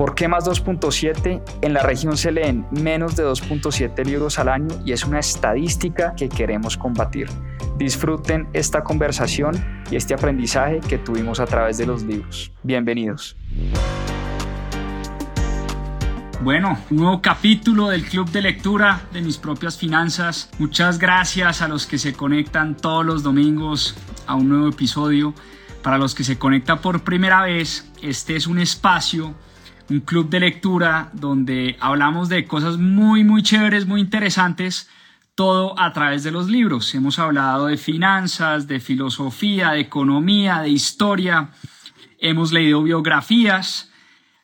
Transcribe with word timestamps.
¿Por 0.00 0.14
qué 0.14 0.28
más 0.28 0.46
2.7? 0.46 1.42
En 1.60 1.74
la 1.74 1.82
región 1.82 2.16
se 2.16 2.32
leen 2.32 2.66
menos 2.70 3.16
de 3.16 3.22
2.7 3.22 4.02
libros 4.06 4.38
al 4.38 4.48
año 4.48 4.68
y 4.82 4.92
es 4.92 5.04
una 5.04 5.18
estadística 5.18 6.14
que 6.16 6.30
queremos 6.30 6.78
combatir. 6.78 7.28
Disfruten 7.76 8.48
esta 8.54 8.82
conversación 8.82 9.62
y 9.90 9.96
este 9.96 10.14
aprendizaje 10.14 10.80
que 10.80 10.96
tuvimos 10.96 11.38
a 11.38 11.44
través 11.44 11.76
de 11.76 11.84
los 11.84 12.02
libros. 12.02 12.50
Bienvenidos. 12.62 13.36
Bueno, 16.42 16.78
un 16.90 16.96
nuevo 16.96 17.20
capítulo 17.20 17.90
del 17.90 18.02
Club 18.06 18.30
de 18.30 18.40
Lectura 18.40 19.02
de 19.12 19.20
mis 19.20 19.36
propias 19.36 19.76
finanzas. 19.76 20.48
Muchas 20.58 20.98
gracias 20.98 21.60
a 21.60 21.68
los 21.68 21.84
que 21.84 21.98
se 21.98 22.14
conectan 22.14 22.74
todos 22.74 23.04
los 23.04 23.22
domingos 23.22 23.94
a 24.26 24.34
un 24.34 24.48
nuevo 24.48 24.68
episodio. 24.68 25.34
Para 25.82 25.98
los 25.98 26.14
que 26.14 26.24
se 26.24 26.38
conectan 26.38 26.78
por 26.78 27.04
primera 27.04 27.42
vez, 27.42 27.92
este 28.00 28.36
es 28.36 28.46
un 28.46 28.58
espacio, 28.58 29.34
un 29.90 30.00
club 30.00 30.30
de 30.30 30.40
lectura 30.40 31.10
donde 31.12 31.76
hablamos 31.80 32.28
de 32.28 32.46
cosas 32.46 32.78
muy, 32.78 33.24
muy 33.24 33.42
chéveres, 33.42 33.86
muy 33.86 34.00
interesantes 34.00 34.88
todo 35.34 35.78
a 35.78 35.92
través 35.92 36.22
de 36.22 36.30
los 36.30 36.48
libros. 36.48 36.94
Hemos 36.94 37.18
hablado 37.18 37.66
de 37.66 37.76
finanzas, 37.76 38.68
de 38.68 38.78
filosofía, 38.78 39.70
de 39.70 39.80
economía, 39.80 40.60
de 40.60 40.68
historia. 40.68 41.50
Hemos 42.18 42.52
leído 42.52 42.82
biografías. 42.82 43.90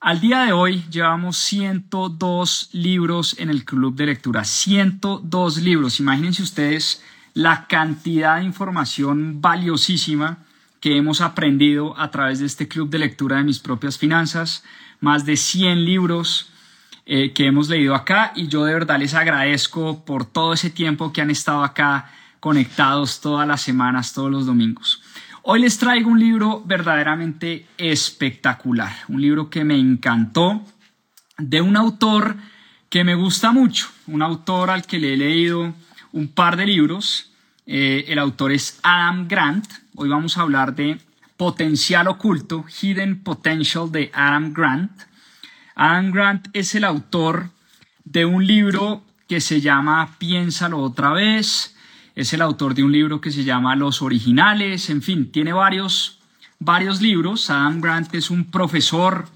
Al 0.00 0.20
día 0.20 0.44
de 0.44 0.52
hoy 0.52 0.84
llevamos 0.90 1.36
102 1.36 2.70
libros 2.72 3.38
en 3.38 3.50
el 3.50 3.64
club 3.64 3.94
de 3.94 4.06
lectura. 4.06 4.44
102 4.44 5.58
libros. 5.58 6.00
Imagínense 6.00 6.42
ustedes 6.42 7.02
la 7.34 7.66
cantidad 7.66 8.38
de 8.38 8.44
información 8.44 9.40
valiosísima 9.40 10.38
que 10.80 10.96
hemos 10.96 11.20
aprendido 11.20 11.98
a 11.98 12.10
través 12.10 12.38
de 12.38 12.46
este 12.46 12.68
club 12.68 12.88
de 12.88 12.98
lectura 12.98 13.36
de 13.36 13.44
mis 13.44 13.58
propias 13.58 13.98
finanzas. 13.98 14.64
Más 15.06 15.24
de 15.24 15.36
100 15.36 15.84
libros 15.84 16.50
eh, 17.04 17.32
que 17.32 17.46
hemos 17.46 17.68
leído 17.68 17.94
acá 17.94 18.32
y 18.34 18.48
yo 18.48 18.64
de 18.64 18.74
verdad 18.74 18.98
les 18.98 19.14
agradezco 19.14 20.04
por 20.04 20.24
todo 20.24 20.52
ese 20.52 20.68
tiempo 20.68 21.12
que 21.12 21.20
han 21.20 21.30
estado 21.30 21.62
acá 21.62 22.10
conectados 22.40 23.20
todas 23.20 23.46
las 23.46 23.62
semanas, 23.62 24.12
todos 24.12 24.32
los 24.32 24.46
domingos. 24.46 25.00
Hoy 25.42 25.60
les 25.60 25.78
traigo 25.78 26.10
un 26.10 26.18
libro 26.18 26.60
verdaderamente 26.66 27.68
espectacular, 27.78 28.92
un 29.06 29.20
libro 29.20 29.48
que 29.48 29.62
me 29.62 29.78
encantó, 29.78 30.60
de 31.38 31.60
un 31.60 31.76
autor 31.76 32.34
que 32.88 33.04
me 33.04 33.14
gusta 33.14 33.52
mucho, 33.52 33.86
un 34.08 34.22
autor 34.22 34.70
al 34.70 34.86
que 34.86 34.98
le 34.98 35.14
he 35.14 35.16
leído 35.16 35.72
un 36.10 36.26
par 36.26 36.56
de 36.56 36.66
libros. 36.66 37.30
Eh, 37.64 38.06
el 38.08 38.18
autor 38.18 38.50
es 38.50 38.80
Adam 38.82 39.28
Grant. 39.28 39.68
Hoy 39.94 40.08
vamos 40.08 40.36
a 40.36 40.40
hablar 40.40 40.74
de 40.74 40.98
Potencial 41.36 42.08
Oculto, 42.08 42.64
Hidden 42.64 43.22
Potential 43.22 43.90
de 43.92 44.10
Adam 44.14 44.52
Grant. 44.52 44.90
Adam 45.74 46.10
Grant 46.10 46.48
es 46.52 46.74
el 46.74 46.84
autor 46.84 47.50
de 48.04 48.24
un 48.24 48.46
libro 48.46 49.04
que 49.28 49.40
se 49.40 49.60
llama 49.60 50.16
Piénsalo 50.18 50.78
otra 50.78 51.12
vez, 51.12 51.74
es 52.14 52.32
el 52.32 52.40
autor 52.40 52.74
de 52.74 52.82
un 52.82 52.92
libro 52.92 53.20
que 53.20 53.30
se 53.30 53.44
llama 53.44 53.76
Los 53.76 54.00
Originales, 54.00 54.88
en 54.88 55.02
fin, 55.02 55.30
tiene 55.30 55.52
varios, 55.52 56.20
varios 56.58 57.02
libros. 57.02 57.50
Adam 57.50 57.80
Grant 57.80 58.14
es 58.14 58.30
un 58.30 58.50
profesor 58.50 59.28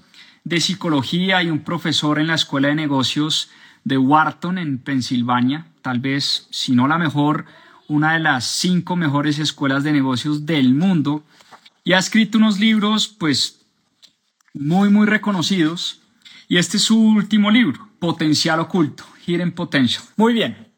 de 0.43 0.59
psicología 0.59 1.43
y 1.43 1.51
un 1.51 1.59
profesor 1.59 2.17
en 2.17 2.27
la 2.27 2.35
Escuela 2.35 2.69
de 2.69 2.75
Negocios 2.75 3.49
de 3.83 3.97
Wharton 3.97 4.57
en 4.57 4.79
Pensilvania, 4.79 5.67
tal 5.81 5.99
vez, 5.99 6.47
si 6.49 6.73
no 6.73 6.87
la 6.87 6.97
mejor, 6.97 7.45
una 7.87 8.13
de 8.13 8.19
las 8.19 8.45
cinco 8.45 8.95
mejores 8.95 9.37
escuelas 9.37 9.83
de 9.83 9.91
negocios 9.91 10.45
del 10.45 10.73
mundo, 10.73 11.23
y 11.83 11.93
ha 11.93 11.99
escrito 11.99 12.37
unos 12.37 12.59
libros, 12.59 13.07
pues, 13.07 13.61
muy, 14.53 14.89
muy 14.89 15.07
reconocidos. 15.07 16.01
Y 16.47 16.57
este 16.57 16.77
es 16.77 16.83
su 16.83 16.99
último 16.99 17.49
libro, 17.49 17.89
Potencial 17.99 18.59
Oculto, 18.59 19.05
Hidden 19.25 19.53
Potential. 19.53 20.03
Muy 20.17 20.33
bien, 20.33 20.73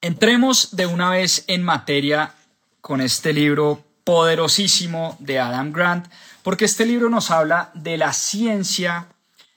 entremos 0.00 0.76
de 0.76 0.86
una 0.86 1.10
vez 1.10 1.44
en 1.46 1.62
materia 1.62 2.34
con 2.80 3.00
este 3.00 3.32
libro 3.32 3.84
poderosísimo 4.04 5.16
de 5.20 5.38
Adam 5.38 5.72
Grant, 5.72 6.06
porque 6.42 6.64
este 6.64 6.86
libro 6.86 7.08
nos 7.08 7.30
habla 7.30 7.70
de 7.74 7.96
la 7.96 8.12
ciencia 8.12 9.08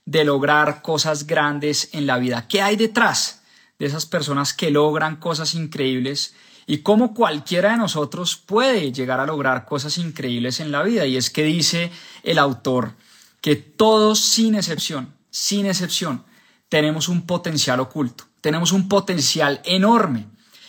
de 0.05 0.23
lograr 0.23 0.81
cosas 0.81 1.27
grandes 1.27 1.89
en 1.93 2.07
la 2.07 2.17
vida. 2.17 2.47
¿Qué 2.47 2.61
hay 2.61 2.75
detrás 2.75 3.41
de 3.79 3.85
esas 3.85 4.05
personas 4.05 4.53
que 4.53 4.71
logran 4.71 5.15
cosas 5.15 5.55
increíbles 5.55 6.35
y 6.65 6.79
cómo 6.79 7.13
cualquiera 7.13 7.71
de 7.71 7.77
nosotros 7.77 8.35
puede 8.35 8.91
llegar 8.91 9.19
a 9.19 9.25
lograr 9.25 9.65
cosas 9.65 9.97
increíbles 9.97 10.59
en 10.59 10.71
la 10.71 10.83
vida? 10.83 11.05
Y 11.05 11.17
es 11.17 11.29
que 11.29 11.43
dice 11.43 11.91
el 12.23 12.39
autor 12.39 12.93
que 13.41 13.55
todos 13.55 14.19
sin 14.19 14.55
excepción 14.55 15.13
sin 15.33 15.65
excepción, 15.65 16.23
tenemos 16.69 17.09
un 17.09 17.25
potencial 17.25 17.79
oculto, 17.79 18.25
tenemos 18.39 18.71
un 18.71 18.87
potencial 18.87 19.59
enorme. 19.65 20.27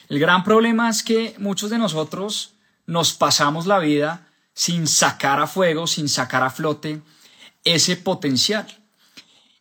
El 0.09 0.19
gran 0.19 0.43
problema 0.43 0.89
es 0.89 1.03
que 1.03 1.35
muchos 1.39 1.69
de 1.69 1.77
nosotros 1.77 2.55
nos 2.87 3.13
pasamos 3.13 3.67
la 3.67 3.79
vida 3.79 4.27
sin 4.55 4.87
sacar 4.87 5.39
a 5.39 5.47
fuego, 5.47 5.87
sin 5.87 6.09
sacar 6.09 6.43
a 6.43 6.49
flote 6.49 7.03
ese 7.63 7.97
potencial. 7.97 8.67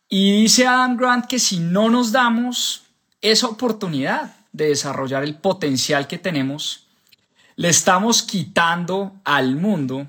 Y 0.08 0.40
dice 0.40 0.66
Adam 0.66 0.96
Grant 0.96 1.26
que 1.26 1.38
si 1.38 1.58
no 1.58 1.90
nos 1.90 2.12
damos 2.12 2.84
esa 3.20 3.48
oportunidad 3.48 4.34
de 4.54 4.68
desarrollar 4.68 5.24
el 5.24 5.34
potencial 5.34 6.06
que 6.06 6.16
tenemos, 6.16 6.86
le 7.56 7.68
estamos 7.68 8.22
quitando 8.22 9.20
al 9.24 9.56
mundo 9.56 10.06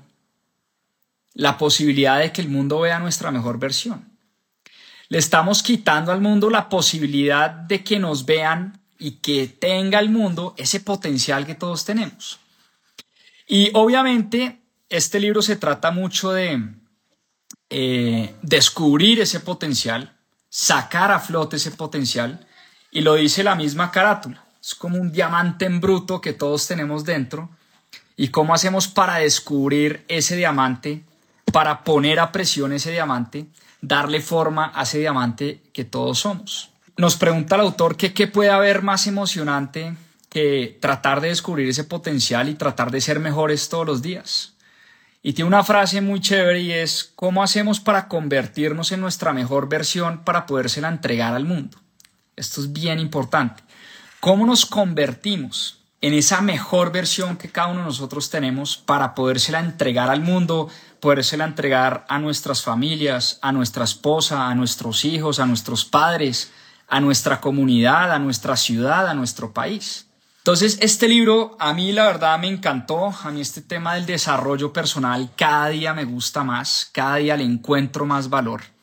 la 1.34 1.58
posibilidad 1.58 2.20
de 2.20 2.32
que 2.32 2.40
el 2.40 2.48
mundo 2.48 2.80
vea 2.80 3.00
nuestra 3.00 3.30
mejor 3.30 3.58
versión. 3.58 4.08
Le 5.08 5.18
estamos 5.18 5.62
quitando 5.62 6.12
al 6.12 6.20
mundo 6.20 6.48
la 6.48 6.68
posibilidad 6.68 7.50
de 7.50 7.84
que 7.84 7.98
nos 7.98 8.24
vean 8.24 8.80
y 8.98 9.12
que 9.12 9.48
tenga 9.48 9.98
el 9.98 10.10
mundo 10.10 10.54
ese 10.56 10.80
potencial 10.80 11.44
que 11.44 11.54
todos 11.54 11.84
tenemos. 11.84 12.38
Y 13.48 13.70
obviamente 13.74 14.62
este 14.88 15.18
libro 15.20 15.42
se 15.42 15.56
trata 15.56 15.90
mucho 15.90 16.32
de 16.32 16.62
eh, 17.68 18.34
descubrir 18.42 19.20
ese 19.20 19.40
potencial, 19.40 20.16
sacar 20.48 21.10
a 21.10 21.18
flote 21.18 21.56
ese 21.56 21.72
potencial, 21.72 22.46
y 22.96 23.02
lo 23.02 23.14
dice 23.14 23.44
la 23.44 23.54
misma 23.54 23.90
carátula. 23.90 24.42
Es 24.58 24.74
como 24.74 24.96
un 24.96 25.12
diamante 25.12 25.66
en 25.66 25.82
bruto 25.82 26.22
que 26.22 26.32
todos 26.32 26.66
tenemos 26.66 27.04
dentro. 27.04 27.50
¿Y 28.16 28.28
cómo 28.28 28.54
hacemos 28.54 28.88
para 28.88 29.16
descubrir 29.16 30.06
ese 30.08 30.34
diamante, 30.34 31.04
para 31.52 31.84
poner 31.84 32.18
a 32.18 32.32
presión 32.32 32.72
ese 32.72 32.90
diamante? 32.92 33.48
darle 33.82 34.20
forma 34.20 34.72
a 34.74 34.84
ese 34.84 34.98
diamante 34.98 35.60
que 35.74 35.84
todos 35.84 36.20
somos. 36.20 36.70
Nos 36.96 37.16
pregunta 37.16 37.56
el 37.56 37.60
autor 37.60 37.98
qué 37.98 38.26
puede 38.26 38.48
haber 38.48 38.80
más 38.80 39.06
emocionante 39.06 39.94
que 40.30 40.78
tratar 40.80 41.20
de 41.20 41.28
descubrir 41.28 41.68
ese 41.68 41.84
potencial 41.84 42.48
y 42.48 42.54
tratar 42.54 42.90
de 42.90 43.02
ser 43.02 43.20
mejores 43.20 43.68
todos 43.68 43.86
los 43.86 44.00
días. 44.00 44.54
Y 45.22 45.34
tiene 45.34 45.48
una 45.48 45.62
frase 45.64 46.00
muy 46.00 46.20
chévere 46.20 46.60
y 46.60 46.72
es, 46.72 47.12
¿cómo 47.14 47.42
hacemos 47.42 47.78
para 47.78 48.08
convertirnos 48.08 48.90
en 48.90 49.02
nuestra 49.02 49.34
mejor 49.34 49.68
versión 49.68 50.24
para 50.24 50.46
podérsela 50.46 50.88
entregar 50.88 51.34
al 51.34 51.44
mundo? 51.44 51.78
Esto 52.36 52.60
es 52.60 52.72
bien 52.72 53.00
importante. 53.00 53.62
¿Cómo 54.20 54.44
nos 54.44 54.66
convertimos 54.66 55.78
en 56.02 56.12
esa 56.12 56.42
mejor 56.42 56.92
versión 56.92 57.36
que 57.36 57.50
cada 57.50 57.68
uno 57.68 57.80
de 57.80 57.86
nosotros 57.86 58.28
tenemos 58.28 58.76
para 58.76 59.14
podérsela 59.14 59.60
entregar 59.60 60.10
al 60.10 60.20
mundo, 60.20 60.68
podérsela 61.00 61.44
entregar 61.44 62.04
a 62.08 62.18
nuestras 62.18 62.62
familias, 62.62 63.38
a 63.40 63.52
nuestra 63.52 63.84
esposa, 63.84 64.48
a 64.48 64.54
nuestros 64.54 65.04
hijos, 65.06 65.40
a 65.40 65.46
nuestros 65.46 65.84
padres, 65.84 66.52
a 66.88 67.00
nuestra 67.00 67.40
comunidad, 67.40 68.12
a 68.12 68.18
nuestra 68.18 68.56
ciudad, 68.56 69.08
a 69.08 69.14
nuestro 69.14 69.52
país. 69.52 70.06
Entonces, 70.38 70.78
este 70.80 71.08
libro 71.08 71.56
a 71.58 71.72
mí 71.72 71.90
la 71.92 72.04
verdad 72.04 72.38
me 72.38 72.46
encantó, 72.48 73.06
a 73.24 73.30
mí 73.30 73.40
este 73.40 73.62
tema 73.62 73.94
del 73.94 74.06
desarrollo 74.06 74.72
personal 74.72 75.30
cada 75.36 75.68
día 75.70 75.94
me 75.94 76.04
gusta 76.04 76.44
más, 76.44 76.88
cada 76.92 77.16
día 77.16 77.36
le 77.36 77.44
encuentro 77.44 78.04
más 78.06 78.28
valor. 78.28 78.75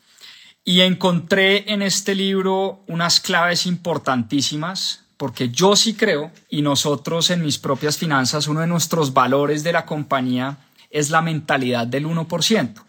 Y 0.66 0.82
encontré 0.82 1.72
en 1.72 1.82
este 1.82 2.16
libro 2.16 2.84
unas 2.88 3.20
claves 3.20 3.66
importantísimas, 3.66 5.04
porque 5.18 5.50
yo 5.50 5.76
sí 5.76 5.94
creo, 5.94 6.32
y 6.50 6.62
nosotros 6.62 7.30
en 7.32 7.42
mis 7.42 7.58
propias 7.58 7.98
finanzas, 7.98 8.48
uno 8.48 8.62
de 8.62 8.68
nuestros 8.68 9.14
valores 9.14 9.64
de 9.64 9.74
la 9.74 9.86
compañía 9.86 10.58
es 10.90 11.10
la 11.10 11.22
mentalidad 11.22 11.86
del 11.86 12.08
1%. 12.08 12.82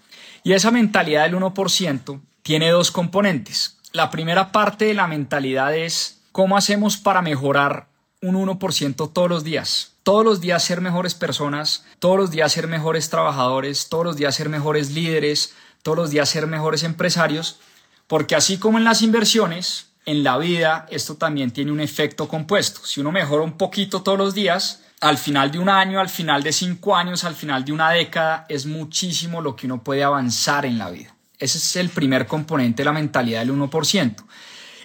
Y 0.44 0.52
esa 0.52 0.70
mentalidad 0.70 1.24
del 1.24 1.34
1% 1.34 2.20
tiene 2.42 2.70
dos 2.70 2.90
componentes. 2.90 3.78
La 3.92 4.10
primera 4.10 4.52
parte 4.52 4.84
de 4.84 4.94
la 4.94 5.06
mentalidad 5.08 5.74
es 5.74 6.20
cómo 6.30 6.56
hacemos 6.56 6.96
para 6.96 7.22
mejorar 7.22 7.88
un 8.20 8.36
1% 8.36 9.12
todos 9.12 9.28
los 9.28 9.42
días. 9.42 9.92
Todos 10.02 10.24
los 10.24 10.40
días 10.40 10.62
ser 10.62 10.80
mejores 10.80 11.14
personas, 11.14 11.84
todos 11.98 12.18
los 12.18 12.30
días 12.30 12.52
ser 12.52 12.68
mejores 12.68 13.08
trabajadores, 13.08 13.88
todos 13.88 14.04
los 14.04 14.16
días 14.16 14.34
ser 14.34 14.50
mejores 14.50 14.90
líderes, 14.90 15.54
todos 15.84 15.98
los 15.98 16.10
días 16.10 16.30
ser 16.30 16.46
mejores 16.46 16.82
empresarios, 16.82 17.60
porque 18.06 18.34
así 18.34 18.56
como 18.58 18.78
en 18.78 18.84
las 18.84 19.02
inversiones, 19.02 19.90
en 20.06 20.24
la 20.24 20.38
vida 20.38 20.86
esto 20.90 21.16
también 21.16 21.50
tiene 21.50 21.70
un 21.70 21.80
efecto 21.80 22.26
compuesto. 22.26 22.80
Si 22.84 23.00
uno 23.00 23.12
mejora 23.12 23.44
un 23.44 23.58
poquito 23.58 24.02
todos 24.02 24.18
los 24.18 24.34
días, 24.34 24.82
al 25.00 25.18
final 25.18 25.52
de 25.52 25.58
un 25.58 25.68
año, 25.68 26.00
al 26.00 26.08
final 26.08 26.42
de 26.42 26.52
cinco 26.52 26.96
años, 26.96 27.24
al 27.24 27.34
final 27.34 27.66
de 27.66 27.72
una 27.72 27.90
década, 27.90 28.46
es 28.48 28.64
muchísimo 28.64 29.42
lo 29.42 29.54
que 29.54 29.66
uno 29.66 29.84
puede 29.84 30.02
avanzar 30.02 30.64
en 30.64 30.78
la 30.78 30.90
vida. 30.90 31.14
Ese 31.38 31.58
es 31.58 31.76
el 31.76 31.90
primer 31.90 32.26
componente 32.26 32.80
de 32.80 32.86
la 32.86 32.92
mentalidad 32.92 33.40
del 33.40 33.52
1%. 33.52 34.24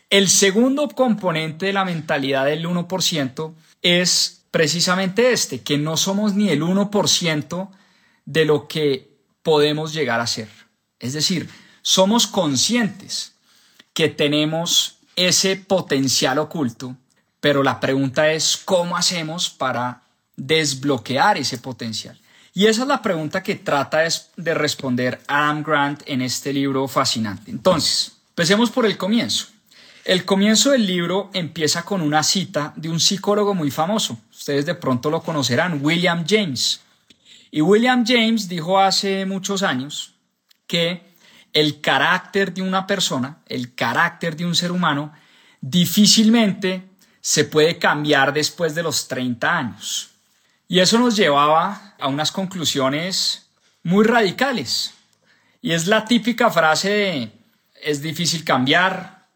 El 0.10 0.28
segundo 0.28 0.90
componente 0.90 1.68
de 1.68 1.74
la 1.74 1.86
mentalidad 1.86 2.46
del 2.46 2.68
1% 2.68 3.54
es 3.82 4.42
precisamente 4.52 5.32
este, 5.32 5.62
que 5.62 5.78
no 5.78 5.96
somos 5.96 6.34
ni 6.34 6.50
el 6.50 6.62
1% 6.62 7.70
de 8.26 8.46
lo 8.46 8.68
que 8.68 9.10
podemos 9.44 9.94
llegar 9.94 10.20
a 10.20 10.28
ser. 10.28 10.59
Es 11.00 11.14
decir, 11.14 11.50
somos 11.82 12.28
conscientes 12.28 13.34
que 13.94 14.10
tenemos 14.10 14.98
ese 15.16 15.56
potencial 15.56 16.40
oculto, 16.40 16.96
pero 17.40 17.64
la 17.64 17.80
pregunta 17.80 18.32
es 18.32 18.58
cómo 18.58 18.98
hacemos 18.98 19.50
para 19.50 20.02
desbloquear 20.36 21.38
ese 21.38 21.58
potencial. 21.58 22.20
Y 22.54 22.68
esa 22.68 22.82
es 22.82 22.88
la 22.88 23.02
pregunta 23.02 23.44
que 23.44 23.56
trata 23.56 24.00
de 24.36 24.54
responder 24.54 25.22
Adam 25.28 25.64
Grant 25.64 26.02
en 26.06 26.22
este 26.22 26.52
libro 26.52 26.88
fascinante. 26.88 27.52
Entonces, 27.52 28.14
empecemos 28.30 28.70
por 28.70 28.86
el 28.86 28.98
comienzo. 28.98 29.48
El 30.04 30.26
comienzo 30.26 30.72
del 30.72 30.86
libro 30.88 31.30
empieza 31.34 31.84
con 31.84 32.02
una 32.02 32.24
cita 32.24 32.74
de 32.76 32.90
un 32.90 33.00
psicólogo 33.00 33.54
muy 33.54 33.70
famoso. 33.70 34.18
Ustedes 34.32 34.66
de 34.66 34.76
pronto 34.76 35.10
lo 35.10 35.22
conocerán, 35.22 35.80
William 35.84 36.26
James. 36.28 36.82
Y 37.52 37.62
William 37.62 38.04
James 38.06 38.48
dijo 38.48 38.80
hace 38.80 39.26
muchos 39.26 39.62
años 39.62 40.14
que 40.70 41.02
el 41.52 41.82
carácter 41.82 42.54
de 42.54 42.62
una 42.62 42.86
persona, 42.86 43.40
el 43.48 43.74
carácter 43.74 44.38
de 44.38 44.46
un 44.46 44.54
ser 44.54 44.72
humano, 44.72 45.12
difícilmente 45.62 46.84
se 47.20 47.44
puede 47.44 47.80
cambiar 47.80 48.32
después 48.34 48.76
de 48.76 48.84
los 48.84 49.08
30 49.08 49.58
años. 49.58 50.12
Y 50.68 50.80
eso 50.80 51.00
nos 51.00 51.16
llevaba 51.16 51.96
a 52.00 52.08
unas 52.08 52.32
conclusiones 52.32 53.50
muy 53.82 54.06
radicales. 54.06 54.94
Y 55.60 55.72
es 55.72 55.88
la 55.88 56.06
típica 56.06 56.52
frase 56.52 56.90
de 56.90 57.32
es 57.82 58.02
difícil 58.02 58.44
cambiar, 58.44 59.28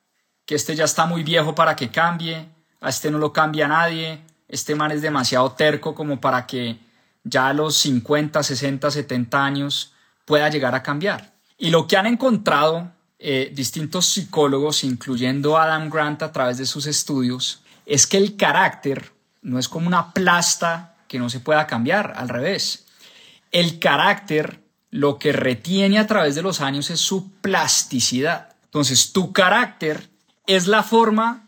que 0.45 0.53
este 0.53 0.75
ya 0.75 0.83
está 0.83 1.07
muy 1.07 1.24
viejo 1.24 1.56
para 1.56 1.75
que 1.75 1.89
cambie, 1.89 2.45
a 2.79 2.89
este 2.89 3.09
no 3.09 3.18
lo 3.18 3.33
cambia 3.33 3.68
nadie, 3.68 4.21
este 4.47 4.75
man 4.75 4.91
es 4.91 5.01
demasiado 5.01 5.53
terco 5.53 5.95
como 5.95 6.21
para 6.21 6.45
que 6.45 6.77
ya 7.24 7.47
a 7.47 7.53
los 7.53 7.75
50, 7.77 8.44
60, 8.44 8.91
70 8.91 9.44
años 9.44 9.93
pueda 10.25 10.50
llegar 10.50 10.75
a 10.75 10.84
cambiar. 10.84 11.34
Y 11.58 11.70
lo 11.70 11.88
que 11.88 11.98
han 11.98 12.06
encontrado 12.06 12.92
eh, 13.20 13.52
distintos 13.54 14.08
psicólogos, 14.08 14.84
incluyendo 14.84 15.58
Adam 15.58 15.90
Grant 15.90 16.24
a 16.24 16.31
través 16.31 16.58
de 16.58 16.66
sus 16.66 16.88
estudios, 16.88 17.62
es 17.86 18.08
que 18.08 18.18
el 18.18 18.36
carácter 18.36 19.12
no 19.42 19.60
es 19.60 19.70
como 19.70 19.88
una 19.88 20.14
plasta 20.14 20.96
que 21.08 21.20
no 21.20 21.30
se 21.30 21.40
pueda 21.40 21.68
cambiar, 21.68 22.14
al 22.18 22.30
revés. 22.30 22.86
El 23.52 23.80
carácter 23.80 24.64
lo 24.90 25.20
que 25.20 25.31
retiene 25.31 26.00
a 26.00 26.08
través 26.08 26.36
de 26.36 26.42
los 26.42 26.62
años 26.62 26.90
es 26.90 27.00
su 27.00 27.31
plasticidad. 27.42 28.56
Entonces, 28.66 29.12
tu 29.14 29.31
carácter 29.31 30.10
es 30.48 30.68
la 30.68 30.84
forma 30.84 31.48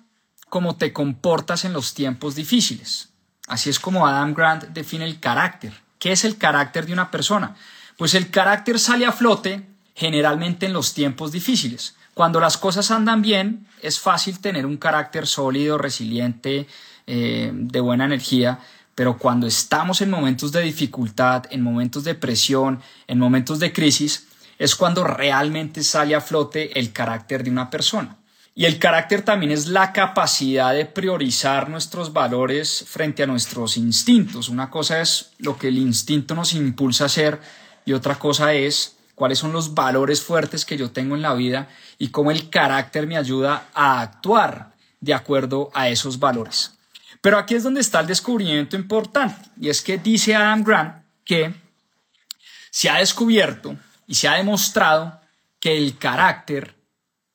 como 0.49 0.77
te 0.77 0.93
comportas 0.93 1.65
en 1.65 1.73
los 1.73 1.93
tiempos 1.93 2.35
difíciles. 2.35 3.09
Así 3.47 3.69
es 3.69 3.79
como 3.79 4.07
Adam 4.07 4.33
Grant 4.33 4.63
define 4.65 5.05
el 5.05 5.19
carácter. 5.19 5.73
¿Qué 5.99 6.11
es 6.11 6.25
el 6.25 6.37
carácter 6.37 6.85
de 6.85 6.93
una 6.93 7.11
persona? 7.11 7.55
Pues 7.97 8.13
el 8.13 8.29
carácter 8.29 8.79
sale 8.79 9.05
a 9.05 9.11
flote 9.11 9.65
generalmente 9.95 10.65
en 10.65 10.73
los 10.73 10.93
tiempos 10.93 11.31
difíciles. 11.31 11.95
Cuando 12.13 12.39
las 12.39 12.57
cosas 12.57 12.91
andan 12.91 13.21
bien, 13.21 13.67
es 13.81 13.99
fácil 13.99 14.39
tener 14.39 14.65
un 14.65 14.77
carácter 14.77 15.27
sólido, 15.27 15.77
resiliente, 15.77 16.67
eh, 17.07 17.51
de 17.53 17.79
buena 17.79 18.05
energía, 18.05 18.59
pero 18.95 19.17
cuando 19.17 19.45
estamos 19.47 20.01
en 20.01 20.09
momentos 20.09 20.51
de 20.51 20.61
dificultad, 20.61 21.43
en 21.49 21.61
momentos 21.61 22.03
de 22.03 22.15
presión, 22.15 22.81
en 23.07 23.19
momentos 23.19 23.59
de 23.59 23.73
crisis, 23.73 24.27
es 24.57 24.75
cuando 24.75 25.03
realmente 25.03 25.83
sale 25.83 26.15
a 26.15 26.21
flote 26.21 26.79
el 26.79 26.93
carácter 26.93 27.43
de 27.43 27.51
una 27.51 27.69
persona. 27.69 28.17
Y 28.57 28.63
el 28.63 28.79
carácter 28.79 29.21
también 29.21 29.51
es 29.51 29.67
la 29.67 29.91
capacidad 29.91 30.73
de 30.73 30.85
priorizar 30.85 31.69
nuestros 31.69 32.13
valores 32.13 32.85
frente 32.87 33.23
a 33.23 33.27
nuestros 33.27 33.75
instintos. 33.75 34.47
Una 34.47 34.69
cosa 34.69 35.01
es 35.01 35.31
lo 35.39 35.57
que 35.57 35.67
el 35.67 35.77
instinto 35.77 36.35
nos 36.35 36.53
impulsa 36.53 37.03
a 37.03 37.07
hacer 37.07 37.41
y 37.85 37.93
otra 37.93 38.15
cosa 38.15 38.53
es 38.53 38.97
cuáles 39.15 39.39
son 39.39 39.53
los 39.53 39.73
valores 39.73 40.21
fuertes 40.21 40.65
que 40.65 40.77
yo 40.77 40.91
tengo 40.91 41.15
en 41.15 41.21
la 41.21 41.33
vida 41.33 41.69
y 41.97 42.09
cómo 42.09 42.31
el 42.31 42.49
carácter 42.49 43.07
me 43.07 43.17
ayuda 43.17 43.69
a 43.73 44.01
actuar 44.01 44.73
de 44.99 45.13
acuerdo 45.13 45.71
a 45.73 45.89
esos 45.89 46.19
valores. 46.19 46.73
Pero 47.21 47.37
aquí 47.37 47.55
es 47.55 47.63
donde 47.63 47.81
está 47.81 48.01
el 48.01 48.07
descubrimiento 48.07 48.75
importante 48.75 49.49
y 49.59 49.69
es 49.69 49.81
que 49.81 49.97
dice 49.97 50.35
Adam 50.35 50.63
Grant 50.63 51.03
que 51.23 51.53
se 52.69 52.89
ha 52.89 52.97
descubierto 52.97 53.75
y 54.05 54.15
se 54.15 54.27
ha 54.27 54.35
demostrado 54.35 55.21
que 55.59 55.77
el 55.77 55.97
carácter 55.97 56.75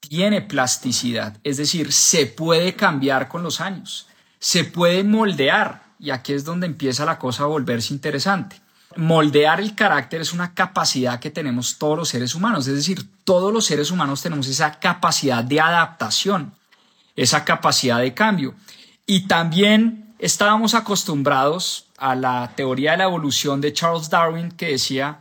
tiene 0.00 0.40
plasticidad, 0.42 1.36
es 1.44 1.56
decir, 1.56 1.92
se 1.92 2.26
puede 2.26 2.74
cambiar 2.74 3.28
con 3.28 3.42
los 3.42 3.60
años, 3.60 4.08
se 4.38 4.64
puede 4.64 5.04
moldear, 5.04 5.82
y 5.98 6.10
aquí 6.10 6.32
es 6.32 6.44
donde 6.44 6.66
empieza 6.66 7.04
la 7.04 7.18
cosa 7.18 7.44
a 7.44 7.46
volverse 7.46 7.92
interesante. 7.92 8.60
Moldear 8.96 9.60
el 9.60 9.74
carácter 9.74 10.20
es 10.20 10.32
una 10.32 10.54
capacidad 10.54 11.20
que 11.20 11.30
tenemos 11.30 11.78
todos 11.78 11.96
los 11.96 12.08
seres 12.08 12.34
humanos, 12.34 12.66
es 12.66 12.74
decir, 12.74 13.06
todos 13.24 13.52
los 13.52 13.64
seres 13.66 13.90
humanos 13.90 14.22
tenemos 14.22 14.48
esa 14.48 14.78
capacidad 14.80 15.44
de 15.44 15.60
adaptación, 15.60 16.54
esa 17.14 17.44
capacidad 17.44 18.00
de 18.00 18.14
cambio. 18.14 18.54
Y 19.06 19.26
también 19.26 20.14
estábamos 20.18 20.74
acostumbrados 20.74 21.86
a 21.98 22.14
la 22.14 22.52
teoría 22.56 22.92
de 22.92 22.98
la 22.98 23.04
evolución 23.04 23.60
de 23.60 23.72
Charles 23.72 24.10
Darwin 24.10 24.50
que 24.50 24.70
decía 24.70 25.20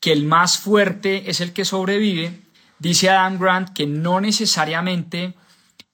que 0.00 0.12
el 0.12 0.24
más 0.24 0.58
fuerte 0.58 1.30
es 1.30 1.40
el 1.40 1.52
que 1.52 1.64
sobrevive 1.64 2.44
Dice 2.84 3.08
Adam 3.08 3.38
Grant 3.38 3.70
que 3.70 3.86
no 3.86 4.20
necesariamente 4.20 5.34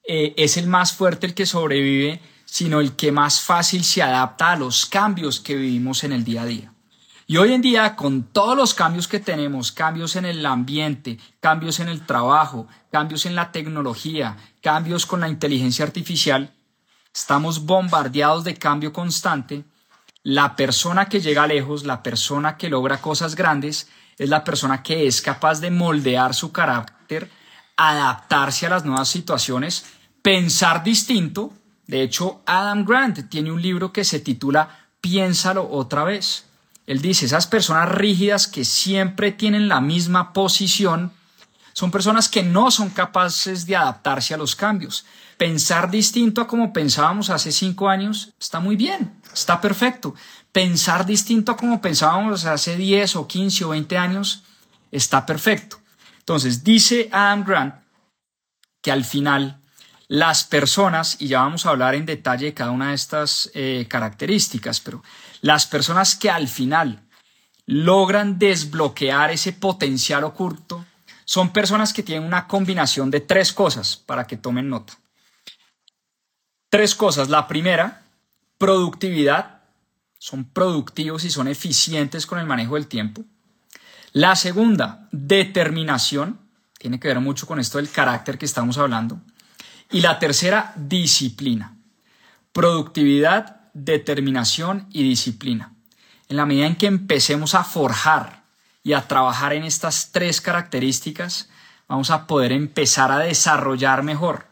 eh, 0.06 0.34
es 0.36 0.56
el 0.56 0.66
más 0.66 0.92
fuerte 0.92 1.26
el 1.26 1.34
que 1.34 1.46
sobrevive, 1.46 2.20
sino 2.44 2.80
el 2.80 2.96
que 2.96 3.12
más 3.12 3.40
fácil 3.40 3.84
se 3.84 4.02
adapta 4.02 4.50
a 4.52 4.56
los 4.56 4.86
cambios 4.86 5.38
que 5.38 5.54
vivimos 5.54 6.02
en 6.04 6.12
el 6.12 6.24
día 6.24 6.42
a 6.42 6.46
día. 6.46 6.72
Y 7.30 7.36
hoy 7.36 7.52
en 7.52 7.62
día, 7.62 7.94
con 7.94 8.24
todos 8.24 8.56
los 8.56 8.74
cambios 8.74 9.06
que 9.06 9.20
tenemos, 9.20 9.70
cambios 9.70 10.16
en 10.16 10.24
el 10.24 10.44
ambiente, 10.44 11.16
cambios 11.38 11.78
en 11.78 11.88
el 11.88 12.04
trabajo, 12.04 12.66
cambios 12.90 13.24
en 13.24 13.36
la 13.36 13.52
tecnología, 13.52 14.36
cambios 14.60 15.06
con 15.06 15.20
la 15.20 15.28
inteligencia 15.28 15.84
artificial, 15.84 16.52
estamos 17.14 17.66
bombardeados 17.66 18.42
de 18.42 18.56
cambio 18.56 18.92
constante. 18.92 19.62
La 20.24 20.56
persona 20.56 21.08
que 21.08 21.20
llega 21.20 21.46
lejos, 21.46 21.84
la 21.84 22.02
persona 22.02 22.56
que 22.56 22.68
logra 22.68 23.00
cosas 23.00 23.36
grandes, 23.36 23.88
es 24.18 24.28
la 24.28 24.42
persona 24.42 24.82
que 24.82 25.06
es 25.06 25.22
capaz 25.22 25.60
de 25.60 25.70
moldear 25.70 26.34
su 26.34 26.50
carácter, 26.50 27.30
adaptarse 27.76 28.66
a 28.66 28.70
las 28.70 28.84
nuevas 28.84 29.08
situaciones, 29.08 29.84
pensar 30.20 30.82
distinto. 30.82 31.52
De 31.86 32.02
hecho, 32.02 32.42
Adam 32.44 32.84
Grant 32.84 33.28
tiene 33.28 33.52
un 33.52 33.62
libro 33.62 33.92
que 33.92 34.02
se 34.02 34.18
titula 34.18 34.88
Piénsalo 35.00 35.70
otra 35.70 36.02
vez. 36.02 36.49
Él 36.90 37.00
dice, 37.00 37.26
esas 37.26 37.46
personas 37.46 37.88
rígidas 37.88 38.48
que 38.48 38.64
siempre 38.64 39.32
tienen 39.32 39.68
la 39.68 39.80
misma 39.80 40.32
posición 40.32 41.12
son 41.72 41.90
personas 41.90 42.28
que 42.28 42.42
no 42.42 42.70
son 42.70 42.90
capaces 42.90 43.64
de 43.66 43.76
adaptarse 43.76 44.34
a 44.34 44.36
los 44.36 44.56
cambios. 44.56 45.04
Pensar 45.36 45.90
distinto 45.90 46.40
a 46.40 46.46
como 46.46 46.72
pensábamos 46.72 47.30
hace 47.30 47.52
cinco 47.52 47.88
años 47.88 48.32
está 48.38 48.60
muy 48.60 48.76
bien, 48.76 49.14
está 49.32 49.60
perfecto 49.60 50.14
pensar 50.52 51.06
distinto 51.06 51.52
a 51.52 51.56
como 51.56 51.80
pensábamos 51.80 52.44
hace 52.44 52.76
10 52.76 53.16
o 53.16 53.26
15 53.26 53.64
o 53.64 53.68
20 53.70 53.96
años, 53.96 54.42
está 54.90 55.24
perfecto. 55.26 55.78
Entonces, 56.18 56.64
dice 56.64 57.08
Adam 57.12 57.44
Grant 57.44 57.74
que 58.82 58.90
al 58.90 59.04
final 59.04 59.60
las 60.08 60.42
personas, 60.42 61.16
y 61.20 61.28
ya 61.28 61.40
vamos 61.40 61.66
a 61.66 61.70
hablar 61.70 61.94
en 61.94 62.06
detalle 62.06 62.46
de 62.46 62.54
cada 62.54 62.72
una 62.72 62.88
de 62.88 62.94
estas 62.94 63.50
eh, 63.54 63.86
características, 63.88 64.80
pero 64.80 65.02
las 65.40 65.66
personas 65.66 66.16
que 66.16 66.30
al 66.30 66.48
final 66.48 67.02
logran 67.66 68.38
desbloquear 68.38 69.30
ese 69.30 69.52
potencial 69.52 70.24
oculto 70.24 70.84
son 71.24 71.52
personas 71.52 71.92
que 71.92 72.02
tienen 72.02 72.26
una 72.26 72.48
combinación 72.48 73.10
de 73.10 73.20
tres 73.20 73.52
cosas 73.52 73.96
para 73.96 74.26
que 74.26 74.36
tomen 74.36 74.68
nota. 74.68 74.94
Tres 76.68 76.94
cosas. 76.94 77.28
La 77.28 77.46
primera, 77.46 78.02
productividad 78.58 79.60
son 80.18 80.44
productivos 80.44 81.24
y 81.24 81.30
son 81.30 81.48
eficientes 81.48 82.26
con 82.26 82.38
el 82.38 82.46
manejo 82.46 82.74
del 82.74 82.88
tiempo. 82.88 83.24
La 84.12 84.34
segunda, 84.34 85.08
determinación, 85.12 86.40
tiene 86.78 86.98
que 86.98 87.08
ver 87.08 87.20
mucho 87.20 87.46
con 87.46 87.60
esto 87.60 87.78
del 87.78 87.90
carácter 87.90 88.36
que 88.38 88.46
estamos 88.46 88.76
hablando. 88.78 89.20
Y 89.90 90.00
la 90.00 90.18
tercera, 90.18 90.72
disciplina. 90.76 91.76
productividad, 92.52 93.59
determinación 93.84 94.86
y 94.90 95.02
disciplina. 95.02 95.74
En 96.28 96.36
la 96.36 96.46
medida 96.46 96.66
en 96.66 96.76
que 96.76 96.86
empecemos 96.86 97.54
a 97.54 97.64
forjar 97.64 98.44
y 98.82 98.92
a 98.92 99.06
trabajar 99.06 99.52
en 99.52 99.64
estas 99.64 100.12
tres 100.12 100.40
características, 100.40 101.48
vamos 101.88 102.10
a 102.10 102.26
poder 102.26 102.52
empezar 102.52 103.10
a 103.10 103.18
desarrollar 103.18 104.02
mejor 104.02 104.46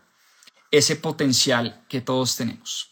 ese 0.71 0.97
potencial 0.97 1.85
que 1.89 2.01
todos 2.01 2.37
tenemos. 2.37 2.91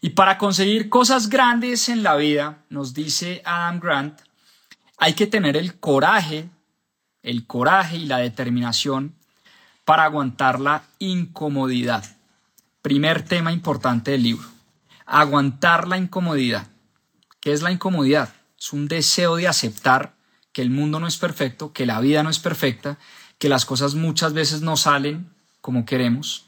Y 0.00 0.10
para 0.10 0.38
conseguir 0.38 0.88
cosas 0.88 1.28
grandes 1.28 1.88
en 1.88 2.02
la 2.02 2.16
vida, 2.16 2.64
nos 2.68 2.94
dice 2.94 3.42
Adam 3.44 3.80
Grant, 3.80 4.20
hay 4.98 5.14
que 5.14 5.26
tener 5.26 5.56
el 5.56 5.80
coraje, 5.80 6.48
el 7.22 7.46
coraje 7.46 7.96
y 7.96 8.06
la 8.06 8.18
determinación 8.18 9.16
para 9.84 10.04
aguantar 10.04 10.60
la 10.60 10.84
incomodidad. 10.98 12.04
Primer 12.82 13.22
tema 13.22 13.52
importante 13.52 14.12
del 14.12 14.22
libro. 14.22 14.55
Aguantar 15.06 15.88
la 15.88 15.96
incomodidad. 15.96 16.66
¿Qué 17.40 17.52
es 17.52 17.62
la 17.62 17.70
incomodidad? 17.70 18.34
Es 18.58 18.72
un 18.72 18.88
deseo 18.88 19.36
de 19.36 19.48
aceptar 19.48 20.16
que 20.52 20.62
el 20.62 20.70
mundo 20.70 21.00
no 21.00 21.06
es 21.06 21.16
perfecto, 21.16 21.72
que 21.72 21.86
la 21.86 22.00
vida 22.00 22.22
no 22.22 22.30
es 22.30 22.38
perfecta, 22.38 22.98
que 23.38 23.48
las 23.48 23.64
cosas 23.64 23.94
muchas 23.94 24.32
veces 24.32 24.62
no 24.62 24.76
salen 24.76 25.30
como 25.60 25.84
queremos. 25.84 26.46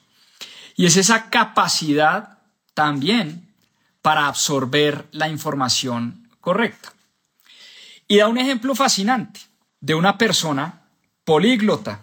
Y 0.77 0.87
es 0.87 0.97
esa 0.97 1.31
capacidad 1.31 2.39
también 2.75 3.53
para 4.03 4.29
absorber 4.29 5.07
la 5.13 5.29
información 5.29 6.29
correcta. 6.41 6.93
Y 8.07 8.19
da 8.19 8.29
un 8.29 8.39
ejemplo 8.39 8.75
fascinante 8.75 9.41
de 9.81 9.95
una 9.95 10.17
persona 10.17 10.83
políglota. 11.25 12.01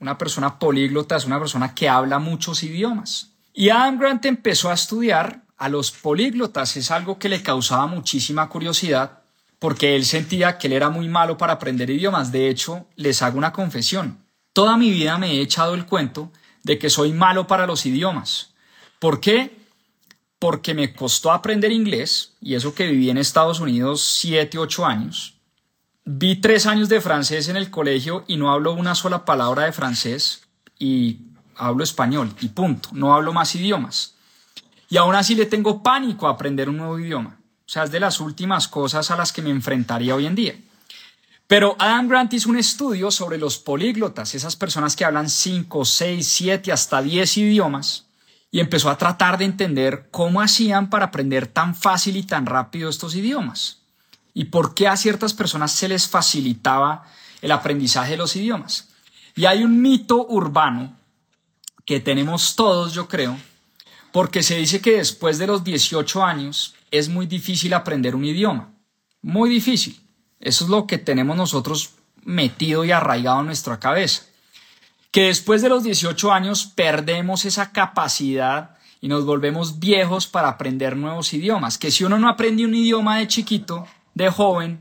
Una 0.00 0.18
persona 0.18 0.58
políglota 0.58 1.16
es 1.16 1.24
una 1.24 1.38
persona 1.38 1.74
que 1.74 1.88
habla 1.88 2.18
muchos 2.18 2.62
idiomas. 2.62 3.30
Y 3.54 3.70
Adam 3.70 3.98
Grant 3.98 4.24
empezó 4.24 4.70
a 4.70 4.74
estudiar 4.74 5.42
a 5.56 5.68
los 5.68 5.90
políglotas. 5.92 6.76
Es 6.76 6.90
algo 6.90 7.18
que 7.18 7.28
le 7.28 7.42
causaba 7.42 7.86
muchísima 7.86 8.48
curiosidad 8.48 9.22
porque 9.58 9.96
él 9.96 10.04
sentía 10.04 10.58
que 10.58 10.66
él 10.66 10.74
era 10.74 10.90
muy 10.90 11.08
malo 11.08 11.36
para 11.36 11.54
aprender 11.54 11.90
idiomas. 11.90 12.32
De 12.32 12.48
hecho, 12.48 12.86
les 12.96 13.22
hago 13.22 13.38
una 13.38 13.52
confesión. 13.52 14.18
Toda 14.52 14.76
mi 14.76 14.90
vida 14.90 15.18
me 15.18 15.32
he 15.32 15.40
echado 15.40 15.74
el 15.74 15.86
cuento 15.86 16.30
de 16.62 16.78
que 16.78 16.90
soy 16.90 17.12
malo 17.12 17.46
para 17.46 17.66
los 17.66 17.86
idiomas. 17.86 18.54
¿Por 18.98 19.20
qué? 19.20 19.56
Porque 20.38 20.74
me 20.74 20.94
costó 20.94 21.30
aprender 21.30 21.72
inglés, 21.72 22.34
y 22.40 22.54
eso 22.54 22.74
que 22.74 22.86
viví 22.86 23.08
en 23.08 23.18
Estados 23.18 23.60
Unidos 23.60 24.02
7, 24.02 24.58
8 24.58 24.84
años. 24.84 25.36
Vi 26.04 26.36
tres 26.36 26.66
años 26.66 26.88
de 26.88 27.00
francés 27.00 27.48
en 27.48 27.56
el 27.56 27.70
colegio 27.70 28.24
y 28.28 28.36
no 28.36 28.52
hablo 28.52 28.72
una 28.74 28.94
sola 28.94 29.24
palabra 29.24 29.64
de 29.64 29.72
francés 29.72 30.42
y 30.78 31.18
hablo 31.56 31.82
español 31.82 32.32
y 32.40 32.48
punto, 32.48 32.90
no 32.92 33.12
hablo 33.14 33.32
más 33.32 33.54
idiomas. 33.56 34.15
Y 34.88 34.96
aún 34.96 35.14
así 35.14 35.34
le 35.34 35.46
tengo 35.46 35.82
pánico 35.82 36.26
a 36.26 36.32
aprender 36.32 36.68
un 36.68 36.78
nuevo 36.78 36.98
idioma. 36.98 37.38
O 37.66 37.68
sea, 37.68 37.84
es 37.84 37.90
de 37.90 38.00
las 38.00 38.20
últimas 38.20 38.68
cosas 38.68 39.10
a 39.10 39.16
las 39.16 39.32
que 39.32 39.42
me 39.42 39.50
enfrentaría 39.50 40.14
hoy 40.14 40.26
en 40.26 40.34
día. 40.34 40.54
Pero 41.46 41.76
Adam 41.78 42.08
Grant 42.08 42.32
hizo 42.32 42.50
un 42.50 42.58
estudio 42.58 43.10
sobre 43.10 43.38
los 43.38 43.58
políglotas, 43.58 44.34
esas 44.34 44.56
personas 44.56 44.96
que 44.96 45.04
hablan 45.04 45.28
5, 45.28 45.84
6, 45.84 46.26
7, 46.26 46.72
hasta 46.72 47.02
10 47.02 47.36
idiomas, 47.38 48.06
y 48.50 48.60
empezó 48.60 48.90
a 48.90 48.98
tratar 48.98 49.38
de 49.38 49.44
entender 49.44 50.08
cómo 50.10 50.40
hacían 50.40 50.90
para 50.90 51.06
aprender 51.06 51.46
tan 51.46 51.74
fácil 51.74 52.16
y 52.16 52.22
tan 52.22 52.46
rápido 52.46 52.88
estos 52.88 53.14
idiomas 53.14 53.86
y 54.38 54.44
por 54.44 54.74
qué 54.74 54.86
a 54.86 54.98
ciertas 54.98 55.32
personas 55.32 55.72
se 55.72 55.88
les 55.88 56.06
facilitaba 56.08 57.06
el 57.40 57.50
aprendizaje 57.52 58.10
de 58.10 58.16
los 58.18 58.36
idiomas. 58.36 58.90
Y 59.34 59.46
hay 59.46 59.64
un 59.64 59.80
mito 59.80 60.26
urbano 60.28 60.94
que 61.86 62.00
tenemos 62.00 62.54
todos, 62.54 62.92
yo 62.92 63.08
creo, 63.08 63.38
porque 64.16 64.42
se 64.42 64.56
dice 64.56 64.80
que 64.80 64.96
después 64.96 65.36
de 65.36 65.46
los 65.46 65.62
18 65.62 66.24
años 66.24 66.74
es 66.90 67.10
muy 67.10 67.26
difícil 67.26 67.74
aprender 67.74 68.16
un 68.16 68.24
idioma. 68.24 68.72
Muy 69.20 69.50
difícil. 69.50 70.00
Eso 70.40 70.64
es 70.64 70.70
lo 70.70 70.86
que 70.86 70.96
tenemos 70.96 71.36
nosotros 71.36 71.90
metido 72.24 72.82
y 72.86 72.92
arraigado 72.92 73.40
en 73.40 73.46
nuestra 73.48 73.78
cabeza. 73.78 74.22
Que 75.10 75.24
después 75.24 75.60
de 75.60 75.68
los 75.68 75.84
18 75.84 76.32
años 76.32 76.64
perdemos 76.64 77.44
esa 77.44 77.72
capacidad 77.72 78.78
y 79.02 79.08
nos 79.08 79.26
volvemos 79.26 79.80
viejos 79.80 80.26
para 80.26 80.48
aprender 80.48 80.96
nuevos 80.96 81.34
idiomas. 81.34 81.76
Que 81.76 81.90
si 81.90 82.02
uno 82.02 82.18
no 82.18 82.30
aprende 82.30 82.64
un 82.64 82.74
idioma 82.74 83.18
de 83.18 83.28
chiquito, 83.28 83.86
de 84.14 84.30
joven, 84.30 84.80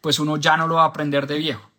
pues 0.00 0.18
uno 0.18 0.38
ya 0.38 0.56
no 0.56 0.66
lo 0.66 0.74
va 0.74 0.82
a 0.82 0.86
aprender 0.86 1.28
de 1.28 1.38
viejo. 1.38 1.70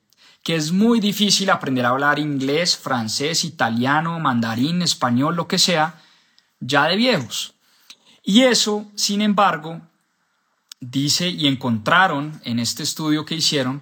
Que 0.42 0.56
es 0.56 0.72
muy 0.72 1.02
difícil 1.02 1.50
aprender 1.50 1.86
a 1.86 1.90
hablar 1.90 2.18
inglés, 2.18 2.78
francés, 2.78 3.44
italiano, 3.44 4.18
mandarín, 4.22 4.82
español, 4.82 5.36
lo 5.36 5.50
que 5.50 5.60
sea, 5.60 6.00
ya 6.66 6.88
de 6.88 6.96
viejos. 6.96 7.54
Y 8.24 8.42
eso, 8.42 8.86
sin 8.96 9.22
embargo, 9.22 9.82
dice 10.80 11.30
y 11.30 11.48
encontraron 11.48 12.42
en 12.46 12.60
este 12.60 12.84
estudio 12.84 13.26
que 13.26 13.36
hicieron 13.36 13.82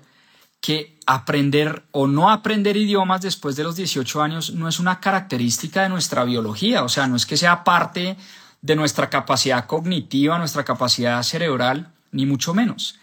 que 0.59 0.99
aprender 1.05 1.83
o 1.91 2.05
no 2.07 2.29
aprender 2.29 2.77
idiomas 2.77 3.21
después 3.21 3.55
de 3.55 3.63
los 3.63 3.75
18 3.75 4.21
años 4.21 4.53
no 4.53 4.67
es 4.67 4.79
una 4.79 4.99
característica 4.99 5.81
de 5.81 5.89
nuestra 5.89 6.23
biología, 6.23 6.83
o 6.83 6.89
sea, 6.89 7.07
no 7.07 7.15
es 7.15 7.25
que 7.25 7.37
sea 7.37 7.63
parte 7.63 8.15
de 8.61 8.75
nuestra 8.75 9.09
capacidad 9.09 9.65
cognitiva, 9.65 10.37
nuestra 10.37 10.63
capacidad 10.63 11.23
cerebral, 11.23 11.91
ni 12.11 12.27
mucho 12.27 12.53
menos 12.53 12.99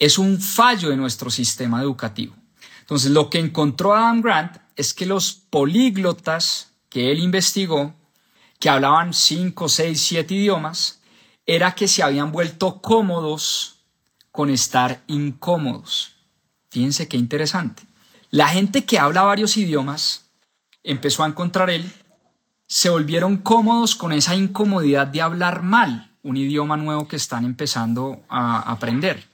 es 0.00 0.18
un 0.18 0.40
fallo 0.40 0.88
de 0.88 0.96
nuestro 0.96 1.30
sistema 1.30 1.82
educativo. 1.82 2.34
Entonces, 2.80 3.12
lo 3.12 3.30
que 3.30 3.38
encontró 3.38 3.94
Adam 3.94 4.22
Grant 4.22 4.56
es 4.74 4.94
que 4.94 5.06
los 5.06 5.34
políglotas 5.34 6.72
que 6.88 7.12
él 7.12 7.20
investigó, 7.20 7.94
que 8.60 8.68
hablaban 8.68 9.12
5, 9.12 9.68
6, 9.68 10.00
7 10.00 10.34
idiomas, 10.34 11.00
era 11.46 11.74
que 11.74 11.88
se 11.88 12.04
habían 12.04 12.30
vuelto 12.30 12.80
cómodos 12.80 13.80
con 14.30 14.50
estar 14.50 15.02
incómodos. 15.08 16.14
Fíjense 16.70 17.08
qué 17.08 17.16
interesante. 17.16 17.82
La 18.30 18.46
gente 18.46 18.84
que 18.84 18.98
habla 19.00 19.22
varios 19.22 19.56
idiomas, 19.56 20.30
empezó 20.84 21.24
a 21.24 21.26
encontrar 21.26 21.70
él, 21.70 21.90
se 22.68 22.90
volvieron 22.90 23.38
cómodos 23.38 23.96
con 23.96 24.12
esa 24.12 24.36
incomodidad 24.36 25.08
de 25.08 25.22
hablar 25.22 25.62
mal 25.62 26.12
un 26.22 26.36
idioma 26.36 26.76
nuevo 26.76 27.08
que 27.08 27.16
están 27.16 27.44
empezando 27.44 28.22
a 28.28 28.70
aprender. 28.70 29.26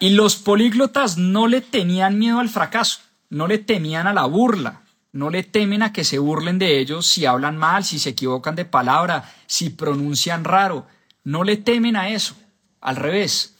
Y 0.00 0.10
los 0.10 0.36
políglotas 0.36 1.16
no 1.18 1.46
le 1.46 1.60
tenían 1.60 2.18
miedo 2.18 2.40
al 2.40 2.48
fracaso, 2.48 3.00
no 3.30 3.46
le 3.46 3.58
temían 3.58 4.06
a 4.06 4.12
la 4.12 4.26
burla, 4.26 4.82
no 5.18 5.30
le 5.30 5.42
temen 5.42 5.82
a 5.82 5.92
que 5.92 6.04
se 6.04 6.20
burlen 6.20 6.60
de 6.60 6.78
ellos 6.78 7.04
si 7.04 7.26
hablan 7.26 7.56
mal, 7.56 7.84
si 7.84 7.98
se 7.98 8.10
equivocan 8.10 8.54
de 8.54 8.64
palabra, 8.64 9.34
si 9.46 9.70
pronuncian 9.70 10.44
raro, 10.44 10.86
no 11.24 11.42
le 11.42 11.56
temen 11.56 11.96
a 11.96 12.10
eso. 12.10 12.36
Al 12.80 12.94
revés, 12.94 13.56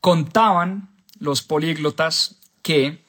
contaban 0.00 0.88
los 1.20 1.42
políglotas 1.42 2.40
que 2.60 3.04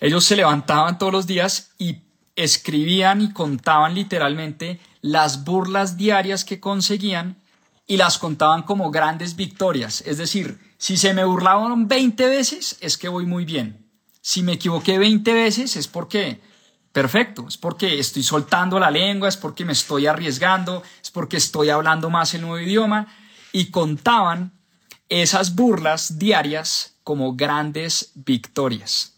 ellos 0.00 0.22
se 0.24 0.36
levantaban 0.36 0.98
todos 0.98 1.12
los 1.14 1.26
días 1.26 1.70
y 1.78 2.02
escribían 2.36 3.22
y 3.22 3.32
contaban 3.32 3.94
literalmente 3.94 4.78
las 5.00 5.44
burlas 5.44 5.96
diarias 5.96 6.44
que 6.44 6.60
conseguían 6.60 7.40
y 7.86 7.96
las 7.96 8.18
contaban 8.18 8.64
como 8.64 8.90
grandes 8.90 9.34
victorias. 9.34 10.02
Es 10.02 10.18
decir, 10.18 10.58
si 10.76 10.98
se 10.98 11.14
me 11.14 11.24
burlaban 11.24 11.88
20 11.88 12.26
veces, 12.26 12.76
es 12.82 12.98
que 12.98 13.08
voy 13.08 13.24
muy 13.24 13.46
bien. 13.46 13.86
Si 14.20 14.42
me 14.42 14.52
equivoqué 14.52 14.98
20 14.98 15.32
veces, 15.32 15.76
es 15.76 15.88
porque, 15.88 16.40
perfecto, 16.96 17.44
es 17.46 17.58
porque 17.58 17.98
estoy 17.98 18.22
soltando 18.22 18.80
la 18.80 18.90
lengua, 18.90 19.28
es 19.28 19.36
porque 19.36 19.66
me 19.66 19.74
estoy 19.74 20.06
arriesgando, 20.06 20.82
es 21.02 21.10
porque 21.10 21.36
estoy 21.36 21.68
hablando 21.68 22.08
más 22.08 22.32
el 22.32 22.40
nuevo 22.40 22.58
idioma. 22.58 23.06
Y 23.52 23.66
contaban 23.70 24.52
esas 25.10 25.54
burlas 25.54 26.18
diarias 26.18 26.94
como 27.04 27.36
grandes 27.36 28.12
victorias. 28.14 29.12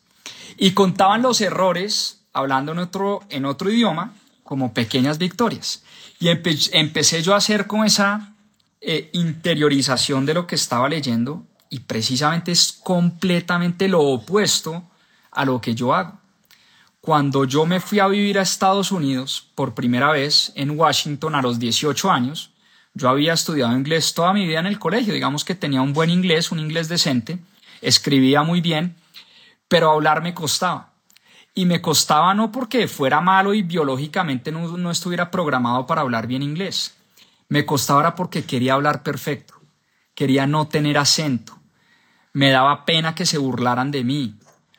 Y 0.56 0.72
contaban 0.72 1.22
los 1.22 1.40
errores, 1.40 2.24
hablando 2.32 2.72
en 2.72 2.80
otro, 2.80 3.20
en 3.28 3.44
otro 3.44 3.70
idioma, 3.70 4.12
como 4.42 4.74
pequeñas 4.74 5.18
victorias. 5.18 5.84
Y 6.18 6.30
empecé 6.30 7.22
yo 7.22 7.34
a 7.34 7.36
hacer 7.36 7.68
con 7.68 7.84
esa 7.84 8.34
eh, 8.80 9.08
interiorización 9.12 10.26
de 10.26 10.34
lo 10.34 10.48
que 10.48 10.56
estaba 10.56 10.88
leyendo 10.88 11.46
y 11.70 11.78
precisamente 11.78 12.50
es 12.50 12.72
completamente 12.72 13.86
lo 13.86 14.00
opuesto 14.00 14.82
a 15.30 15.44
lo 15.44 15.60
que 15.60 15.76
yo 15.76 15.94
hago. 15.94 16.17
Cuando 17.00 17.44
yo 17.44 17.64
me 17.64 17.80
fui 17.80 18.00
a 18.00 18.08
vivir 18.08 18.38
a 18.38 18.42
Estados 18.42 18.90
Unidos 18.90 19.50
por 19.54 19.74
primera 19.74 20.10
vez 20.10 20.52
en 20.56 20.78
Washington 20.78 21.34
a 21.34 21.42
los 21.42 21.58
18 21.58 22.10
años, 22.10 22.50
yo 22.94 23.08
había 23.08 23.32
estudiado 23.32 23.76
inglés 23.76 24.12
toda 24.14 24.32
mi 24.32 24.44
vida 24.44 24.58
en 24.58 24.66
el 24.66 24.78
colegio, 24.78 25.14
digamos 25.14 25.44
que 25.44 25.54
tenía 25.54 25.80
un 25.80 25.92
buen 25.92 26.10
inglés, 26.10 26.50
un 26.50 26.58
inglés 26.58 26.88
decente, 26.88 27.38
escribía 27.80 28.42
muy 28.42 28.60
bien, 28.60 28.96
pero 29.68 29.92
hablar 29.92 30.22
me 30.22 30.34
costaba. 30.34 30.90
Y 31.54 31.66
me 31.66 31.80
costaba 31.80 32.34
no 32.34 32.50
porque 32.50 32.88
fuera 32.88 33.20
malo 33.20 33.54
y 33.54 33.62
biológicamente 33.62 34.50
no, 34.50 34.76
no 34.76 34.90
estuviera 34.90 35.30
programado 35.30 35.86
para 35.86 36.00
hablar 36.00 36.26
bien 36.26 36.42
inglés, 36.42 36.96
me 37.48 37.64
costaba 37.64 38.14
porque 38.16 38.44
quería 38.44 38.74
hablar 38.74 39.02
perfecto, 39.02 39.54
quería 40.14 40.46
no 40.46 40.66
tener 40.66 40.98
acento, 40.98 41.58
me 42.32 42.50
daba 42.50 42.84
pena 42.84 43.14
que 43.14 43.26
se 43.26 43.38
burlaran 43.38 43.90
de 43.90 44.04
mí, 44.04 44.38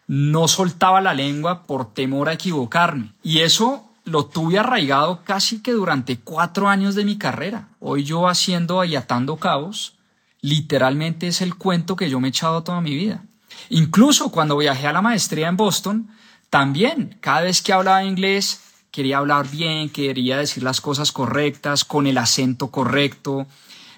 no 0.10 0.48
soltaba 0.48 1.02
la 1.02 1.14
lengua 1.14 1.68
por 1.68 1.94
temor 1.94 2.30
a 2.30 2.34
equivocarme. 2.34 3.14
Y 3.22 3.42
eso 3.42 3.92
lo 4.06 4.26
tuve 4.26 4.58
arraigado 4.58 5.24
casi 5.24 5.62
que 5.62 5.72
durante 5.72 6.18
cuatro 6.18 6.68
años 6.68 6.96
de 6.96 7.06
mi 7.06 7.20
carrera. 7.20 7.68
Hoy 7.80 8.06
yo 8.06 8.28
haciendo 8.28 8.84
y 8.84 8.96
atando 8.96 9.38
cabos, 9.38 9.94
literalmente 10.42 11.28
es 11.28 11.42
el 11.42 11.54
cuento 11.54 11.96
que 11.96 12.10
yo 12.10 12.20
me 12.20 12.30
he 12.30 12.32
echado 12.32 12.64
toda 12.64 12.82
mi 12.82 12.96
vida. 12.96 13.24
Incluso 13.70 14.32
cuando 14.32 14.58
viajé 14.58 14.88
a 14.88 14.94
la 14.94 15.04
maestría 15.04 15.48
en 15.48 15.58
Boston, 15.58 16.10
también 16.50 17.16
cada 17.22 17.42
vez 17.42 17.62
que 17.62 17.72
hablaba 17.72 18.04
inglés 18.04 18.62
quería 18.90 19.20
hablar 19.20 19.48
bien, 19.48 19.90
quería 19.90 20.40
decir 20.40 20.64
las 20.64 20.82
cosas 20.82 21.12
correctas, 21.12 21.86
con 21.86 22.08
el 22.08 22.18
acento 22.18 22.72
correcto. 22.72 23.46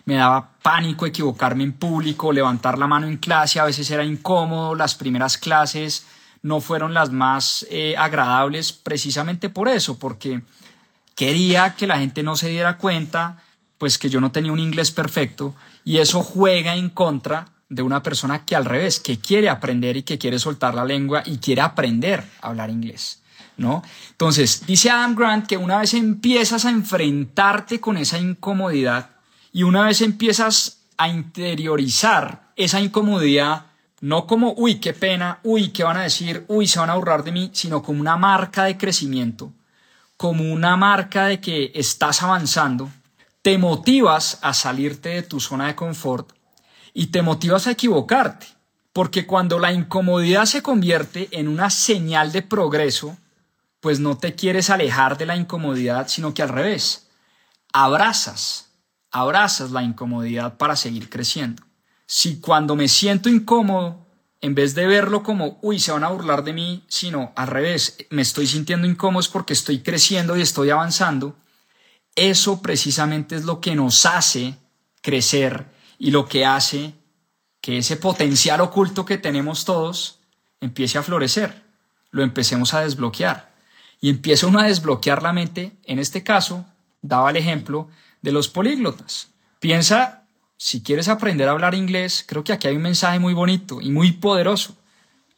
Me 0.05 0.15
daba 0.15 0.51
pánico 0.61 1.05
equivocarme 1.05 1.63
en 1.63 1.73
público, 1.73 2.31
levantar 2.31 2.77
la 2.77 2.87
mano 2.87 3.07
en 3.07 3.17
clase, 3.17 3.59
a 3.59 3.65
veces 3.65 3.89
era 3.91 4.03
incómodo, 4.03 4.75
las 4.75 4.95
primeras 4.95 5.37
clases 5.37 6.05
no 6.43 6.59
fueron 6.59 6.93
las 6.93 7.11
más 7.11 7.65
eh, 7.69 7.95
agradables 7.97 8.73
precisamente 8.73 9.49
por 9.49 9.67
eso, 9.67 9.99
porque 9.99 10.41
quería 11.15 11.75
que 11.75 11.87
la 11.87 11.99
gente 11.99 12.23
no 12.23 12.35
se 12.35 12.49
diera 12.49 12.77
cuenta, 12.77 13.43
pues 13.77 13.97
que 13.97 14.09
yo 14.09 14.21
no 14.21 14.31
tenía 14.31 14.51
un 14.51 14.59
inglés 14.59 14.91
perfecto 14.91 15.55
y 15.83 15.97
eso 15.97 16.23
juega 16.23 16.75
en 16.75 16.89
contra 16.89 17.47
de 17.69 17.81
una 17.81 18.03
persona 18.03 18.45
que 18.45 18.55
al 18.55 18.65
revés, 18.65 18.99
que 18.99 19.19
quiere 19.19 19.49
aprender 19.49 19.97
y 19.97 20.03
que 20.03 20.17
quiere 20.17 20.39
soltar 20.39 20.75
la 20.75 20.83
lengua 20.83 21.23
y 21.25 21.37
quiere 21.37 21.61
aprender 21.61 22.23
a 22.41 22.49
hablar 22.49 22.69
inglés. 22.69 23.19
¿No? 23.57 23.83
Entonces, 24.11 24.65
dice 24.65 24.89
Adam 24.89 25.13
Grant 25.13 25.45
que 25.45 25.57
una 25.57 25.79
vez 25.79 25.93
empiezas 25.93 26.65
a 26.65 26.71
enfrentarte 26.71 27.79
con 27.79 27.97
esa 27.97 28.17
incomodidad 28.17 29.11
y 29.51 29.63
una 29.63 29.85
vez 29.85 30.01
empiezas 30.01 30.81
a 30.97 31.07
interiorizar 31.07 32.51
esa 32.55 32.79
incomodidad, 32.79 33.65
no 34.01 34.25
como, 34.27 34.53
uy, 34.57 34.79
qué 34.79 34.93
pena, 34.93 35.39
uy, 35.43 35.69
qué 35.69 35.83
van 35.83 35.97
a 35.97 36.03
decir, 36.03 36.45
uy, 36.47 36.67
se 36.67 36.79
van 36.79 36.89
a 36.89 36.95
burlar 36.95 37.23
de 37.23 37.31
mí, 37.31 37.49
sino 37.53 37.81
como 37.81 38.01
una 38.01 38.17
marca 38.17 38.65
de 38.65 38.77
crecimiento, 38.77 39.51
como 40.17 40.51
una 40.51 40.75
marca 40.75 41.25
de 41.25 41.41
que 41.41 41.71
estás 41.75 42.21
avanzando, 42.23 42.89
te 43.41 43.57
motivas 43.57 44.39
a 44.41 44.53
salirte 44.53 45.09
de 45.09 45.23
tu 45.23 45.39
zona 45.39 45.67
de 45.67 45.75
confort 45.75 46.31
y 46.93 47.07
te 47.07 47.21
motivas 47.21 47.67
a 47.67 47.71
equivocarte, 47.71 48.47
porque 48.93 49.25
cuando 49.25 49.59
la 49.59 49.71
incomodidad 49.71 50.45
se 50.45 50.61
convierte 50.61 51.27
en 51.31 51.47
una 51.47 51.69
señal 51.69 52.31
de 52.31 52.41
progreso, 52.41 53.17
pues 53.79 53.99
no 53.99 54.17
te 54.17 54.35
quieres 54.35 54.69
alejar 54.69 55.17
de 55.17 55.25
la 55.25 55.35
incomodidad, 55.35 56.07
sino 56.07 56.33
que 56.33 56.43
al 56.43 56.49
revés, 56.49 57.07
abrazas, 57.73 58.70
abrazas 59.11 59.71
la 59.71 59.83
incomodidad 59.83 60.57
para 60.57 60.75
seguir 60.75 61.09
creciendo. 61.09 61.63
Si 62.05 62.39
cuando 62.39 62.75
me 62.75 62.87
siento 62.87 63.29
incómodo, 63.29 64.05
en 64.41 64.55
vez 64.55 64.73
de 64.73 64.87
verlo 64.87 65.21
como, 65.21 65.59
uy, 65.61 65.79
se 65.79 65.91
van 65.91 66.03
a 66.03 66.09
burlar 66.09 66.43
de 66.43 66.53
mí, 66.53 66.83
sino 66.87 67.31
al 67.35 67.47
revés, 67.47 67.97
me 68.09 68.21
estoy 68.21 68.47
sintiendo 68.47 68.87
incómodo 68.87 69.25
porque 69.31 69.53
estoy 69.53 69.79
creciendo 69.79 70.35
y 70.35 70.41
estoy 70.41 70.71
avanzando, 70.71 71.35
eso 72.15 72.61
precisamente 72.61 73.35
es 73.35 73.45
lo 73.45 73.61
que 73.61 73.75
nos 73.75 74.05
hace 74.05 74.55
crecer 75.01 75.67
y 75.99 76.11
lo 76.11 76.27
que 76.27 76.45
hace 76.45 76.93
que 77.61 77.77
ese 77.77 77.95
potencial 77.95 78.59
oculto 78.61 79.05
que 79.05 79.17
tenemos 79.17 79.65
todos 79.65 80.19
empiece 80.59 80.97
a 80.97 81.03
florecer, 81.03 81.63
lo 82.09 82.23
empecemos 82.23 82.73
a 82.73 82.81
desbloquear. 82.81 83.51
Y 83.99 84.09
empieza 84.09 84.47
uno 84.47 84.59
a 84.59 84.63
desbloquear 84.63 85.21
la 85.21 85.31
mente, 85.31 85.73
en 85.83 85.99
este 85.99 86.23
caso, 86.23 86.65
daba 87.03 87.29
el 87.29 87.37
ejemplo 87.37 87.87
de 88.21 88.31
los 88.31 88.47
políglotas. 88.47 89.29
Piensa, 89.59 90.23
si 90.57 90.81
quieres 90.83 91.07
aprender 91.07 91.47
a 91.47 91.51
hablar 91.51 91.75
inglés, 91.75 92.23
creo 92.27 92.43
que 92.43 92.53
aquí 92.53 92.67
hay 92.67 92.75
un 92.75 92.83
mensaje 92.83 93.19
muy 93.19 93.33
bonito 93.33 93.81
y 93.81 93.91
muy 93.91 94.11
poderoso. 94.11 94.75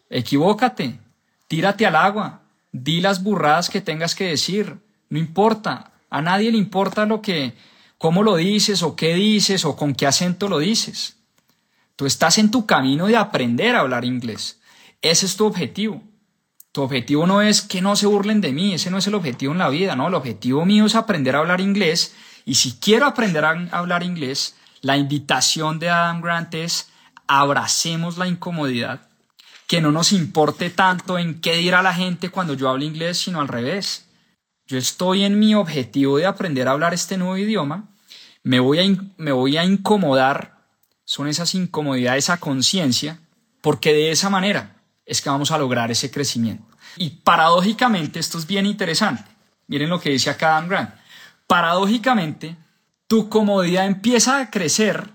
Equivócate, 0.10 1.00
tírate 1.48 1.86
al 1.86 1.96
agua, 1.96 2.42
di 2.72 3.02
las 3.02 3.24
burradas 3.24 3.70
que 3.70 3.82
tengas 3.82 4.16
que 4.16 4.26
decir, 4.26 4.78
no 5.10 5.18
importa, 5.18 5.92
a 6.10 6.22
nadie 6.22 6.52
le 6.52 6.58
importa 6.58 7.06
lo 7.06 7.22
que 7.22 7.54
cómo 7.98 8.22
lo 8.22 8.36
dices 8.36 8.84
o 8.84 8.96
qué 8.96 9.16
dices 9.16 9.66
o 9.66 9.76
con 9.76 9.96
qué 9.96 10.06
acento 10.06 10.50
lo 10.50 10.60
dices. 10.60 11.16
Tú 11.96 12.06
estás 12.06 12.38
en 12.38 12.52
tu 12.52 12.66
camino 12.66 13.08
de 13.08 13.16
aprender 13.16 13.76
a 13.76 13.80
hablar 13.80 14.04
inglés. 14.04 14.60
Ese 15.02 15.26
es 15.26 15.38
tu 15.38 15.46
objetivo. 15.46 16.02
Tu 16.74 16.82
objetivo 16.82 17.28
no 17.28 17.42
es 17.42 17.62
que 17.62 17.82
no 17.82 17.96
se 17.96 18.08
burlen 18.08 18.42
de 18.42 18.52
mí, 18.52 18.74
ese 18.74 18.90
no 18.90 18.98
es 18.98 19.08
el 19.08 19.14
objetivo 19.14 19.54
en 19.54 19.60
la 19.60 19.70
vida, 19.70 19.96
no, 19.96 20.08
el 20.08 20.16
objetivo 20.16 20.66
mío 20.66 20.86
es 20.88 20.96
aprender 20.96 21.36
a 21.36 21.40
hablar 21.40 21.62
inglés 21.62 22.16
y 22.46 22.56
si 22.56 22.74
quiero 22.74 23.06
aprender 23.06 23.46
a 23.46 23.68
hablar 23.72 24.04
inglés, 24.04 24.56
la 24.82 24.98
invitación 24.98 25.80
de 25.80 25.90
Adam 25.90 26.22
Grant 26.22 26.54
es 26.54 26.90
abracemos 27.28 28.18
la 28.18 28.28
incomodidad, 28.28 29.08
que 29.68 29.82
no 29.82 29.92
nos 29.92 30.12
importe 30.12 30.70
tanto 30.70 31.18
en 31.18 31.40
qué 31.40 31.56
dirá 31.56 31.82
la 31.82 31.94
gente 31.94 32.30
cuando 32.30 32.54
yo 32.54 32.70
hablo 32.70 32.84
inglés, 32.84 33.18
sino 33.18 33.40
al 33.40 33.48
revés. 33.48 34.08
Yo 34.68 34.78
estoy 34.78 35.24
en 35.24 35.40
mi 35.40 35.56
objetivo 35.56 36.18
de 36.18 36.26
aprender 36.26 36.68
a 36.68 36.72
hablar 36.72 36.94
este 36.94 37.18
nuevo 37.18 37.38
idioma 37.38 37.90
me 38.44 38.60
voy 38.60 38.80
a, 38.80 38.98
me 39.18 39.32
voy 39.32 39.58
a 39.58 39.64
incomodar, 39.64 40.58
son 41.06 41.28
esas 41.28 41.56
incomodidades 41.56 42.30
a 42.30 42.38
conciencia, 42.38 43.20
porque 43.62 43.94
de 43.94 44.12
esa 44.12 44.30
manera 44.30 44.76
es 45.06 45.22
que 45.22 45.30
vamos 45.30 45.52
a 45.52 45.58
lograr 45.58 45.92
ese 45.92 46.12
crecimiento. 46.12 46.66
Y 46.98 47.10
paradójicamente, 47.10 48.20
esto 48.20 48.38
es 48.38 48.46
bien 48.46 48.66
interesante, 48.66 49.24
miren 49.68 49.90
lo 49.90 50.00
que 50.00 50.12
dice 50.12 50.30
acá 50.30 50.50
Dan 50.50 50.68
Grant, 50.68 50.94
paradójicamente, 51.48 52.58
tu 53.08 53.30
comodidad 53.30 53.86
empieza 53.86 54.40
a 54.40 54.50
crecer 54.50 55.14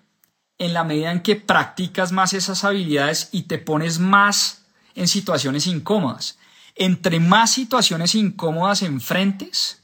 en 0.59 0.75
la 0.75 0.85
medida 0.85 1.13
en 1.13 1.23
que 1.23 1.37
practicas 1.37 2.13
más 2.13 2.33
esas 2.33 2.65
habilidades 2.65 3.29
y 3.33 3.43
te 3.43 3.59
pones 3.59 3.99
más 3.99 4.67
en 4.95 5.09
situaciones 5.09 5.67
incómodas. 5.67 6.39
Entre 6.75 7.21
más 7.21 7.53
situaciones 7.53 8.15
incómodas 8.15 8.83
enfrentes, 8.83 9.83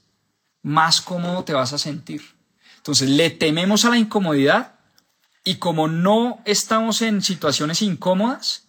más 0.62 1.00
cómodo 1.00 1.44
te 1.44 1.52
vas 1.52 1.72
a 1.72 1.78
sentir. 1.78 2.22
Entonces 2.76 3.09
le 3.09 3.30
tememos 3.30 3.85
a 3.85 3.90
la 3.90 3.98
incomodidad 3.98 4.74
y 5.44 5.57
como 5.57 5.88
no 5.88 6.40
estamos 6.44 7.02
en 7.02 7.22
situaciones 7.22 7.83
incómodas, 7.83 8.64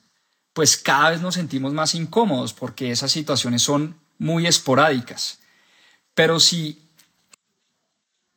pues 0.53 0.77
cada 0.77 1.09
vez 1.11 1.21
nos 1.21 1.35
sentimos 1.35 1.73
más 1.73 1.95
incómodos 1.95 2.53
porque 2.53 2.91
esas 2.91 3.11
situaciones 3.11 3.61
son 3.61 3.99
muy 4.17 4.47
esporádicas. 4.47 5.39
Pero 6.13 6.39
si 6.39 6.84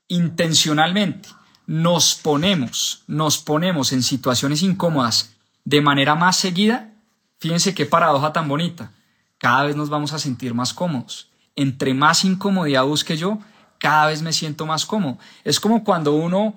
intencionalmente 0.09 1.29
nos 1.67 2.15
ponemos, 2.15 3.05
nos 3.07 3.39
ponemos 3.39 3.93
en 3.93 4.03
situaciones 4.03 4.63
incómodas 4.63 5.35
de 5.65 5.83
manera 5.83 6.15
más 6.15 6.37
seguida, 6.37 6.95
fíjense 7.39 7.75
qué 7.75 7.85
paradoja 7.85 8.33
tan 8.33 8.49
bonita. 8.49 8.91
Cada 9.37 9.65
vez 9.65 9.77
nos 9.77 9.91
vamos 9.91 10.15
a 10.15 10.19
sentir 10.19 10.55
más 10.55 10.73
cómodos. 10.73 11.29
Entre 11.57 11.93
más 11.93 12.25
incomodidad 12.25 12.85
busque 12.85 13.19
yo, 13.19 13.39
cada 13.79 14.07
vez 14.07 14.23
me 14.23 14.33
siento 14.33 14.65
más 14.65 14.87
cómodo. 14.87 15.19
Es 15.45 15.61
como 15.61 15.85
cuando 15.85 16.15
uno, 16.15 16.55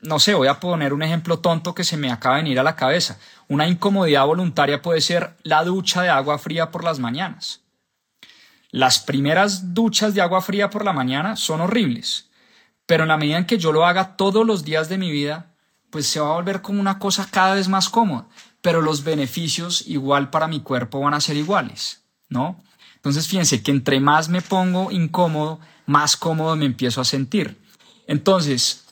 no 0.00 0.18
sé, 0.18 0.32
voy 0.32 0.48
a 0.48 0.58
poner 0.58 0.94
un 0.94 1.02
ejemplo 1.02 1.38
tonto 1.38 1.74
que 1.74 1.84
se 1.84 1.98
me 1.98 2.10
acaba 2.10 2.36
de 2.36 2.44
venir 2.44 2.58
a 2.58 2.64
la 2.64 2.76
cabeza. 2.76 3.18
Una 3.48 3.68
incomodidad 3.68 4.24
voluntaria 4.24 4.80
puede 4.80 5.02
ser 5.02 5.36
la 5.42 5.64
ducha 5.64 6.00
de 6.00 6.08
agua 6.08 6.38
fría 6.38 6.70
por 6.70 6.82
las 6.82 6.98
mañanas. 6.98 7.60
Las 8.70 8.98
primeras 8.98 9.74
duchas 9.74 10.14
de 10.14 10.22
agua 10.22 10.40
fría 10.40 10.70
por 10.70 10.84
la 10.84 10.94
mañana 10.94 11.36
son 11.36 11.60
horribles, 11.60 12.30
pero 12.86 13.02
en 13.02 13.08
la 13.08 13.16
medida 13.16 13.38
en 13.38 13.46
que 13.46 13.58
yo 13.58 13.72
lo 13.72 13.84
haga 13.84 14.16
todos 14.16 14.46
los 14.46 14.64
días 14.64 14.88
de 14.88 14.98
mi 14.98 15.10
vida, 15.10 15.52
pues 15.90 16.06
se 16.06 16.20
va 16.20 16.30
a 16.30 16.34
volver 16.34 16.62
como 16.62 16.80
una 16.80 16.98
cosa 16.98 17.28
cada 17.30 17.54
vez 17.54 17.68
más 17.68 17.88
cómoda, 17.88 18.26
pero 18.62 18.80
los 18.80 19.04
beneficios 19.04 19.84
igual 19.86 20.30
para 20.30 20.48
mi 20.48 20.60
cuerpo 20.60 21.00
van 21.00 21.14
a 21.14 21.20
ser 21.20 21.36
iguales, 21.36 22.02
¿no? 22.28 22.62
Entonces 22.94 23.28
fíjense 23.28 23.62
que 23.62 23.70
entre 23.70 24.00
más 24.00 24.28
me 24.28 24.42
pongo 24.42 24.90
incómodo, 24.90 25.60
más 25.86 26.16
cómodo 26.16 26.56
me 26.56 26.66
empiezo 26.66 27.00
a 27.00 27.04
sentir. 27.04 27.60
Entonces, 28.06 28.84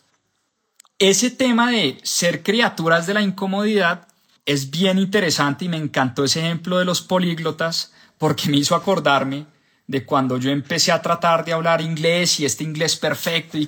ese 0.99 1.31
tema 1.31 1.71
de 1.71 1.99
ser 2.03 2.43
criaturas 2.43 3.07
de 3.07 3.15
la 3.15 3.23
incomodidad 3.23 4.09
es 4.47 4.71
bien 4.71 4.99
interesante 4.99 5.65
y 5.65 5.69
me 5.69 5.77
encantó 5.77 6.25
ese 6.25 6.41
ejemplo 6.41 6.79
de 6.79 6.85
los 6.85 7.03
políglotas 7.03 7.93
porque 8.19 8.49
me 8.49 8.59
hizo 8.59 8.75
acordarme 8.75 9.47
de 9.87 10.05
cuando 10.05 10.39
yo 10.39 10.51
empecé 10.51 10.93
a 10.93 11.03
tratar 11.03 11.45
de 11.45 11.53
hablar 11.53 11.81
inglés 11.81 12.41
y 12.41 12.45
este 12.45 12.65
inglés 12.65 12.97
perfecto 12.97 13.59
y 13.59 13.67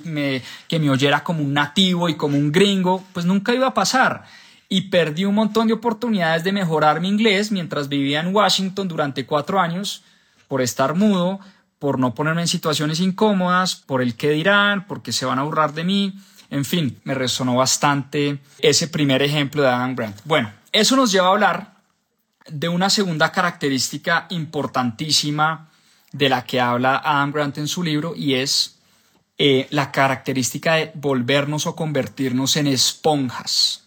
que 0.67 0.79
me 0.79 0.89
oyera 0.89 1.23
como 1.23 1.43
un 1.43 1.53
nativo 1.53 2.09
y 2.09 2.15
como 2.15 2.37
un 2.37 2.51
gringo, 2.51 3.03
pues 3.13 3.25
nunca 3.25 3.53
iba 3.53 3.67
a 3.67 3.73
pasar. 3.73 4.23
Y 4.69 4.89
perdí 4.89 5.25
un 5.25 5.35
montón 5.35 5.67
de 5.67 5.73
oportunidades 5.73 6.43
de 6.43 6.51
mejorar 6.51 6.99
mi 6.99 7.07
inglés 7.07 7.51
mientras 7.51 7.87
vivía 7.87 8.19
en 8.19 8.35
Washington 8.35 8.87
durante 8.87 9.25
cuatro 9.25 9.59
años 9.59 10.03
por 10.47 10.61
estar 10.61 10.95
mudo, 10.95 11.39
por 11.79 11.99
no 11.99 12.13
ponerme 12.13 12.41
en 12.41 12.47
situaciones 12.47 12.99
incómodas, 12.99 13.75
por 13.75 14.01
el 14.01 14.15
qué 14.15 14.31
dirán, 14.31 14.87
porque 14.87 15.11
se 15.11 15.25
van 15.25 15.39
a 15.39 15.43
burlar 15.43 15.73
de 15.73 15.83
mí. 15.83 16.19
En 16.49 16.65
fin, 16.65 16.99
me 17.03 17.13
resonó 17.13 17.55
bastante 17.55 18.39
ese 18.59 18.87
primer 18.87 19.21
ejemplo 19.21 19.61
de 19.61 19.69
Adam 19.69 19.95
Grant. 19.95 20.17
Bueno, 20.25 20.51
eso 20.71 20.95
nos 20.95 21.11
lleva 21.11 21.27
a 21.27 21.31
hablar 21.31 21.77
de 22.47 22.69
una 22.69 22.89
segunda 22.89 23.31
característica 23.31 24.25
importantísima 24.29 25.69
de 26.11 26.29
la 26.29 26.45
que 26.45 26.59
habla 26.59 27.01
Adam 27.03 27.31
Grant 27.31 27.57
en 27.57 27.67
su 27.67 27.83
libro 27.83 28.15
y 28.15 28.35
es 28.35 28.77
eh, 29.37 29.67
la 29.69 29.91
característica 29.91 30.75
de 30.75 30.91
volvernos 30.95 31.67
o 31.67 31.75
convertirnos 31.75 32.55
en 32.55 32.67
esponjas. 32.67 33.83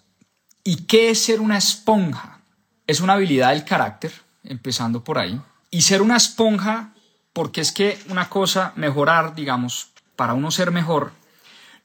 ¿Y 0.62 0.82
qué 0.84 1.10
es 1.10 1.24
ser 1.24 1.40
una 1.40 1.58
esponja? 1.58 2.40
Es 2.86 3.00
una 3.00 3.14
habilidad 3.14 3.50
del 3.50 3.64
carácter, 3.64 4.12
empezando 4.44 5.02
por 5.02 5.18
ahí. 5.18 5.40
Y 5.70 5.82
ser 5.82 6.02
una 6.02 6.16
esponja 6.16 6.92
porque 7.32 7.60
es 7.60 7.72
que 7.72 7.98
una 8.08 8.28
cosa, 8.28 8.72
mejorar, 8.76 9.34
digamos, 9.34 9.88
para 10.16 10.34
uno 10.34 10.50
ser 10.50 10.70
mejor, 10.70 11.12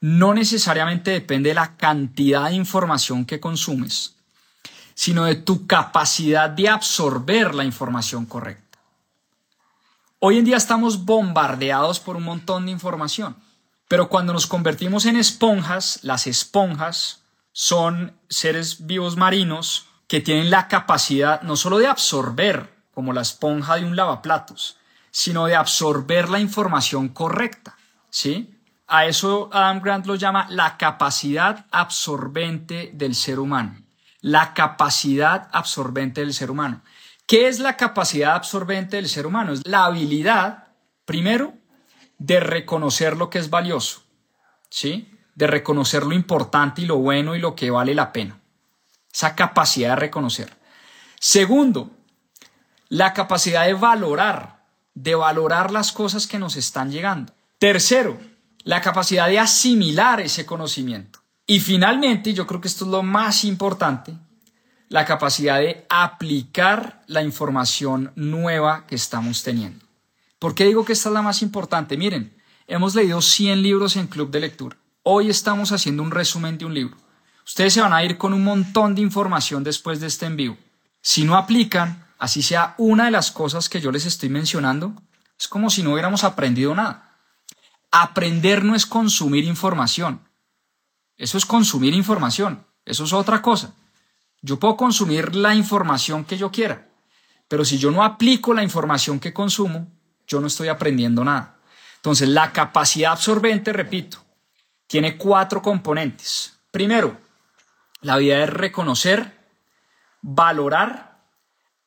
no 0.00 0.34
necesariamente 0.34 1.10
depende 1.10 1.50
de 1.50 1.54
la 1.54 1.76
cantidad 1.76 2.48
de 2.48 2.54
información 2.54 3.24
que 3.24 3.40
consumes, 3.40 4.16
sino 4.94 5.24
de 5.24 5.36
tu 5.36 5.66
capacidad 5.66 6.50
de 6.50 6.68
absorber 6.68 7.54
la 7.54 7.64
información 7.64 8.26
correcta. 8.26 8.65
Hoy 10.18 10.38
en 10.38 10.46
día 10.46 10.56
estamos 10.56 11.04
bombardeados 11.04 12.00
por 12.00 12.16
un 12.16 12.22
montón 12.22 12.64
de 12.64 12.72
información, 12.72 13.36
pero 13.86 14.08
cuando 14.08 14.32
nos 14.32 14.46
convertimos 14.46 15.04
en 15.04 15.16
esponjas, 15.16 15.98
las 16.02 16.26
esponjas 16.26 17.22
son 17.52 18.16
seres 18.30 18.86
vivos 18.86 19.18
marinos 19.18 19.88
que 20.08 20.22
tienen 20.22 20.48
la 20.48 20.68
capacidad 20.68 21.42
no 21.42 21.54
solo 21.54 21.76
de 21.76 21.86
absorber, 21.86 22.74
como 22.94 23.12
la 23.12 23.20
esponja 23.20 23.76
de 23.76 23.84
un 23.84 23.94
lavaplatos, 23.94 24.78
sino 25.10 25.44
de 25.44 25.54
absorber 25.54 26.30
la 26.30 26.40
información 26.40 27.10
correcta, 27.10 27.76
¿sí? 28.08 28.58
A 28.86 29.04
eso 29.04 29.50
Adam 29.52 29.82
Grant 29.82 30.06
lo 30.06 30.14
llama 30.14 30.46
la 30.48 30.78
capacidad 30.78 31.66
absorbente 31.70 32.90
del 32.94 33.14
ser 33.14 33.38
humano. 33.38 33.82
La 34.22 34.54
capacidad 34.54 35.50
absorbente 35.52 36.22
del 36.22 36.32
ser 36.32 36.50
humano. 36.50 36.80
¿Qué 37.26 37.48
es 37.48 37.58
la 37.58 37.76
capacidad 37.76 38.34
absorbente 38.34 38.96
del 38.96 39.08
ser 39.08 39.26
humano? 39.26 39.52
Es 39.52 39.66
la 39.66 39.84
habilidad, 39.84 40.68
primero, 41.04 41.54
de 42.18 42.38
reconocer 42.40 43.16
lo 43.16 43.30
que 43.30 43.38
es 43.38 43.50
valioso, 43.50 44.02
¿sí? 44.70 45.12
De 45.34 45.46
reconocer 45.46 46.04
lo 46.04 46.14
importante 46.14 46.82
y 46.82 46.86
lo 46.86 46.98
bueno 46.98 47.34
y 47.34 47.40
lo 47.40 47.56
que 47.56 47.70
vale 47.70 47.94
la 47.94 48.12
pena. 48.12 48.38
Esa 49.12 49.34
capacidad 49.34 49.90
de 49.90 49.96
reconocer. 49.96 50.56
Segundo, 51.18 51.90
la 52.88 53.12
capacidad 53.12 53.66
de 53.66 53.74
valorar, 53.74 54.64
de 54.94 55.14
valorar 55.14 55.72
las 55.72 55.90
cosas 55.90 56.26
que 56.26 56.38
nos 56.38 56.54
están 56.54 56.92
llegando. 56.92 57.32
Tercero, 57.58 58.18
la 58.62 58.80
capacidad 58.80 59.26
de 59.26 59.40
asimilar 59.40 60.20
ese 60.20 60.46
conocimiento. 60.46 61.20
Y 61.46 61.60
finalmente, 61.60 62.32
yo 62.32 62.46
creo 62.46 62.60
que 62.60 62.68
esto 62.68 62.84
es 62.84 62.90
lo 62.90 63.02
más 63.02 63.44
importante, 63.44 64.16
la 64.88 65.04
capacidad 65.04 65.58
de 65.58 65.86
aplicar 65.88 67.02
la 67.06 67.22
información 67.22 68.12
nueva 68.14 68.86
que 68.86 68.94
estamos 68.94 69.42
teniendo. 69.42 69.84
¿Por 70.38 70.54
qué 70.54 70.64
digo 70.64 70.84
que 70.84 70.92
esta 70.92 71.08
es 71.08 71.14
la 71.14 71.22
más 71.22 71.42
importante? 71.42 71.96
Miren, 71.96 72.36
hemos 72.66 72.94
leído 72.94 73.20
100 73.20 73.62
libros 73.62 73.96
en 73.96 74.06
Club 74.06 74.30
de 74.30 74.40
Lectura. 74.40 74.76
Hoy 75.02 75.28
estamos 75.28 75.72
haciendo 75.72 76.02
un 76.02 76.10
resumen 76.10 76.58
de 76.58 76.66
un 76.66 76.74
libro. 76.74 76.96
Ustedes 77.44 77.74
se 77.74 77.80
van 77.80 77.92
a 77.92 78.04
ir 78.04 78.18
con 78.18 78.32
un 78.32 78.44
montón 78.44 78.94
de 78.94 79.02
información 79.02 79.64
después 79.64 80.00
de 80.00 80.08
este 80.08 80.26
envío. 80.26 80.56
Si 81.00 81.24
no 81.24 81.36
aplican, 81.36 82.04
así 82.18 82.42
sea 82.42 82.74
una 82.78 83.06
de 83.06 83.12
las 83.12 83.30
cosas 83.30 83.68
que 83.68 83.80
yo 83.80 83.92
les 83.92 84.04
estoy 84.04 84.28
mencionando, 84.28 84.94
es 85.38 85.48
como 85.48 85.70
si 85.70 85.82
no 85.82 85.92
hubiéramos 85.92 86.24
aprendido 86.24 86.74
nada. 86.74 87.18
Aprender 87.90 88.64
no 88.64 88.74
es 88.74 88.84
consumir 88.84 89.44
información. 89.44 90.20
Eso 91.16 91.38
es 91.38 91.46
consumir 91.46 91.94
información. 91.94 92.66
Eso 92.84 93.04
es 93.04 93.12
otra 93.12 93.42
cosa. 93.42 93.74
Yo 94.46 94.60
puedo 94.60 94.76
consumir 94.76 95.34
la 95.34 95.56
información 95.56 96.24
que 96.24 96.36
yo 96.36 96.52
quiera, 96.52 96.86
pero 97.48 97.64
si 97.64 97.78
yo 97.78 97.90
no 97.90 98.04
aplico 98.04 98.54
la 98.54 98.62
información 98.62 99.18
que 99.18 99.34
consumo, 99.34 99.88
yo 100.24 100.40
no 100.40 100.46
estoy 100.46 100.68
aprendiendo 100.68 101.24
nada. 101.24 101.56
Entonces, 101.96 102.28
la 102.28 102.52
capacidad 102.52 103.10
absorbente, 103.10 103.72
repito, 103.72 104.18
tiene 104.86 105.16
cuatro 105.16 105.60
componentes. 105.60 106.60
Primero, 106.70 107.18
la 108.02 108.14
habilidad 108.14 108.38
de 108.38 108.46
reconocer, 108.46 109.36
valorar, 110.22 111.24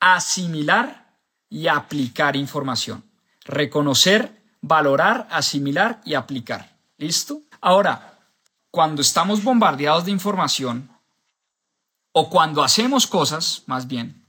asimilar 0.01 1.15
y 1.49 1.67
aplicar 1.67 2.35
información. 2.35 3.05
Reconocer, 3.45 4.43
valorar, 4.59 5.29
asimilar 5.31 6.01
y 6.03 6.15
aplicar. 6.15 6.75
¿Listo? 6.97 7.39
Ahora, 7.61 8.19
cuando 8.69 9.01
estamos 9.01 9.41
bombardeados 9.41 10.03
de 10.03 10.11
información, 10.11 10.89
o 12.11 12.29
cuando 12.29 12.63
hacemos 12.63 13.07
cosas, 13.07 13.63
más 13.67 13.87
bien, 13.87 14.23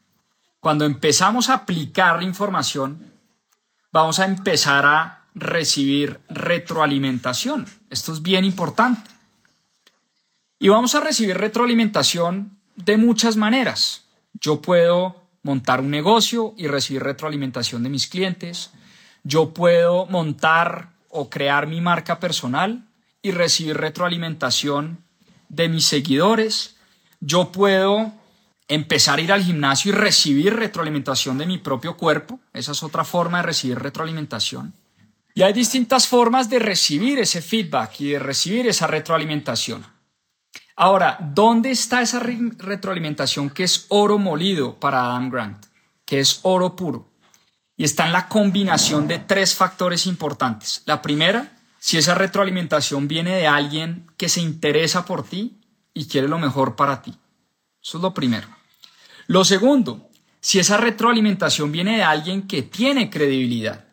cuando 0.61 0.85
empezamos 0.85 1.49
a 1.49 1.55
aplicar 1.55 2.16
la 2.16 2.25
información, 2.25 3.12
vamos 3.93 4.19
a 4.19 4.27
empezar 4.27 4.85
a 4.85 5.25
recibir 5.35 6.21
retroalimentación. 6.29 7.66
Esto 7.88 8.12
es 8.12 8.23
bien 8.23 8.45
importante. 8.45 9.11
Y 10.59 10.69
vamos 10.69 10.95
a 10.95 11.01
recibir 11.01 11.38
retroalimentación 11.38 12.59
de 12.77 12.97
muchas 12.99 13.37
maneras. 13.37 14.05
Yo 14.35 14.61
puedo 14.61 15.23
montar 15.43 15.81
un 15.81 15.90
negocio 15.90 16.55
y 16.59 16.66
recibir 16.66 17.03
retroalimentación 17.03 17.83
de 17.83 17.88
mis 17.88 18.07
clientes 18.07 18.71
yo 19.23 19.53
puedo 19.53 20.07
montar 20.07 20.90
o 21.09 21.29
crear 21.29 21.66
mi 21.66 21.81
marca 21.81 22.21
personal 22.21 22.87
y 23.23 23.33
recibir 23.33 23.77
retroalimentación 23.77 25.05
de 25.49 25.69
mis 25.69 25.85
seguidores. 25.85 26.77
Yo 27.21 27.53
puedo 27.53 28.13
empezar 28.67 29.19
a 29.19 29.23
ir 29.23 29.33
al 29.33 29.43
gimnasio 29.43 29.93
y 29.93 29.95
recibir 29.95 30.55
retroalimentación 30.57 31.39
de 31.39 31.47
mi 31.47 31.59
propio 31.59 31.97
cuerpo. 31.97 32.41
Esa 32.53 32.73
es 32.73 32.83
otra 32.83 33.05
forma 33.05 33.39
de 33.39 33.45
recibir 33.45 33.79
retroalimentación. 33.79 34.75
Y 35.35 35.43
hay 35.43 35.53
distintas 35.53 36.09
formas 36.09 36.51
de 36.51 36.59
recibir 36.59 37.19
ese 37.19 37.43
feedback 37.43 38.01
y 38.01 38.11
de 38.11 38.19
recibir 38.19 38.67
esa 38.67 38.87
retroalimentación. 38.87 39.85
Ahora, 40.77 41.19
¿dónde 41.21 41.71
está 41.71 42.01
esa 42.01 42.21
retroalimentación 42.21 43.51
que 43.51 43.65
es 43.65 43.87
oro 43.89 44.19
molido 44.19 44.81
para 44.81 45.05
Adam 45.05 45.31
Grant? 45.31 45.67
Que 46.05 46.21
es 46.21 46.41
oro 46.43 46.75
puro 46.75 47.11
y 47.81 47.85
está 47.85 48.05
en 48.05 48.13
la 48.13 48.29
combinación 48.29 49.09
de 49.09 49.21
tres 49.21 49.55
factores 49.55 50.07
importantes. 50.07 50.83
La 50.85 51.01
primera, 51.01 51.57
si 51.79 51.97
esa 51.97 52.15
retroalimentación 52.15 53.09
viene 53.09 53.37
de 53.37 53.47
alguien 53.47 54.07
que 54.19 54.29
se 54.29 54.43
interesa 54.43 55.07
por 55.07 55.27
ti 55.27 55.60
y 55.94 56.07
quiere 56.07 56.29
lo 56.29 56.38
mejor 56.38 56.76
para 56.76 57.03
ti. 57.03 57.14
Eso 57.83 57.98
es 57.98 58.03
lo 58.03 58.14
primero. 58.14 58.48
Lo 59.26 59.44
segundo, 59.44 60.11
si 60.40 60.59
esa 60.59 60.76
retroalimentación 60.76 61.70
viene 61.70 61.96
de 61.96 62.03
alguien 62.03 62.46
que 62.46 62.62
tiene 62.62 63.11
credibilidad, 63.11 63.85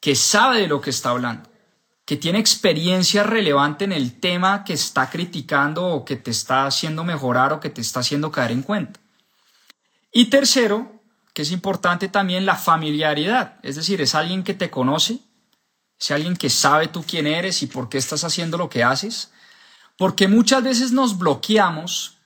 que 0.00 0.14
sabe 0.14 0.60
de 0.60 0.68
lo 0.68 0.80
que 0.80 0.90
está 0.90 1.10
hablando, 1.10 1.48
que 2.04 2.16
tiene 2.16 2.38
experiencia 2.38 3.24
relevante 3.24 3.84
en 3.84 3.92
el 3.92 4.20
tema 4.20 4.64
que 4.64 4.74
está 4.74 5.10
criticando 5.10 5.86
o 5.86 6.04
que 6.04 6.16
te 6.16 6.30
está 6.30 6.66
haciendo 6.66 7.02
mejorar 7.02 7.52
o 7.52 7.60
que 7.60 7.70
te 7.70 7.80
está 7.80 8.00
haciendo 8.00 8.30
caer 8.30 8.52
en 8.52 8.62
cuenta. 8.62 9.00
Y 10.12 10.26
tercero, 10.26 11.02
que 11.34 11.42
es 11.42 11.50
importante 11.50 12.08
también 12.08 12.46
la 12.46 12.54
familiaridad, 12.54 13.58
es 13.62 13.76
decir, 13.76 14.00
es 14.00 14.14
alguien 14.14 14.44
que 14.44 14.54
te 14.54 14.70
conoce, 14.70 15.18
es 15.98 16.10
alguien 16.10 16.36
que 16.36 16.48
sabe 16.48 16.88
tú 16.88 17.04
quién 17.06 17.26
eres 17.26 17.62
y 17.62 17.66
por 17.66 17.88
qué 17.88 17.98
estás 17.98 18.22
haciendo 18.22 18.56
lo 18.56 18.68
que 18.68 18.84
haces, 18.84 19.32
porque 19.96 20.28
muchas 20.28 20.62
veces 20.62 20.92
nos 20.92 21.18
bloqueamos 21.18 22.18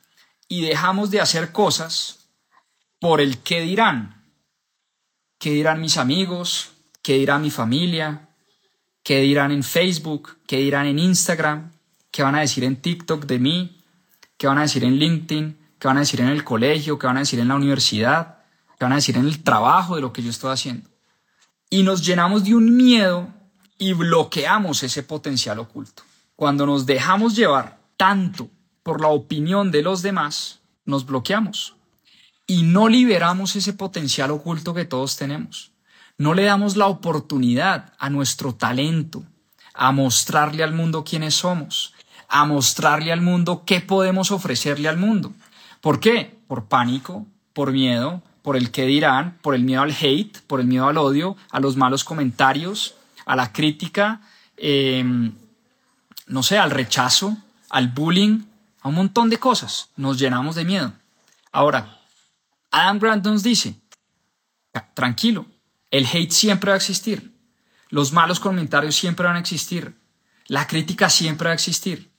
y 0.49 0.63
dejamos 0.63 1.11
de 1.11 1.21
hacer 1.21 1.53
cosas 1.53 2.29
por 2.99 3.21
el 3.21 3.39
qué 3.39 3.61
dirán. 3.61 4.25
¿Qué 5.39 5.51
dirán 5.51 5.81
mis 5.81 5.97
amigos? 5.97 6.73
¿Qué 7.03 7.15
dirá 7.15 7.39
mi 7.39 7.51
familia? 7.51 8.29
¿Qué 9.03 9.21
dirán 9.21 9.53
en 9.53 9.63
Facebook? 9.63 10.37
¿Qué 10.47 10.59
dirán 10.59 10.87
en 10.87 10.99
Instagram? 10.99 11.73
¿Qué 12.11 12.23
van 12.23 12.35
a 12.35 12.41
decir 12.41 12.65
en 12.65 12.77
TikTok 12.77 13.25
de 13.25 13.39
mí? 13.39 13.83
¿Qué 14.37 14.47
van 14.47 14.59
a 14.59 14.63
decir 14.63 14.85
en 14.85 14.97
LinkedIn? 14.97 15.59
¿Qué 15.79 15.89
van 15.89 15.97
a 15.97 16.01
decir 16.01 16.21
en 16.21 16.29
el 16.29 16.45
colegio? 16.45 16.99
¿Qué 16.99 17.07
van 17.07 17.17
a 17.17 17.21
decir 17.21 17.41
en 17.41 17.49
la 17.49 17.55
universidad? 17.55 18.41
que 18.81 18.85
van 18.87 18.93
a 18.93 18.97
decir 18.97 19.19
en 19.19 19.27
el 19.27 19.43
trabajo 19.43 19.97
de 19.97 20.01
lo 20.01 20.11
que 20.11 20.23
yo 20.23 20.31
estoy 20.31 20.55
haciendo. 20.55 20.89
Y 21.69 21.83
nos 21.83 22.03
llenamos 22.03 22.45
de 22.45 22.55
un 22.55 22.75
miedo 22.79 23.29
y 23.77 23.93
bloqueamos 23.93 24.83
ese 24.83 25.03
potencial 25.03 25.59
oculto. 25.59 26.03
Cuando 26.41 26.65
nos 26.65 26.87
dejamos 26.87 27.37
llevar 27.37 27.81
tanto 27.99 28.49
por 28.83 29.03
la 29.03 29.09
opinión 29.09 29.71
de 29.71 29.83
los 29.83 30.01
demás, 30.01 30.61
nos 30.87 31.05
bloqueamos 31.05 31.75
y 32.47 32.63
no 32.63 32.89
liberamos 32.89 33.57
ese 33.57 33.75
potencial 33.75 34.31
oculto 34.31 34.73
que 34.73 34.87
todos 34.87 35.19
tenemos. 35.19 35.73
No 36.17 36.33
le 36.33 36.45
damos 36.45 36.79
la 36.79 36.87
oportunidad 36.87 37.93
a 37.99 38.09
nuestro 38.09 38.55
talento, 38.55 39.23
a 39.75 39.93
mostrarle 39.93 40.63
al 40.63 40.73
mundo 40.73 41.05
quiénes 41.05 41.35
somos, 41.35 41.93
a 42.27 42.47
mostrarle 42.47 43.13
al 43.13 43.21
mundo 43.21 43.65
qué 43.67 43.83
podemos 43.83 44.31
ofrecerle 44.31 44.89
al 44.89 44.97
mundo. 44.97 45.35
¿Por 45.83 46.01
qué? 46.01 46.39
Por 46.47 46.69
pánico, 46.69 47.27
por 47.53 47.71
miedo, 47.71 48.23
por 48.41 48.57
el 48.57 48.71
que 48.71 48.87
dirán, 48.87 49.37
por 49.43 49.55
el 49.55 49.63
miedo 49.63 49.83
al 49.83 49.95
hate, 49.95 50.41
por 50.47 50.61
el 50.61 50.67
miedo 50.67 50.89
al 50.89 50.97
odio, 50.97 51.37
a 51.51 51.61
los 51.61 51.77
malos 51.77 52.03
comentarios, 52.03 52.95
a 53.27 53.37
la 53.37 53.53
crítica, 53.53 54.23
em, 54.57 55.35
no 56.31 56.43
sé, 56.43 56.59
al 56.59 56.71
rechazo, 56.71 57.37
al 57.69 57.89
bullying, 57.89 58.45
a 58.81 58.89
un 58.89 58.95
montón 58.95 59.31
de 59.31 59.39
cosas. 59.39 59.91
Nos 59.97 60.19
llenamos 60.19 60.55
de 60.55 60.65
miedo. 60.65 60.93
Ahora, 61.53 62.01
Adam 62.71 62.99
Grant 62.99 63.27
nos 63.27 63.43
dice, 63.43 63.75
tranquilo, 64.95 65.47
el 65.91 66.07
hate 66.07 66.33
siempre 66.33 66.71
va 66.71 66.75
a 66.75 66.79
existir, 66.79 67.35
los 67.89 68.13
malos 68.13 68.41
comentarios 68.41 68.95
siempre 68.95 69.27
van 69.27 69.37
a 69.37 69.41
existir, 69.41 69.97
la 70.47 70.67
crítica 70.67 71.11
siempre 71.11 71.47
va 71.47 71.53
a 71.53 71.55
existir. 71.55 72.11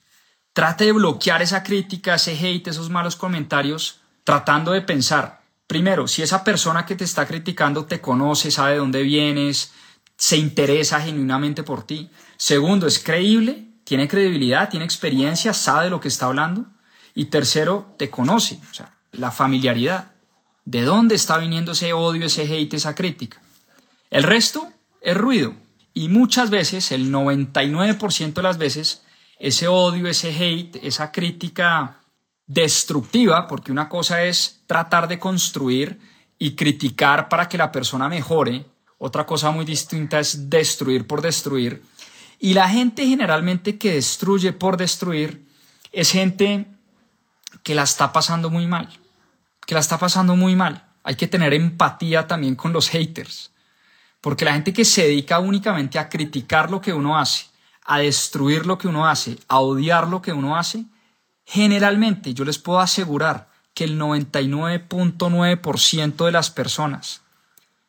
Trate 0.52 0.84
de 0.84 0.92
bloquear 0.92 1.40
esa 1.40 1.62
crítica, 1.62 2.14
ese 2.14 2.32
hate, 2.32 2.68
esos 2.68 2.90
malos 2.90 3.16
comentarios, 3.16 4.00
tratando 4.24 4.72
de 4.72 4.82
pensar, 4.82 5.42
Primero, 5.72 6.06
si 6.06 6.20
esa 6.20 6.44
persona 6.44 6.84
que 6.84 6.96
te 6.96 7.04
está 7.04 7.26
criticando 7.26 7.86
te 7.86 7.98
conoce, 7.98 8.50
sabe 8.50 8.72
de 8.72 8.78
dónde 8.80 9.02
vienes, 9.02 9.72
se 10.18 10.36
interesa 10.36 11.00
genuinamente 11.00 11.62
por 11.62 11.84
ti. 11.86 12.10
Segundo, 12.36 12.86
es 12.86 12.98
creíble, 12.98 13.71
tiene 13.84 14.08
credibilidad, 14.08 14.68
tiene 14.68 14.84
experiencia, 14.84 15.52
sabe 15.52 15.90
lo 15.90 16.00
que 16.00 16.08
está 16.08 16.26
hablando. 16.26 16.66
Y 17.14 17.26
tercero, 17.26 17.94
te 17.98 18.10
conoce, 18.10 18.58
o 18.70 18.74
sea, 18.74 18.94
la 19.12 19.30
familiaridad. 19.30 20.12
¿De 20.64 20.82
dónde 20.82 21.14
está 21.14 21.38
viniendo 21.38 21.72
ese 21.72 21.92
odio, 21.92 22.26
ese 22.26 22.42
hate, 22.42 22.74
esa 22.74 22.94
crítica? 22.94 23.40
El 24.10 24.22
resto 24.22 24.68
es 25.00 25.16
ruido. 25.16 25.54
Y 25.94 26.08
muchas 26.08 26.50
veces, 26.50 26.92
el 26.92 27.12
99% 27.12 28.32
de 28.32 28.42
las 28.42 28.58
veces, 28.58 29.02
ese 29.38 29.68
odio, 29.68 30.06
ese 30.06 30.30
hate, 30.30 30.76
esa 30.82 31.12
crítica 31.12 31.98
destructiva, 32.46 33.46
porque 33.46 33.72
una 33.72 33.88
cosa 33.88 34.22
es 34.22 34.62
tratar 34.66 35.08
de 35.08 35.18
construir 35.18 35.98
y 36.38 36.54
criticar 36.54 37.28
para 37.28 37.48
que 37.48 37.58
la 37.58 37.72
persona 37.72 38.08
mejore, 38.08 38.64
otra 38.98 39.26
cosa 39.26 39.50
muy 39.50 39.64
distinta 39.64 40.20
es 40.20 40.48
destruir 40.48 41.06
por 41.06 41.22
destruir. 41.22 41.82
Y 42.42 42.52
la 42.54 42.68
gente 42.68 43.06
generalmente 43.06 43.78
que 43.78 43.92
destruye 43.92 44.52
por 44.52 44.76
destruir 44.76 45.46
es 45.92 46.10
gente 46.10 46.66
que 47.62 47.76
la 47.76 47.84
está 47.84 48.12
pasando 48.12 48.50
muy 48.50 48.66
mal, 48.66 48.88
que 49.64 49.74
la 49.74 49.80
está 49.80 49.96
pasando 49.96 50.34
muy 50.34 50.56
mal. 50.56 50.84
Hay 51.04 51.14
que 51.14 51.28
tener 51.28 51.54
empatía 51.54 52.26
también 52.26 52.56
con 52.56 52.72
los 52.72 52.88
haters, 52.88 53.52
porque 54.20 54.44
la 54.44 54.54
gente 54.54 54.72
que 54.72 54.84
se 54.84 55.04
dedica 55.04 55.38
únicamente 55.38 56.00
a 56.00 56.08
criticar 56.08 56.68
lo 56.68 56.80
que 56.80 56.92
uno 56.92 57.16
hace, 57.16 57.46
a 57.84 58.00
destruir 58.00 58.66
lo 58.66 58.76
que 58.76 58.88
uno 58.88 59.06
hace, 59.06 59.38
a 59.46 59.60
odiar 59.60 60.08
lo 60.08 60.20
que 60.20 60.32
uno 60.32 60.56
hace, 60.56 60.86
generalmente 61.46 62.34
yo 62.34 62.44
les 62.44 62.58
puedo 62.58 62.80
asegurar 62.80 63.50
que 63.72 63.84
el 63.84 64.00
99.9% 64.00 66.26
de 66.26 66.32
las 66.32 66.50
personas 66.50 67.20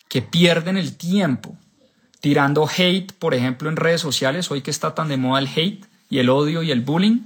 que 0.09 0.21
pierden 0.21 0.77
el 0.77 0.95
tiempo 0.95 1.57
tirando 2.23 2.65
hate, 2.65 3.12
por 3.12 3.33
ejemplo, 3.33 3.67
en 3.67 3.75
redes 3.75 3.99
sociales, 3.99 4.49
hoy 4.49 4.62
que 4.62 4.71
está 4.71 4.95
tan 4.95 5.09
de 5.09 5.17
moda 5.17 5.41
el 5.41 5.49
hate 5.53 5.86
y 6.09 6.19
el 6.19 6.29
odio 6.29 6.63
y 6.63 6.71
el 6.71 6.79
bullying, 6.79 7.19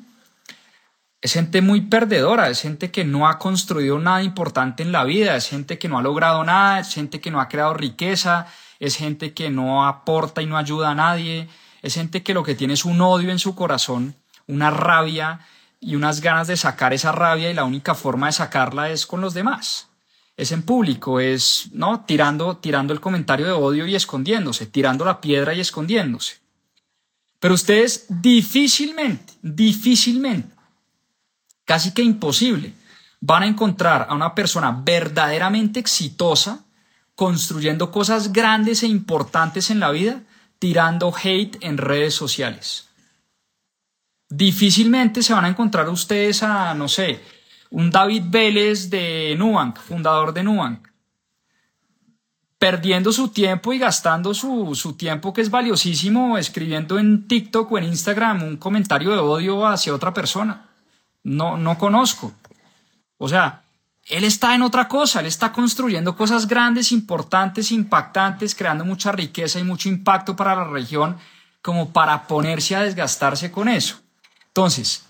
es 1.22 1.34
gente 1.34 1.62
muy 1.62 1.82
perdedora, 1.82 2.50
es 2.50 2.64
gente 2.64 2.90
que 2.90 3.06
no 3.06 3.28
ha 3.28 3.38
construido 3.38 4.00
nada 4.00 4.24
importante 4.24 4.82
en 4.82 4.92
la 4.92 5.04
vida, 5.04 5.36
es 5.36 5.50
gente 5.50 5.78
que 5.78 5.88
no 5.88 6.00
ha 6.00 6.02
logrado 6.02 6.44
nada, 6.44 6.80
es 6.80 6.96
gente 6.96 7.22
que 7.22 7.30
no 7.30 7.40
ha 7.40 7.48
creado 7.48 7.76
riqueza, 7.76 8.48
es 8.80 8.96
gente 8.96 9.36
que 9.36 9.52
no 9.52 9.86
aporta 9.86 10.42
y 10.42 10.48
no 10.48 10.58
ayuda 10.58 10.90
a 10.90 10.96
nadie, 10.96 11.48
es 11.84 11.94
gente 11.94 12.24
que 12.24 12.34
lo 12.34 12.42
que 12.42 12.56
tiene 12.56 12.74
es 12.74 12.84
un 12.84 13.00
odio 13.00 13.30
en 13.30 13.38
su 13.38 13.54
corazón, 13.54 14.16
una 14.48 14.72
rabia 14.72 15.42
y 15.80 15.96
unas 15.96 16.22
ganas 16.22 16.48
de 16.48 16.58
sacar 16.58 16.94
esa 16.94 17.12
rabia 17.12 17.52
y 17.52 17.54
la 17.54 17.66
única 17.66 17.94
forma 17.94 18.26
de 18.26 18.34
sacarla 18.34 18.90
es 18.90 19.06
con 19.06 19.22
los 19.22 19.36
demás. 19.36 19.90
Es 20.38 20.52
en 20.52 20.62
público, 20.62 21.20
es 21.20 21.70
no 21.74 22.06
tirando 22.06 22.58
tirando 22.58 22.94
el 22.94 23.02
comentario 23.02 23.48
de 23.48 23.52
odio 23.52 23.88
y 23.88 23.96
escondiéndose, 23.96 24.68
tirando 24.68 25.04
la 25.04 25.20
piedra 25.20 25.54
y 25.54 25.60
escondiéndose. 25.60 26.38
Pero 27.40 27.56
ustedes 27.56 28.06
difícilmente, 28.08 29.34
difícilmente, 29.42 30.56
casi 31.66 31.92
que 31.92 32.04
imposible, 32.04 32.74
van 33.20 33.44
a 33.44 33.48
encontrar 33.48 34.08
a 34.10 34.16
una 34.16 34.36
persona 34.36 34.72
verdaderamente 34.72 35.80
exitosa 35.80 36.64
construyendo 37.16 37.92
cosas 37.92 38.32
grandes 38.32 38.84
e 38.84 38.88
importantes 38.88 39.72
en 39.72 39.80
la 39.80 39.90
vida 39.90 40.22
tirando 40.60 41.12
hate 41.12 41.58
en 41.62 41.78
redes 41.78 42.14
sociales. 42.14 42.90
Difícilmente 44.30 45.24
se 45.24 45.34
van 45.34 45.46
a 45.46 45.50
encontrar 45.50 45.90
ustedes 45.90 46.44
a, 46.44 46.74
no 46.74 46.88
sé, 46.88 47.22
un 47.72 47.90
David 47.90 48.24
Vélez 48.28 48.90
de 48.90 49.36
Nubank, 49.38 49.80
fundador 49.80 50.34
de 50.34 50.44
Nubank, 50.44 50.88
perdiendo 52.58 53.12
su 53.12 53.30
tiempo 53.30 53.74
y 53.74 53.80
gastando 53.80 54.34
su, 54.34 54.74
su, 54.76 54.94
tiempo 54.94 55.34
que 55.34 55.42
es 55.42 55.52
valiosísimo 55.52 56.38
escribiendo 56.38 56.98
en 56.98 57.28
TikTok 57.28 57.72
o 57.72 57.78
en 57.78 57.86
Instagram 57.86 58.44
un 58.44 58.58
comentario 58.58 59.12
de 59.12 59.20
odio 59.20 59.68
hacia 59.68 59.94
otra 59.94 60.14
persona. 60.14 60.66
No, 61.24 61.58
no 61.58 61.78
conozco. 61.78 62.34
O 63.18 63.28
sea, 63.28 63.64
él 64.06 64.24
está 64.24 64.56
en 64.56 64.62
otra 64.62 64.88
cosa, 64.88 65.20
él 65.20 65.26
está 65.26 65.52
construyendo 65.52 66.16
cosas 66.16 66.48
grandes, 66.48 66.92
importantes, 66.92 67.72
impactantes, 67.72 68.56
creando 68.56 68.86
mucha 68.86 69.12
riqueza 69.12 69.60
y 69.60 69.64
mucho 69.64 69.90
impacto 69.90 70.36
para 70.36 70.56
la 70.56 70.64
región, 70.64 71.18
como 71.62 71.92
para 71.92 72.26
ponerse 72.28 72.76
a 72.76 72.84
desgastarse 72.84 73.52
con 73.52 73.68
eso. 73.68 74.00
Entonces, 74.48 75.07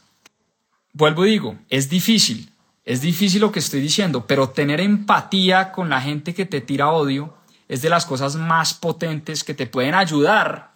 vuelvo 0.93 1.25
y 1.25 1.31
digo, 1.31 1.57
es 1.69 1.89
difícil, 1.89 2.51
es 2.85 3.01
difícil 3.01 3.41
lo 3.41 3.51
que 3.51 3.59
estoy 3.59 3.81
diciendo, 3.81 4.25
pero 4.25 4.49
tener 4.49 4.79
empatía 4.79 5.71
con 5.71 5.89
la 5.89 6.01
gente 6.01 6.33
que 6.33 6.45
te 6.45 6.61
tira 6.61 6.91
odio 6.91 7.35
es 7.67 7.81
de 7.81 7.89
las 7.89 8.05
cosas 8.05 8.35
más 8.35 8.73
potentes 8.73 9.43
que 9.43 9.53
te 9.53 9.67
pueden 9.67 9.93
ayudar 9.93 10.71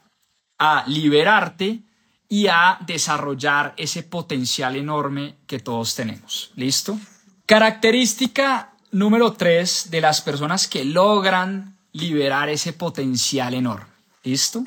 a 0.60 0.84
liberarte 0.88 1.80
y 2.28 2.48
a 2.48 2.78
desarrollar 2.86 3.74
ese 3.78 4.04
potencial 4.04 4.76
enorme 4.76 5.36
que 5.48 5.60
todos 5.60 5.96
tenemos. 5.96 6.52
¿Listo? 6.56 6.98
Característica 7.46 8.74
número 8.92 9.34
tres 9.34 9.88
de 9.90 10.02
las 10.02 10.22
personas 10.22 10.68
que 10.68 10.86
logran 10.86 11.78
liberar 11.94 12.50
ese 12.50 12.74
potencial 12.74 13.54
enorme. 13.54 13.88
¿Listo? 14.24 14.64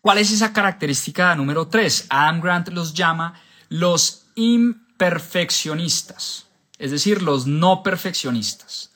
¿Cuál 0.00 0.18
es 0.18 0.30
esa 0.30 0.52
característica 0.52 1.34
número 1.34 1.68
tres? 1.68 2.06
Adam 2.08 2.40
Grant 2.40 2.68
los 2.68 2.94
llama 2.94 3.34
los 3.68 4.19
imperfeccionistas, 4.34 6.46
es 6.78 6.90
decir, 6.90 7.22
los 7.22 7.46
no 7.46 7.82
perfeccionistas. 7.82 8.90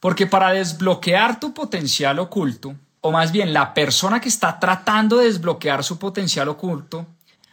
Porque 0.00 0.26
para 0.26 0.52
desbloquear 0.52 1.40
tu 1.40 1.54
potencial 1.54 2.18
oculto, 2.18 2.76
o 3.00 3.12
más 3.12 3.32
bien 3.32 3.52
la 3.52 3.74
persona 3.74 4.20
que 4.20 4.28
está 4.28 4.60
tratando 4.60 5.18
de 5.18 5.26
desbloquear 5.26 5.84
su 5.84 5.98
potencial 5.98 6.48
oculto, 6.48 7.06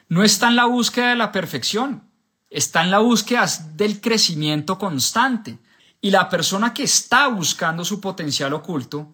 no 0.10 0.24
está 0.24 0.48
en 0.48 0.56
la 0.56 0.66
búsqueda 0.66 1.10
de 1.10 1.16
la 1.16 1.32
perfección, 1.32 2.04
está 2.50 2.84
en 2.84 2.92
la 2.92 3.00
búsqueda 3.00 3.46
del 3.74 4.02
crecimiento 4.02 4.78
constante. 4.78 5.58
Y 6.02 6.12
la 6.12 6.30
persona 6.30 6.74
que 6.74 6.84
está 6.84 7.28
buscando 7.28 7.84
su 7.84 8.00
potencial 8.00 8.54
oculto, 8.54 9.12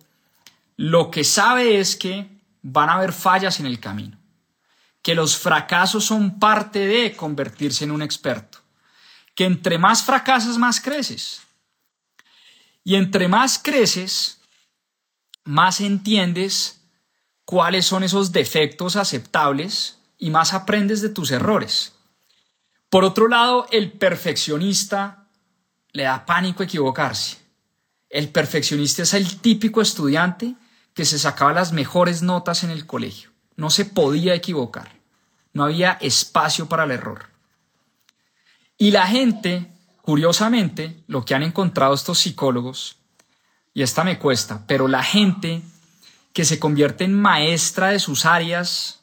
lo 0.75 1.09
que 1.09 1.23
sabe 1.23 1.79
es 1.79 1.95
que 1.95 2.29
van 2.61 2.89
a 2.89 2.95
haber 2.95 3.13
fallas 3.13 3.59
en 3.59 3.65
el 3.65 3.79
camino, 3.79 4.17
que 5.01 5.15
los 5.15 5.37
fracasos 5.37 6.05
son 6.05 6.39
parte 6.39 6.79
de 6.79 7.15
convertirse 7.15 7.83
en 7.83 7.91
un 7.91 8.01
experto, 8.01 8.59
que 9.35 9.45
entre 9.45 9.77
más 9.77 10.03
fracasas, 10.03 10.57
más 10.57 10.79
creces. 10.79 11.41
Y 12.83 12.95
entre 12.95 13.27
más 13.27 13.59
creces, 13.59 14.39
más 15.43 15.81
entiendes 15.81 16.81
cuáles 17.45 17.85
son 17.85 18.03
esos 18.03 18.31
defectos 18.31 18.95
aceptables 18.95 19.97
y 20.17 20.29
más 20.29 20.53
aprendes 20.53 21.01
de 21.01 21.09
tus 21.09 21.31
errores. 21.31 21.93
Por 22.89 23.03
otro 23.03 23.27
lado, 23.27 23.67
el 23.71 23.91
perfeccionista 23.91 25.27
le 25.91 26.03
da 26.03 26.25
pánico 26.25 26.63
equivocarse. 26.63 27.37
El 28.09 28.29
perfeccionista 28.29 29.03
es 29.03 29.13
el 29.13 29.39
típico 29.39 29.81
estudiante 29.81 30.55
que 30.93 31.05
se 31.05 31.17
sacaba 31.17 31.53
las 31.53 31.71
mejores 31.71 32.21
notas 32.21 32.63
en 32.63 32.69
el 32.69 32.85
colegio. 32.85 33.30
No 33.55 33.69
se 33.69 33.85
podía 33.85 34.33
equivocar. 34.33 34.91
No 35.53 35.65
había 35.65 35.93
espacio 36.01 36.67
para 36.67 36.83
el 36.85 36.91
error. 36.91 37.27
Y 38.77 38.91
la 38.91 39.05
gente, 39.05 39.67
curiosamente, 40.01 41.03
lo 41.07 41.23
que 41.23 41.35
han 41.35 41.43
encontrado 41.43 41.93
estos 41.93 42.19
psicólogos, 42.19 42.97
y 43.73 43.83
esta 43.83 44.03
me 44.03 44.17
cuesta, 44.17 44.65
pero 44.67 44.87
la 44.87 45.03
gente 45.03 45.61
que 46.33 46.45
se 46.45 46.59
convierte 46.59 47.03
en 47.03 47.13
maestra 47.13 47.89
de 47.89 47.99
sus 47.99 48.25
áreas, 48.25 49.01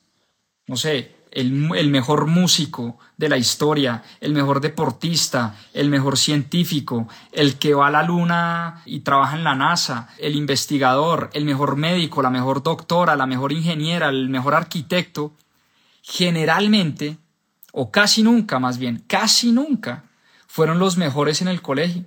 no 0.66 0.76
sé, 0.76 1.14
el, 1.32 1.90
mejor 1.90 2.26
músico 2.26 2.98
de 3.16 3.28
la 3.28 3.36
historia, 3.36 4.02
el 4.20 4.32
mejor 4.32 4.60
deportista, 4.60 5.54
el 5.72 5.90
mejor 5.90 6.16
científico, 6.16 7.08
el 7.32 7.58
que 7.58 7.74
va 7.74 7.88
a 7.88 7.90
la 7.90 8.02
luna 8.02 8.82
y 8.86 9.00
trabaja 9.00 9.36
en 9.36 9.44
la 9.44 9.54
NASA, 9.54 10.08
el 10.18 10.36
investigador, 10.36 11.30
el 11.32 11.44
mejor 11.44 11.76
médico, 11.76 12.22
la 12.22 12.30
mejor 12.30 12.62
doctora, 12.62 13.16
la 13.16 13.26
mejor 13.26 13.52
ingeniera, 13.52 14.08
el 14.08 14.28
mejor 14.28 14.54
arquitecto, 14.54 15.32
generalmente, 16.02 17.18
o 17.72 17.90
casi 17.90 18.22
nunca 18.22 18.58
más 18.58 18.78
bien, 18.78 19.04
casi 19.06 19.52
nunca, 19.52 20.04
fueron 20.48 20.78
los 20.78 20.96
mejores 20.96 21.42
en 21.42 21.48
el 21.48 21.62
colegio. 21.62 22.04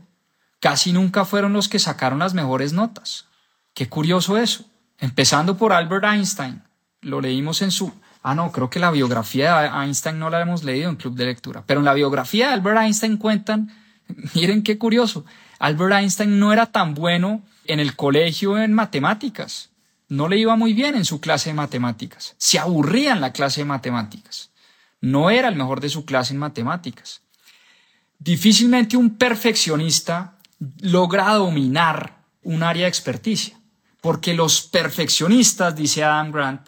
Casi 0.60 0.94
nunca 0.94 1.26
fueron 1.26 1.54
los 1.54 1.70
que 1.70 1.80
sacaron 1.80 2.20
las 2.20 2.34
mejores 2.34 2.74
notas. 2.74 3.26
Qué 3.74 3.88
curioso 3.90 4.38
eso. 4.38 4.66
Empezando 5.00 5.58
por 5.58 5.74
Albert 5.74 6.04
Einstein. 6.06 6.62
Lo 7.02 7.22
leímos 7.22 7.62
en 7.62 7.72
su 7.72 7.92
Ah, 8.24 8.36
no, 8.36 8.52
creo 8.52 8.70
que 8.70 8.80
la 8.80 8.92
biografía 8.92 9.60
de 9.60 9.68
Einstein 9.84 10.20
no 10.20 10.30
la 10.30 10.42
hemos 10.42 10.64
leído 10.64 10.90
en 10.90 10.96
Club 10.96 11.16
de 11.16 11.26
Lectura, 11.26 11.64
pero 11.66 11.80
en 11.80 11.86
la 11.86 11.94
biografía 11.94 12.48
de 12.48 12.54
Albert 12.54 12.82
Einstein 12.82 13.18
cuentan, 13.18 13.72
miren 14.36 14.64
qué 14.64 14.78
curioso, 14.78 15.26
Albert 15.60 15.94
Einstein 15.94 16.40
no 16.40 16.54
era 16.54 16.68
tan 16.68 16.94
bueno 16.94 17.42
en 17.66 17.80
el 17.80 17.96
colegio 17.96 18.58
en 18.58 18.74
matemáticas, 18.74 19.70
no 20.08 20.28
le 20.28 20.38
iba 20.38 20.56
muy 20.56 20.74
bien 20.74 20.96
en 20.96 21.06
su 21.06 21.20
clase 21.20 21.50
de 21.50 21.56
matemáticas, 21.56 22.36
se 22.38 22.60
aburría 22.60 23.14
en 23.14 23.22
la 23.22 23.34
clase 23.34 23.62
de 23.62 23.66
matemáticas, 23.66 24.52
no 25.00 25.30
era 25.30 25.48
el 25.48 25.56
mejor 25.56 25.80
de 25.80 25.90
su 25.90 26.06
clase 26.06 26.34
en 26.34 26.40
matemáticas. 26.40 27.22
Difícilmente 28.20 28.98
un 28.98 29.18
perfeccionista 29.18 30.38
logra 30.82 31.34
dominar 31.34 32.22
un 32.44 32.64
área 32.64 32.84
de 32.84 32.90
experticia. 32.90 33.58
Porque 34.00 34.34
los 34.34 34.62
perfeccionistas, 34.64 35.76
dice 35.76 36.04
Adam 36.04 36.32
Grant, 36.32 36.68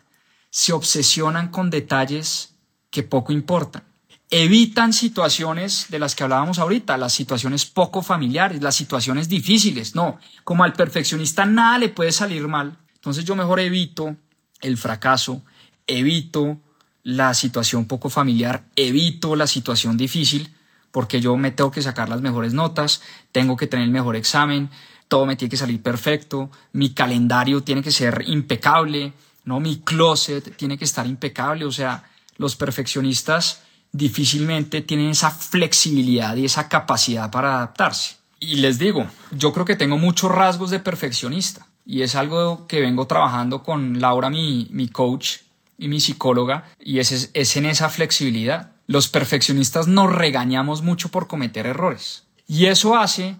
se 0.54 0.72
obsesionan 0.72 1.48
con 1.48 1.72
detalles 1.72 2.54
que 2.92 3.02
poco 3.02 3.34
importan. 3.34 3.82
Evitan 4.30 4.94
situaciones 4.94 5.88
de 5.90 5.98
las 5.98 6.14
que 6.14 6.22
hablábamos 6.24 6.60
ahorita, 6.60 6.96
las 6.96 7.12
situaciones 7.12 7.66
poco 7.66 8.04
familiares, 8.04 8.62
las 8.62 8.76
situaciones 8.76 9.28
difíciles. 9.28 9.96
No, 9.96 10.20
como 10.44 10.64
al 10.64 10.74
perfeccionista 10.74 11.48
nada 11.48 11.80
le 11.80 11.90
puede 11.90 12.12
salir 12.12 12.48
mal. 12.48 12.78
Entonces 12.94 13.26
yo 13.26 13.36
mejor 13.36 13.62
evito 13.62 14.16
el 14.62 14.78
fracaso, 14.78 15.42
evito 15.88 16.60
la 17.02 17.34
situación 17.34 17.86
poco 17.86 18.12
familiar, 18.12 18.64
evito 18.76 19.36
la 19.36 19.48
situación 19.48 19.98
difícil, 19.98 20.54
porque 20.92 21.20
yo 21.20 21.36
me 21.36 21.50
tengo 21.50 21.72
que 21.72 21.82
sacar 21.82 22.10
las 22.10 22.22
mejores 22.22 22.54
notas, 22.54 23.02
tengo 23.32 23.58
que 23.58 23.66
tener 23.66 23.86
el 23.86 23.92
mejor 23.92 24.16
examen, 24.16 24.70
todo 25.08 25.26
me 25.26 25.36
tiene 25.36 25.50
que 25.50 25.58
salir 25.58 25.82
perfecto, 25.82 26.52
mi 26.74 26.92
calendario 26.94 27.64
tiene 27.64 27.82
que 27.82 27.92
ser 27.92 28.24
impecable, 28.28 29.14
¿no? 29.44 29.60
Mi 29.60 29.80
closet 29.80 30.56
tiene 30.56 30.78
que 30.78 30.86
estar 30.86 31.06
impecable, 31.08 31.66
o 31.66 31.72
sea, 31.72 32.04
los 32.38 32.56
perfeccionistas 32.56 33.62
difícilmente 33.92 34.82
tienen 34.82 35.10
esa 35.10 35.32
flexibilidad 35.32 36.36
y 36.36 36.46
esa 36.46 36.68
capacidad 36.68 37.30
para 37.32 37.58
adaptarse. 37.58 38.18
Y 38.40 38.58
les 38.58 38.80
digo, 38.80 39.08
yo 39.32 39.54
creo 39.54 39.66
que 39.66 39.76
tengo 39.76 39.98
muchos 39.98 40.32
rasgos 40.32 40.70
de 40.72 40.80
perfeccionista 40.80 41.68
y 41.86 42.02
es 42.02 42.16
algo 42.16 42.68
que 42.68 42.82
vengo 42.82 43.08
trabajando 43.08 43.64
con 43.64 44.02
Laura, 44.02 44.30
mi, 44.30 44.68
mi 44.72 44.88
coach 44.88 45.38
y 45.78 45.88
mi 45.88 46.00
psicóloga, 46.00 46.66
y 46.80 47.00
es, 47.00 47.30
es 47.34 47.58
en 47.58 47.66
esa 47.66 47.90
flexibilidad. 47.90 48.72
Los 48.88 49.08
perfeccionistas 49.08 49.88
nos 49.88 50.14
regañamos 50.14 50.82
mucho 50.82 51.10
por 51.10 51.28
cometer 51.28 51.66
errores 51.68 52.24
y 52.48 52.66
eso 52.66 52.96
hace 52.96 53.38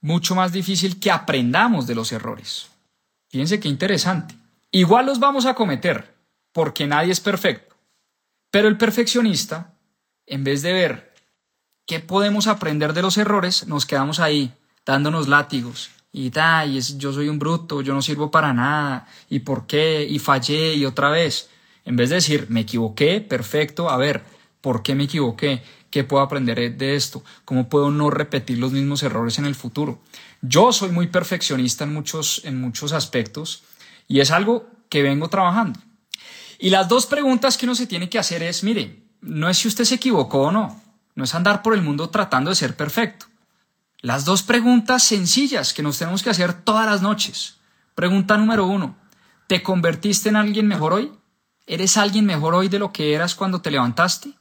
mucho 0.00 0.34
más 0.34 0.52
difícil 0.52 0.98
que 0.98 1.10
aprendamos 1.10 1.86
de 1.86 1.94
los 1.94 2.12
errores. 2.12 2.68
Fíjense 3.28 3.60
qué 3.60 3.68
interesante. 3.68 4.34
Igual 4.70 5.06
los 5.06 5.20
vamos 5.20 5.46
a 5.46 5.54
cometer, 5.54 6.14
porque 6.52 6.86
nadie 6.86 7.12
es 7.12 7.20
perfecto. 7.20 7.76
Pero 8.50 8.68
el 8.68 8.78
perfeccionista, 8.78 9.74
en 10.26 10.44
vez 10.44 10.62
de 10.62 10.72
ver 10.72 11.14
qué 11.86 12.00
podemos 12.00 12.46
aprender 12.46 12.92
de 12.92 13.02
los 13.02 13.16
errores, 13.16 13.66
nos 13.66 13.86
quedamos 13.86 14.18
ahí 14.18 14.52
dándonos 14.84 15.28
látigos. 15.28 15.90
Y, 16.12 16.32
y 16.32 16.80
yo 16.98 17.12
soy 17.12 17.28
un 17.28 17.38
bruto, 17.38 17.82
yo 17.82 17.94
no 17.94 18.02
sirvo 18.02 18.30
para 18.30 18.52
nada, 18.52 19.06
y 19.28 19.40
por 19.40 19.66
qué, 19.66 20.06
y 20.08 20.18
fallé, 20.18 20.74
y 20.74 20.84
otra 20.84 21.10
vez. 21.10 21.50
En 21.84 21.96
vez 21.96 22.08
de 22.08 22.16
decir, 22.16 22.46
me 22.48 22.60
equivoqué, 22.60 23.20
perfecto, 23.20 23.90
a 23.90 23.96
ver, 23.96 24.24
¿por 24.60 24.82
qué 24.82 24.94
me 24.94 25.04
equivoqué? 25.04 25.62
¿Qué 25.90 26.04
puedo 26.04 26.22
aprender 26.22 26.76
de 26.76 26.96
esto? 26.96 27.22
¿Cómo 27.44 27.68
puedo 27.68 27.90
no 27.90 28.10
repetir 28.10 28.58
los 28.58 28.72
mismos 28.72 29.02
errores 29.02 29.38
en 29.38 29.44
el 29.46 29.54
futuro? 29.54 30.00
Yo 30.42 30.72
soy 30.72 30.90
muy 30.90 31.06
perfeccionista 31.06 31.84
en 31.84 31.92
muchos, 31.92 32.42
en 32.44 32.60
muchos 32.60 32.92
aspectos 32.92 33.62
y 34.08 34.20
es 34.20 34.30
algo 34.30 34.68
que 34.88 35.02
vengo 35.02 35.28
trabajando. 35.28 35.80
Y 36.58 36.70
las 36.70 36.88
dos 36.88 37.06
preguntas 37.06 37.56
que 37.56 37.66
uno 37.66 37.74
se 37.74 37.86
tiene 37.86 38.08
que 38.08 38.18
hacer 38.18 38.42
es, 38.42 38.62
mire, 38.62 39.02
no 39.20 39.48
es 39.48 39.58
si 39.58 39.68
usted 39.68 39.84
se 39.84 39.96
equivocó 39.96 40.42
o 40.42 40.52
no, 40.52 40.80
no 41.14 41.24
es 41.24 41.34
andar 41.34 41.62
por 41.62 41.74
el 41.74 41.82
mundo 41.82 42.10
tratando 42.10 42.50
de 42.50 42.56
ser 42.56 42.76
perfecto. 42.76 43.26
Las 44.00 44.24
dos 44.24 44.42
preguntas 44.42 45.02
sencillas 45.02 45.72
que 45.72 45.82
nos 45.82 45.98
tenemos 45.98 46.22
que 46.22 46.30
hacer 46.30 46.52
todas 46.52 46.86
las 46.86 47.02
noches. 47.02 47.56
Pregunta 47.94 48.36
número 48.36 48.66
uno, 48.66 48.96
¿te 49.46 49.62
convertiste 49.62 50.28
en 50.28 50.36
alguien 50.36 50.66
mejor 50.66 50.92
hoy? 50.92 51.12
¿Eres 51.66 51.96
alguien 51.96 52.26
mejor 52.26 52.54
hoy 52.54 52.68
de 52.68 52.78
lo 52.78 52.92
que 52.92 53.14
eras 53.14 53.34
cuando 53.34 53.60
te 53.60 53.70
levantaste? 53.70 54.32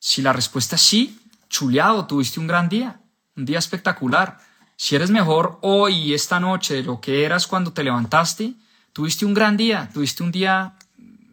Si 0.00 0.22
la 0.22 0.32
respuesta 0.32 0.76
es 0.76 0.82
sí, 0.82 1.20
chuleado, 1.48 2.06
tuviste 2.06 2.40
un 2.40 2.46
gran 2.46 2.68
día, 2.68 3.00
un 3.36 3.44
día 3.44 3.58
espectacular. 3.58 4.38
Si 4.76 4.94
eres 4.94 5.10
mejor 5.10 5.58
hoy, 5.62 6.12
esta 6.12 6.38
noche, 6.38 6.74
de 6.74 6.82
lo 6.82 7.00
que 7.00 7.24
eras 7.24 7.46
cuando 7.46 7.72
te 7.72 7.82
levantaste, 7.82 8.54
tuviste 8.92 9.24
un 9.24 9.34
gran 9.34 9.56
día, 9.56 9.88
tuviste 9.92 10.22
un 10.22 10.30
día 10.30 10.76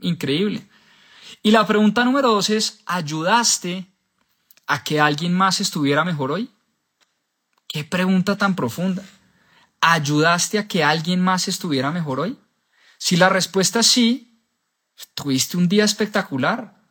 increíble. 0.01 0.67
Y 1.41 1.51
la 1.51 1.67
pregunta 1.67 2.05
número 2.05 2.29
dos 2.29 2.49
es, 2.49 2.81
¿ayudaste 2.85 3.85
a 4.65 4.83
que 4.83 5.01
alguien 5.01 5.33
más 5.33 5.59
estuviera 5.59 6.05
mejor 6.05 6.31
hoy? 6.31 6.49
Qué 7.67 7.83
pregunta 7.83 8.37
tan 8.37 8.55
profunda. 8.55 9.03
¿Ayudaste 9.81 10.57
a 10.57 10.67
que 10.67 10.83
alguien 10.83 11.19
más 11.19 11.49
estuviera 11.49 11.91
mejor 11.91 12.21
hoy? 12.21 12.37
Si 12.97 13.17
la 13.17 13.27
respuesta 13.27 13.81
es 13.81 13.87
sí, 13.87 14.39
tuviste 15.15 15.57
un 15.57 15.67
día 15.67 15.83
espectacular. 15.83 16.81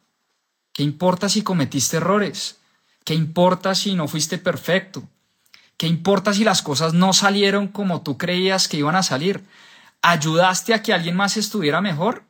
¿Qué 0.74 0.82
importa 0.82 1.30
si 1.30 1.42
cometiste 1.42 1.96
errores? 1.96 2.58
¿Qué 3.04 3.14
importa 3.14 3.74
si 3.74 3.94
no 3.94 4.06
fuiste 4.08 4.36
perfecto? 4.36 5.08
¿Qué 5.82 5.88
importa 5.88 6.32
si 6.32 6.44
las 6.44 6.62
cosas 6.62 6.94
no 6.94 7.12
salieron 7.12 7.66
como 7.66 8.02
tú 8.02 8.16
creías 8.16 8.68
que 8.68 8.76
iban 8.76 8.94
a 8.94 9.02
salir? 9.02 9.44
¿Ayudaste 10.00 10.74
a 10.74 10.80
que 10.80 10.92
alguien 10.92 11.16
más 11.16 11.36
estuviera 11.36 11.80
mejor? 11.80 12.22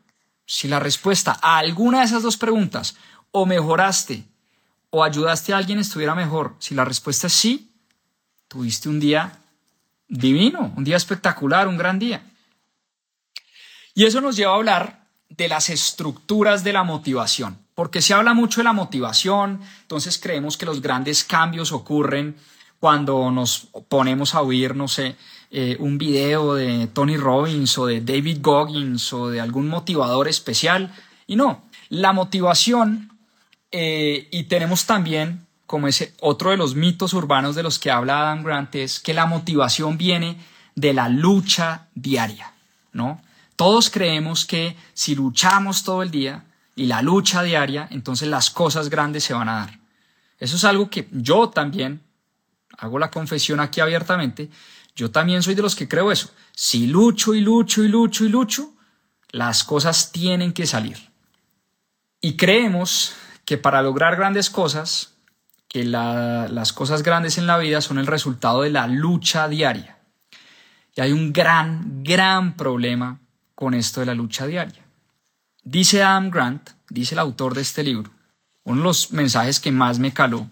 Si 0.46 0.68
la 0.68 0.80
respuesta 0.80 1.38
a 1.42 1.58
alguna 1.58 1.98
de 1.98 2.06
esas 2.06 2.22
dos 2.22 2.38
preguntas, 2.38 2.96
o 3.30 3.44
mejoraste, 3.44 4.24
o 4.88 5.04
ayudaste 5.04 5.52
a 5.52 5.58
alguien 5.58 5.78
estuviera 5.78 6.14
mejor, 6.14 6.56
si 6.60 6.74
la 6.74 6.86
respuesta 6.86 7.26
es 7.26 7.34
sí, 7.34 7.70
tuviste 8.48 8.88
un 8.88 8.98
día 8.98 9.38
divino, 10.08 10.72
un 10.74 10.82
día 10.82 10.96
espectacular, 10.96 11.68
un 11.68 11.76
gran 11.76 11.98
día. 11.98 12.24
Y 13.92 14.06
eso 14.06 14.22
nos 14.22 14.34
lleva 14.34 14.52
a 14.52 14.56
hablar 14.56 15.04
de 15.28 15.48
las 15.48 15.68
estructuras 15.68 16.64
de 16.64 16.72
la 16.72 16.84
motivación, 16.84 17.58
porque 17.74 18.00
se 18.00 18.14
habla 18.14 18.32
mucho 18.32 18.60
de 18.60 18.64
la 18.64 18.72
motivación, 18.72 19.60
entonces 19.82 20.18
creemos 20.18 20.56
que 20.56 20.64
los 20.64 20.80
grandes 20.80 21.22
cambios 21.22 21.70
ocurren 21.70 22.34
cuando 22.82 23.30
nos 23.30 23.68
ponemos 23.88 24.34
a 24.34 24.40
oír, 24.42 24.74
no 24.74 24.88
sé, 24.88 25.14
eh, 25.52 25.76
un 25.78 25.98
video 25.98 26.56
de 26.56 26.88
Tony 26.88 27.16
Robbins 27.16 27.78
o 27.78 27.86
de 27.86 28.00
David 28.00 28.38
Goggins 28.40 29.12
o 29.12 29.28
de 29.28 29.40
algún 29.40 29.68
motivador 29.68 30.26
especial. 30.26 30.92
Y 31.28 31.36
no, 31.36 31.62
la 31.90 32.12
motivación, 32.12 33.16
eh, 33.70 34.26
y 34.32 34.42
tenemos 34.44 34.84
también, 34.84 35.46
como 35.64 35.86
ese 35.86 36.12
otro 36.18 36.50
de 36.50 36.56
los 36.56 36.74
mitos 36.74 37.12
urbanos 37.12 37.54
de 37.54 37.62
los 37.62 37.78
que 37.78 37.92
habla 37.92 38.18
Adam 38.18 38.42
Grant, 38.42 38.74
es 38.74 38.98
que 38.98 39.14
la 39.14 39.26
motivación 39.26 39.96
viene 39.96 40.38
de 40.74 40.92
la 40.92 41.08
lucha 41.08 41.86
diaria, 41.94 42.52
¿no? 42.92 43.22
Todos 43.54 43.90
creemos 43.90 44.44
que 44.44 44.76
si 44.92 45.14
luchamos 45.14 45.84
todo 45.84 46.02
el 46.02 46.10
día 46.10 46.46
y 46.74 46.86
la 46.86 47.00
lucha 47.00 47.44
diaria, 47.44 47.86
entonces 47.92 48.26
las 48.26 48.50
cosas 48.50 48.90
grandes 48.90 49.22
se 49.22 49.34
van 49.34 49.48
a 49.48 49.54
dar. 49.54 49.78
Eso 50.40 50.56
es 50.56 50.64
algo 50.64 50.90
que 50.90 51.08
yo 51.12 51.48
también 51.48 52.00
hago 52.82 52.98
la 52.98 53.12
confesión 53.12 53.60
aquí 53.60 53.80
abiertamente, 53.80 54.50
yo 54.96 55.10
también 55.10 55.42
soy 55.42 55.54
de 55.54 55.62
los 55.62 55.76
que 55.76 55.88
creo 55.88 56.10
eso. 56.10 56.30
Si 56.52 56.88
lucho 56.88 57.32
y 57.32 57.40
lucho 57.40 57.84
y 57.84 57.88
lucho 57.88 58.24
y 58.24 58.28
lucho, 58.28 58.74
las 59.30 59.62
cosas 59.62 60.10
tienen 60.10 60.52
que 60.52 60.66
salir. 60.66 60.98
Y 62.20 62.36
creemos 62.36 63.14
que 63.44 63.56
para 63.56 63.82
lograr 63.82 64.16
grandes 64.16 64.50
cosas, 64.50 65.14
que 65.68 65.84
las 65.84 66.72
cosas 66.72 67.04
grandes 67.04 67.38
en 67.38 67.46
la 67.46 67.56
vida 67.56 67.80
son 67.80 67.98
el 67.98 68.06
resultado 68.06 68.62
de 68.62 68.70
la 68.70 68.88
lucha 68.88 69.46
diaria. 69.46 69.98
Y 70.96 71.00
hay 71.02 71.12
un 71.12 71.32
gran, 71.32 72.02
gran 72.02 72.56
problema 72.56 73.20
con 73.54 73.74
esto 73.74 74.00
de 74.00 74.06
la 74.06 74.14
lucha 74.14 74.46
diaria. 74.46 74.84
Dice 75.62 76.02
Adam 76.02 76.30
Grant, 76.30 76.70
dice 76.90 77.14
el 77.14 77.20
autor 77.20 77.54
de 77.54 77.62
este 77.62 77.84
libro, 77.84 78.10
uno 78.64 78.78
de 78.78 78.84
los 78.84 79.12
mensajes 79.12 79.60
que 79.60 79.70
más 79.70 80.00
me 80.00 80.12
caló 80.12 80.50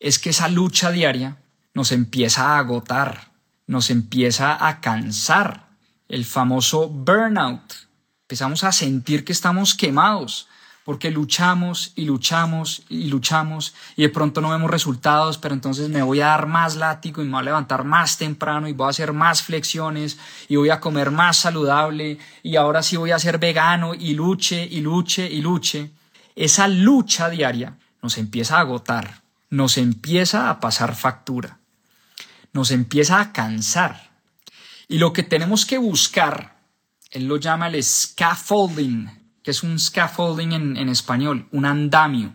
es 0.00 0.18
que 0.18 0.30
esa 0.30 0.48
lucha 0.48 0.90
diaria 0.90 1.36
nos 1.74 1.92
empieza 1.92 2.54
a 2.54 2.58
agotar, 2.58 3.32
nos 3.66 3.90
empieza 3.90 4.66
a 4.66 4.80
cansar, 4.80 5.68
el 6.08 6.24
famoso 6.24 6.88
burnout. 6.88 7.74
Empezamos 8.22 8.64
a 8.64 8.72
sentir 8.72 9.24
que 9.24 9.32
estamos 9.32 9.74
quemados 9.74 10.48
porque 10.84 11.10
luchamos 11.10 11.92
y 11.96 12.06
luchamos 12.06 12.82
y 12.88 13.08
luchamos 13.08 13.74
y 13.94 14.02
de 14.02 14.08
pronto 14.08 14.40
no 14.40 14.50
vemos 14.50 14.70
resultados, 14.70 15.36
pero 15.36 15.52
entonces 15.52 15.90
me 15.90 16.02
voy 16.02 16.22
a 16.22 16.28
dar 16.28 16.46
más 16.46 16.76
látigo 16.76 17.20
y 17.20 17.26
me 17.26 17.32
voy 17.32 17.40
a 17.40 17.44
levantar 17.44 17.84
más 17.84 18.16
temprano 18.16 18.68
y 18.68 18.72
voy 18.72 18.86
a 18.86 18.90
hacer 18.90 19.12
más 19.12 19.42
flexiones 19.42 20.18
y 20.48 20.56
voy 20.56 20.70
a 20.70 20.80
comer 20.80 21.10
más 21.10 21.36
saludable 21.36 22.18
y 22.42 22.56
ahora 22.56 22.82
sí 22.82 22.96
voy 22.96 23.10
a 23.10 23.18
ser 23.18 23.38
vegano 23.38 23.92
y 23.94 24.14
luche 24.14 24.64
y 24.64 24.80
luche 24.80 25.30
y 25.30 25.42
luche. 25.42 25.90
Esa 26.34 26.68
lucha 26.68 27.28
diaria 27.28 27.76
nos 28.00 28.16
empieza 28.16 28.56
a 28.56 28.60
agotar 28.60 29.27
nos 29.50 29.78
empieza 29.78 30.50
a 30.50 30.60
pasar 30.60 30.94
factura, 30.94 31.58
nos 32.52 32.70
empieza 32.70 33.20
a 33.20 33.32
cansar. 33.32 34.10
Y 34.88 34.98
lo 34.98 35.12
que 35.12 35.22
tenemos 35.22 35.66
que 35.66 35.78
buscar, 35.78 36.58
él 37.10 37.26
lo 37.26 37.36
llama 37.36 37.68
el 37.68 37.82
scaffolding, 37.82 39.08
que 39.42 39.50
es 39.50 39.62
un 39.62 39.78
scaffolding 39.78 40.52
en, 40.52 40.88
español, 40.88 41.48
un 41.52 41.64
andamio. 41.64 42.34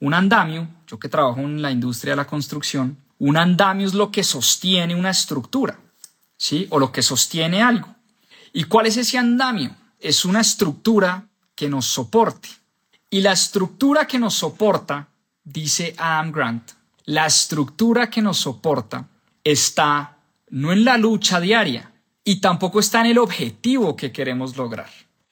Un 0.00 0.14
andamio, 0.14 0.68
yo 0.86 0.98
que 0.98 1.08
trabajo 1.08 1.40
en 1.40 1.60
la 1.60 1.72
industria 1.72 2.12
de 2.12 2.18
la 2.18 2.26
construcción, 2.26 2.98
un 3.18 3.36
andamio 3.36 3.86
es 3.86 3.94
lo 3.94 4.12
que 4.12 4.22
sostiene 4.22 4.94
una 4.94 5.10
estructura, 5.10 5.80
¿sí? 6.36 6.68
O 6.70 6.78
lo 6.78 6.92
que 6.92 7.02
sostiene 7.02 7.62
algo. 7.62 7.94
¿Y 8.52 8.64
cuál 8.64 8.86
es 8.86 8.96
ese 8.96 9.18
andamio? 9.18 9.74
Es 9.98 10.24
una 10.24 10.40
estructura 10.40 11.26
que 11.56 11.68
nos 11.68 11.86
soporte. 11.86 12.48
Y 13.10 13.22
la 13.22 13.32
estructura 13.32 14.06
que 14.06 14.20
nos 14.20 14.34
soporta 14.34 15.08
dice 15.52 15.94
Adam 15.96 16.32
Grant, 16.32 16.72
la 17.04 17.26
estructura 17.26 18.10
que 18.10 18.22
nos 18.22 18.38
soporta 18.38 19.08
está 19.42 20.18
no 20.50 20.72
en 20.72 20.84
la 20.84 20.98
lucha 20.98 21.40
diaria 21.40 21.92
y 22.24 22.40
tampoco 22.40 22.80
está 22.80 23.00
en 23.00 23.06
el 23.06 23.18
objetivo 23.18 23.96
que 23.96 24.12
queremos 24.12 24.56
lograr. 24.56 24.90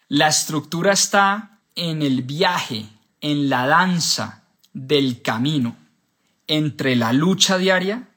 La 0.09 0.29
estructura 0.29 0.93
está 0.93 1.61
en 1.75 2.03
el 2.03 2.23
viaje, 2.23 2.87
en 3.21 3.49
la 3.49 3.67
danza 3.67 4.45
del 4.73 5.21
camino 5.23 5.77
entre 6.47 6.97
la 6.97 7.13
lucha 7.13 7.59
diaria 7.59 8.09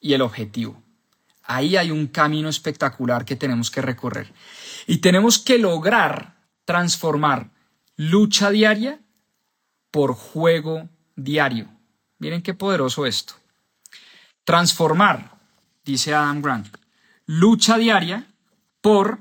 y 0.00 0.12
el 0.14 0.22
objetivo. 0.22 0.80
Ahí 1.44 1.76
hay 1.76 1.90
un 1.90 2.06
camino 2.06 2.48
espectacular 2.48 3.24
que 3.24 3.36
tenemos 3.36 3.70
que 3.70 3.82
recorrer. 3.82 4.32
Y 4.86 4.98
tenemos 4.98 5.38
que 5.38 5.58
lograr 5.58 6.36
transformar 6.64 7.50
lucha 7.96 8.50
diaria 8.50 9.00
por 9.90 10.14
juego 10.14 10.88
diario. 11.16 11.68
Miren 12.18 12.42
qué 12.42 12.54
poderoso 12.54 13.06
esto. 13.06 13.34
Transformar, 14.44 15.38
dice 15.84 16.14
Adam 16.14 16.42
Grant, 16.42 16.76
lucha 17.26 17.78
diaria 17.78 18.26
por 18.80 19.18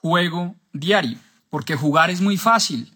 juego 0.00 0.54
diario. 0.72 1.18
Porque 1.50 1.76
jugar 1.76 2.10
es 2.10 2.20
muy 2.20 2.36
fácil. 2.36 2.92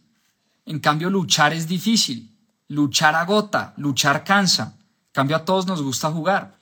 En 0.67 0.81
cambio, 0.81 1.11
luchar 1.11 1.53
es 1.53 1.67
difícil. 1.67 2.31
Luchar 2.69 3.15
agota, 3.15 3.75
luchar 3.77 4.25
cansa. 4.25 4.75
En 4.79 5.13
cambio, 5.13 5.37
a 5.37 5.45
todos 5.45 5.67
nos 5.67 5.83
gusta 5.83 6.11
jugar. 6.11 6.57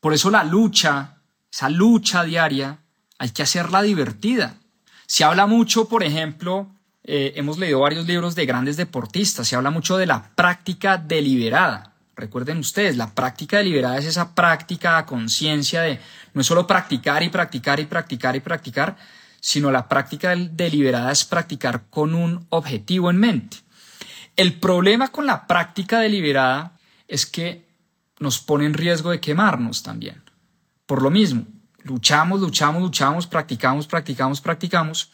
Por 0.00 0.12
eso 0.12 0.30
la 0.30 0.44
lucha, 0.44 1.18
esa 1.50 1.68
lucha 1.68 2.24
diaria, 2.24 2.78
hay 3.18 3.30
que 3.30 3.42
hacerla 3.42 3.82
divertida. 3.82 4.56
Se 5.06 5.24
habla 5.24 5.46
mucho, 5.46 5.88
por 5.88 6.02
ejemplo, 6.02 6.73
eh, 7.04 7.34
hemos 7.36 7.58
leído 7.58 7.80
varios 7.80 8.06
libros 8.06 8.34
de 8.34 8.46
grandes 8.46 8.78
deportistas, 8.78 9.46
se 9.46 9.56
habla 9.56 9.70
mucho 9.70 9.98
de 9.98 10.06
la 10.06 10.30
práctica 10.34 10.96
deliberada. 10.96 11.92
Recuerden 12.16 12.58
ustedes, 12.58 12.96
la 12.96 13.14
práctica 13.14 13.58
deliberada 13.58 13.98
es 13.98 14.06
esa 14.06 14.34
práctica 14.34 14.96
a 14.96 15.04
conciencia 15.04 15.82
de 15.82 16.00
no 16.32 16.40
es 16.40 16.46
solo 16.46 16.66
practicar 16.66 17.22
y 17.22 17.28
practicar 17.28 17.78
y 17.78 17.86
practicar 17.86 18.36
y 18.36 18.40
practicar, 18.40 18.96
sino 19.40 19.70
la 19.70 19.86
práctica 19.86 20.34
deliberada 20.34 21.12
es 21.12 21.24
practicar 21.24 21.84
con 21.90 22.14
un 22.14 22.46
objetivo 22.48 23.10
en 23.10 23.18
mente. 23.18 23.58
El 24.36 24.54
problema 24.54 25.08
con 25.08 25.26
la 25.26 25.46
práctica 25.46 26.00
deliberada 26.00 26.72
es 27.06 27.26
que 27.26 27.68
nos 28.18 28.38
pone 28.38 28.64
en 28.64 28.74
riesgo 28.74 29.10
de 29.10 29.20
quemarnos 29.20 29.82
también. 29.82 30.22
Por 30.86 31.02
lo 31.02 31.10
mismo, 31.10 31.44
luchamos, 31.82 32.40
luchamos, 32.40 32.80
luchamos, 32.80 33.26
practicamos, 33.26 33.86
practicamos, 33.86 34.40
practicamos, 34.40 35.10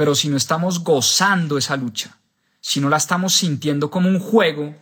pero 0.00 0.14
si 0.14 0.30
no 0.30 0.38
estamos 0.38 0.82
gozando 0.82 1.58
esa 1.58 1.76
lucha, 1.76 2.16
si 2.62 2.80
no 2.80 2.88
la 2.88 2.96
estamos 2.96 3.34
sintiendo 3.34 3.90
como 3.90 4.08
un 4.08 4.18
juego, 4.18 4.74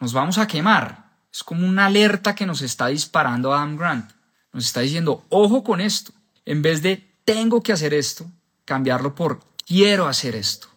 nos 0.00 0.14
vamos 0.14 0.38
a 0.38 0.46
quemar. 0.46 1.10
Es 1.30 1.44
como 1.44 1.68
una 1.68 1.84
alerta 1.84 2.34
que 2.34 2.46
nos 2.46 2.62
está 2.62 2.86
disparando 2.86 3.52
Adam 3.52 3.76
Grant. 3.76 4.10
Nos 4.54 4.64
está 4.64 4.80
diciendo, 4.80 5.26
ojo 5.28 5.62
con 5.62 5.82
esto. 5.82 6.14
En 6.46 6.62
vez 6.62 6.80
de 6.80 7.12
tengo 7.26 7.62
que 7.62 7.74
hacer 7.74 7.92
esto, 7.92 8.24
cambiarlo 8.64 9.14
por 9.14 9.40
quiero 9.66 10.08
hacer 10.08 10.34
esto. 10.34 10.68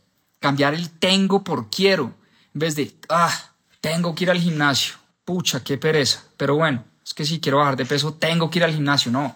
Cambiar 0.41 0.73
el 0.73 0.89
tengo 0.89 1.45
por 1.45 1.69
quiero. 1.69 2.13
En 2.53 2.59
vez 2.59 2.75
de, 2.75 2.93
ah, 3.07 3.33
tengo 3.79 4.13
que 4.13 4.25
ir 4.25 4.31
al 4.31 4.41
gimnasio 4.41 4.95
pucha, 5.23 5.63
qué 5.63 5.77
pereza. 5.77 6.25
Pero 6.35 6.55
bueno, 6.55 6.83
es 7.05 7.13
que 7.13 7.23
si 7.23 7.39
quiero 7.39 7.59
bajar 7.59 7.77
de 7.77 7.85
peso, 7.85 8.15
tengo 8.15 8.49
que 8.49 8.59
ir 8.59 8.65
al 8.65 8.73
gimnasio. 8.73 9.13
No, 9.13 9.33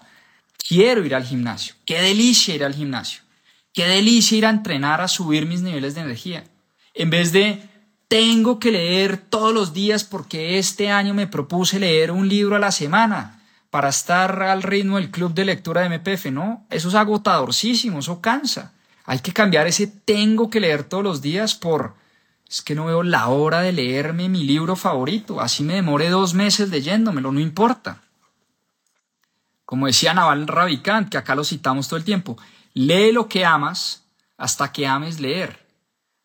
quiero 0.57 1.05
ir 1.05 1.15
al 1.15 1.23
gimnasio. 1.23 1.73
Qué 1.85 2.01
delicia 2.01 2.53
ir 2.53 2.65
al 2.65 2.75
gimnasio. 2.75 3.21
Qué 3.73 3.85
delicia 3.85 4.37
ir 4.37 4.45
a 4.45 4.49
entrenar 4.49 5.01
a 5.01 5.07
subir 5.07 5.45
mis 5.45 5.61
niveles 5.61 5.95
de 5.95 6.01
energía. 6.01 6.43
En 6.93 7.09
vez 7.09 7.31
de 7.31 7.69
tengo 8.07 8.59
que 8.59 8.71
leer 8.71 9.17
todos 9.17 9.53
los 9.53 9.73
días 9.73 10.03
porque 10.03 10.57
este 10.57 10.91
año 10.91 11.13
me 11.13 11.27
propuse 11.27 11.79
leer 11.79 12.11
un 12.11 12.27
libro 12.27 12.57
a 12.57 12.59
la 12.59 12.71
semana 12.71 13.41
para 13.69 13.87
estar 13.87 14.43
al 14.43 14.63
ritmo 14.63 14.97
del 14.97 15.11
club 15.11 15.33
de 15.33 15.45
lectura 15.45 15.81
de 15.81 15.97
MPF. 15.97 16.25
No, 16.25 16.65
eso 16.69 16.89
es 16.89 16.95
agotadorcísimo, 16.95 17.99
eso 17.99 18.19
cansa. 18.19 18.73
Hay 19.05 19.19
que 19.19 19.31
cambiar 19.31 19.67
ese 19.67 19.87
tengo 19.87 20.49
que 20.49 20.59
leer 20.59 20.83
todos 20.83 21.03
los 21.03 21.21
días 21.21 21.55
por 21.55 21.95
es 22.51 22.61
que 22.61 22.75
no 22.75 22.87
veo 22.87 23.01
la 23.01 23.29
hora 23.29 23.61
de 23.61 23.71
leerme 23.71 24.27
mi 24.27 24.43
libro 24.43 24.75
favorito, 24.75 25.39
así 25.39 25.63
me 25.63 25.75
demore 25.75 26.09
dos 26.09 26.33
meses 26.33 26.69
leyéndomelo, 26.69 27.31
no 27.31 27.39
importa. 27.39 28.01
Como 29.63 29.87
decía 29.87 30.13
Naval 30.13 30.49
Ravikant, 30.49 31.07
que 31.07 31.17
acá 31.17 31.33
lo 31.33 31.45
citamos 31.45 31.87
todo 31.87 31.95
el 31.95 32.03
tiempo, 32.03 32.37
lee 32.73 33.11
lo 33.11 33.27
que 33.27 33.45
amas 33.45 34.03
hasta 34.37 34.71
que 34.71 34.87
ames 34.87 35.19
leer. 35.19 35.61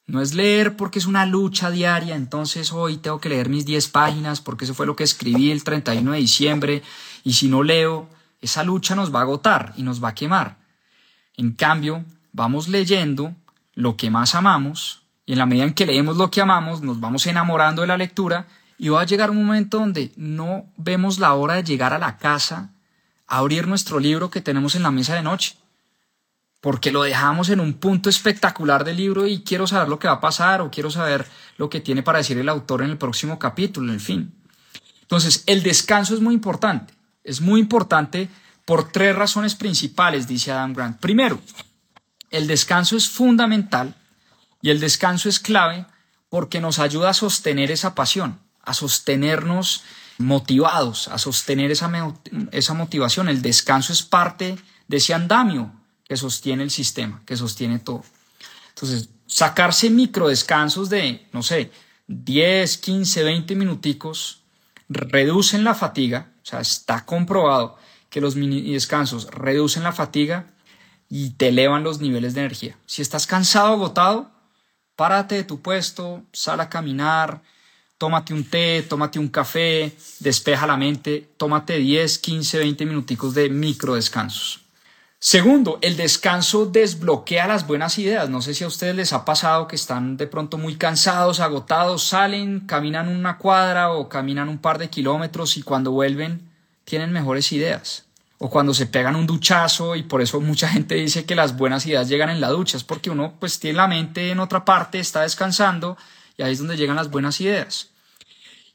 No 0.07 0.21
es 0.21 0.35
leer 0.35 0.77
porque 0.77 1.01
es 1.01 1.07
una 1.07 1.27
lucha 1.27 1.71
diaria, 1.71 2.15
entonces 2.15 2.73
hoy 2.73 2.99
tengo 2.99 3.21
que 3.21 3.29
leer 3.29 3.49
mis 3.49 3.67
10 3.67 3.89
páginas 3.89 4.41
porque 4.41 4.65
eso 4.65 4.75
fue 4.75 4.87
lo 4.87 4.95
que 4.95 5.03
escribí 5.03 5.51
el 5.51 5.65
31 5.65 6.13
de 6.13 6.19
diciembre 6.19 6.83
y 7.25 7.33
si 7.33 7.49
no 7.49 7.65
leo, 7.65 8.09
esa 8.41 8.63
lucha 8.63 8.95
nos 8.95 9.13
va 9.13 9.21
a 9.21 9.23
agotar 9.23 9.75
y 9.77 9.83
nos 9.83 10.03
va 10.03 10.11
a 10.11 10.15
quemar. 10.15 10.59
En 11.37 11.53
cambio, 11.53 12.05
vamos 12.33 12.69
leyendo 12.69 13.35
lo 13.75 13.97
que 13.97 14.11
más 14.11 14.37
amamos 14.37 15.03
y 15.27 15.33
en 15.33 15.39
la 15.39 15.47
medida 15.47 15.65
en 15.65 15.75
que 15.75 15.87
leemos 15.87 16.17
lo 16.17 16.31
que 16.31 16.41
amamos, 16.41 16.83
nos 16.83 17.01
vamos 17.01 17.27
enamorando 17.27 17.83
de 17.83 17.89
la 17.89 17.99
lectura 17.99 18.47
y 18.79 18.91
va 18.91 19.01
a 19.01 19.07
llegar 19.07 19.31
un 19.31 19.45
momento 19.45 19.81
donde 19.81 20.13
no 20.17 20.67
vemos 20.77 21.19
la 21.19 21.35
hora 21.35 21.55
de 21.55 21.65
llegar 21.65 21.93
a 21.93 21.99
la 21.99 22.17
casa, 22.17 22.71
a 23.27 23.39
abrir 23.39 23.67
nuestro 23.67 23.99
libro 23.99 24.31
que 24.31 24.41
tenemos 24.41 24.77
en 24.77 24.85
la 24.85 24.93
mesa 24.93 25.15
de 25.15 25.23
noche. 25.23 25.57
Porque 26.67 26.91
lo 26.91 27.05
dejamos 27.05 27.49
en 27.51 27.61
un 27.61 27.75
punto 27.75 28.11
espectacular 28.11 28.83
del 28.83 28.97
libro 28.97 29.25
y 29.29 29.45
quiero 29.45 29.69
saber 29.69 29.89
lo 29.89 30.01
que 30.01 30.09
va 30.09 30.15
a 30.15 30.21
pasar 30.21 30.61
o 30.61 30.69
quiero 30.69 30.91
saber 30.91 31.25
lo 31.59 31.71
que 31.71 31.81
tiene 31.81 32.03
para 32.03 32.19
decir 32.19 32.37
el 32.39 32.49
autor 32.49 32.83
en 32.83 32.91
el 32.91 32.99
próximo 32.99 33.39
capítulo, 33.39 33.93
en 33.93 34.01
fin. 34.01 34.35
Entonces, 35.01 35.45
el 35.47 35.63
descanso 35.63 36.13
es 36.13 36.21
muy 36.21 36.35
importante. 36.35 36.93
Es 37.23 37.41
muy 37.41 37.61
importante 37.61 38.29
por 38.65 38.91
tres 38.91 39.15
razones 39.15 39.55
principales, 39.55 40.27
dice 40.27 40.51
Adam 40.51 40.73
Grant. 40.73 40.99
Primero, 40.99 41.41
el 42.33 42.49
descanso 42.49 42.97
es 42.97 43.09
fundamental 43.09 43.95
y 44.61 44.71
el 44.71 44.81
descanso 44.81 45.29
es 45.29 45.39
clave 45.39 45.87
porque 46.29 46.61
nos 46.61 46.81
ayuda 46.81 47.11
a 47.11 47.15
sostener 47.15 47.71
esa 47.71 47.95
pasión, 47.95 48.41
a 48.65 48.75
sostenernos 48.75 49.85
motivados, 50.19 51.07
a 51.07 51.19
sostener 51.19 51.71
esa, 51.71 51.93
esa 52.51 52.75
motivación. 52.75 53.29
El 53.29 53.41
descanso 53.41 53.93
es 53.93 54.03
parte 54.03 54.59
de 54.89 54.97
ese 54.97 55.15
andamio 55.15 55.76
que 56.07 56.17
sostiene 56.17 56.63
el 56.63 56.71
sistema, 56.71 57.23
que 57.27 57.37
sostiene 57.37 57.79
todo. 57.79 58.05
Entonces, 58.69 59.09
sacarse 59.27 59.91
micro 59.91 60.29
descansos 60.29 60.89
de, 60.89 61.27
no 61.33 61.43
sé, 61.43 61.71
10, 62.07 62.79
15, 62.79 63.25
20 63.25 63.57
minuticos 63.57 64.43
reducen 64.89 65.65
la 65.65 65.75
fatiga, 65.75 66.33
o 66.43 66.47
sea, 66.47 66.61
está 66.61 67.05
comprobado 67.05 67.77
que 68.09 68.21
los 68.21 68.37
mini 68.37 68.73
descansos 68.73 69.29
reducen 69.31 69.83
la 69.83 69.93
fatiga 69.93 70.53
y 71.09 71.31
te 71.31 71.49
elevan 71.49 71.83
los 71.83 72.01
niveles 72.01 72.35
de 72.35 72.41
energía. 72.41 72.79
Si 72.87 73.03
estás 73.03 73.27
cansado, 73.27 73.73
agotado, 73.73 74.31
párate 74.95 75.35
de 75.35 75.45
tu 75.45 75.61
puesto, 75.61 76.23
sal 76.33 76.61
a 76.61 76.69
caminar, 76.69 77.43
tómate 77.99 78.33
un 78.33 78.45
té, 78.45 78.83
tómate 78.89 79.19
un 79.19 79.29
café, 79.29 79.97
despeja 80.21 80.67
la 80.67 80.77
mente, 80.77 81.29
tómate 81.37 81.79
10, 81.79 82.19
15, 82.19 82.59
20 82.59 82.87
minuticos 82.87 83.35
de 83.35 83.49
micro 83.49 83.95
descansos. 83.95 84.66
Segundo, 85.29 85.81
el 85.83 85.97
descanso 85.97 86.67
desbloquea 86.67 87.49
las 87.49 87.67
buenas 87.67 87.99
ideas. 87.99 88.31
No 88.31 88.41
sé 88.41 88.55
si 88.55 88.63
a 88.63 88.69
ustedes 88.69 88.95
les 88.95 89.13
ha 89.13 89.25
pasado 89.25 89.67
que 89.67 89.75
están 89.75 90.17
de 90.17 90.29
pronto 90.29 90.57
muy 90.57 90.77
cansados, 90.77 91.41
agotados, 91.41 92.05
salen, 92.05 92.61
caminan 92.61 93.09
una 93.09 93.37
cuadra 93.37 93.91
o 93.91 94.09
caminan 94.09 94.49
un 94.49 94.59
par 94.59 94.79
de 94.79 94.89
kilómetros 94.89 95.57
y 95.57 95.63
cuando 95.65 95.91
vuelven 95.91 96.49
tienen 96.85 97.11
mejores 97.11 97.51
ideas 97.51 98.05
o 98.39 98.49
cuando 98.49 98.73
se 98.73 98.87
pegan 98.87 99.17
un 99.17 99.27
duchazo 99.27 99.97
y 99.97 100.05
por 100.05 100.23
eso 100.23 100.41
mucha 100.41 100.69
gente 100.69 100.95
dice 100.95 101.25
que 101.25 101.35
las 101.35 101.57
buenas 101.57 101.85
ideas 101.87 102.09
llegan 102.09 102.31
en 102.31 102.41
la 102.41 102.51
ducha, 102.51 102.77
es 102.77 102.85
porque 102.85 103.11
uno 103.11 103.35
pues 103.41 103.59
tiene 103.59 103.79
la 103.79 103.89
mente 103.89 104.31
en 104.31 104.39
otra 104.39 104.65
parte, 104.65 105.01
está 105.01 105.23
descansando 105.23 105.99
y 106.39 106.45
ahí 106.45 106.53
es 106.53 106.61
donde 106.61 106.77
llegan 106.77 106.95
las 106.95 107.11
buenas 107.11 107.41
ideas. 107.41 107.89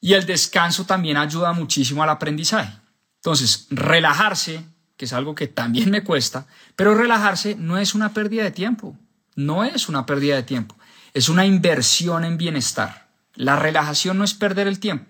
Y 0.01 0.15
el 0.15 0.25
descanso 0.25 0.83
también 0.83 1.15
ayuda 1.15 1.53
muchísimo 1.53 2.03
al 2.03 2.09
aprendizaje. 2.09 2.73
Entonces, 3.19 3.67
relajarse, 3.69 4.65
que 5.01 5.05
es 5.05 5.13
algo 5.13 5.33
que 5.33 5.47
también 5.47 5.89
me 5.89 6.03
cuesta, 6.03 6.45
pero 6.75 6.93
relajarse 6.93 7.55
no 7.55 7.79
es 7.79 7.95
una 7.95 8.13
pérdida 8.13 8.43
de 8.43 8.51
tiempo, 8.51 8.95
no 9.35 9.63
es 9.63 9.89
una 9.89 10.05
pérdida 10.05 10.35
de 10.35 10.43
tiempo, 10.43 10.75
es 11.15 11.27
una 11.27 11.43
inversión 11.43 12.23
en 12.23 12.37
bienestar. 12.37 13.07
La 13.33 13.55
relajación 13.55 14.19
no 14.19 14.23
es 14.23 14.35
perder 14.35 14.67
el 14.67 14.79
tiempo, 14.79 15.09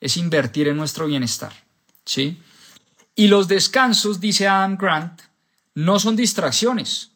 es 0.00 0.16
invertir 0.16 0.66
en 0.66 0.76
nuestro 0.76 1.06
bienestar. 1.06 1.52
¿Sí? 2.04 2.42
Y 3.14 3.28
los 3.28 3.46
descansos, 3.46 4.18
dice 4.18 4.48
Adam 4.48 4.76
Grant, 4.76 5.22
no 5.72 6.00
son 6.00 6.16
distracciones. 6.16 7.12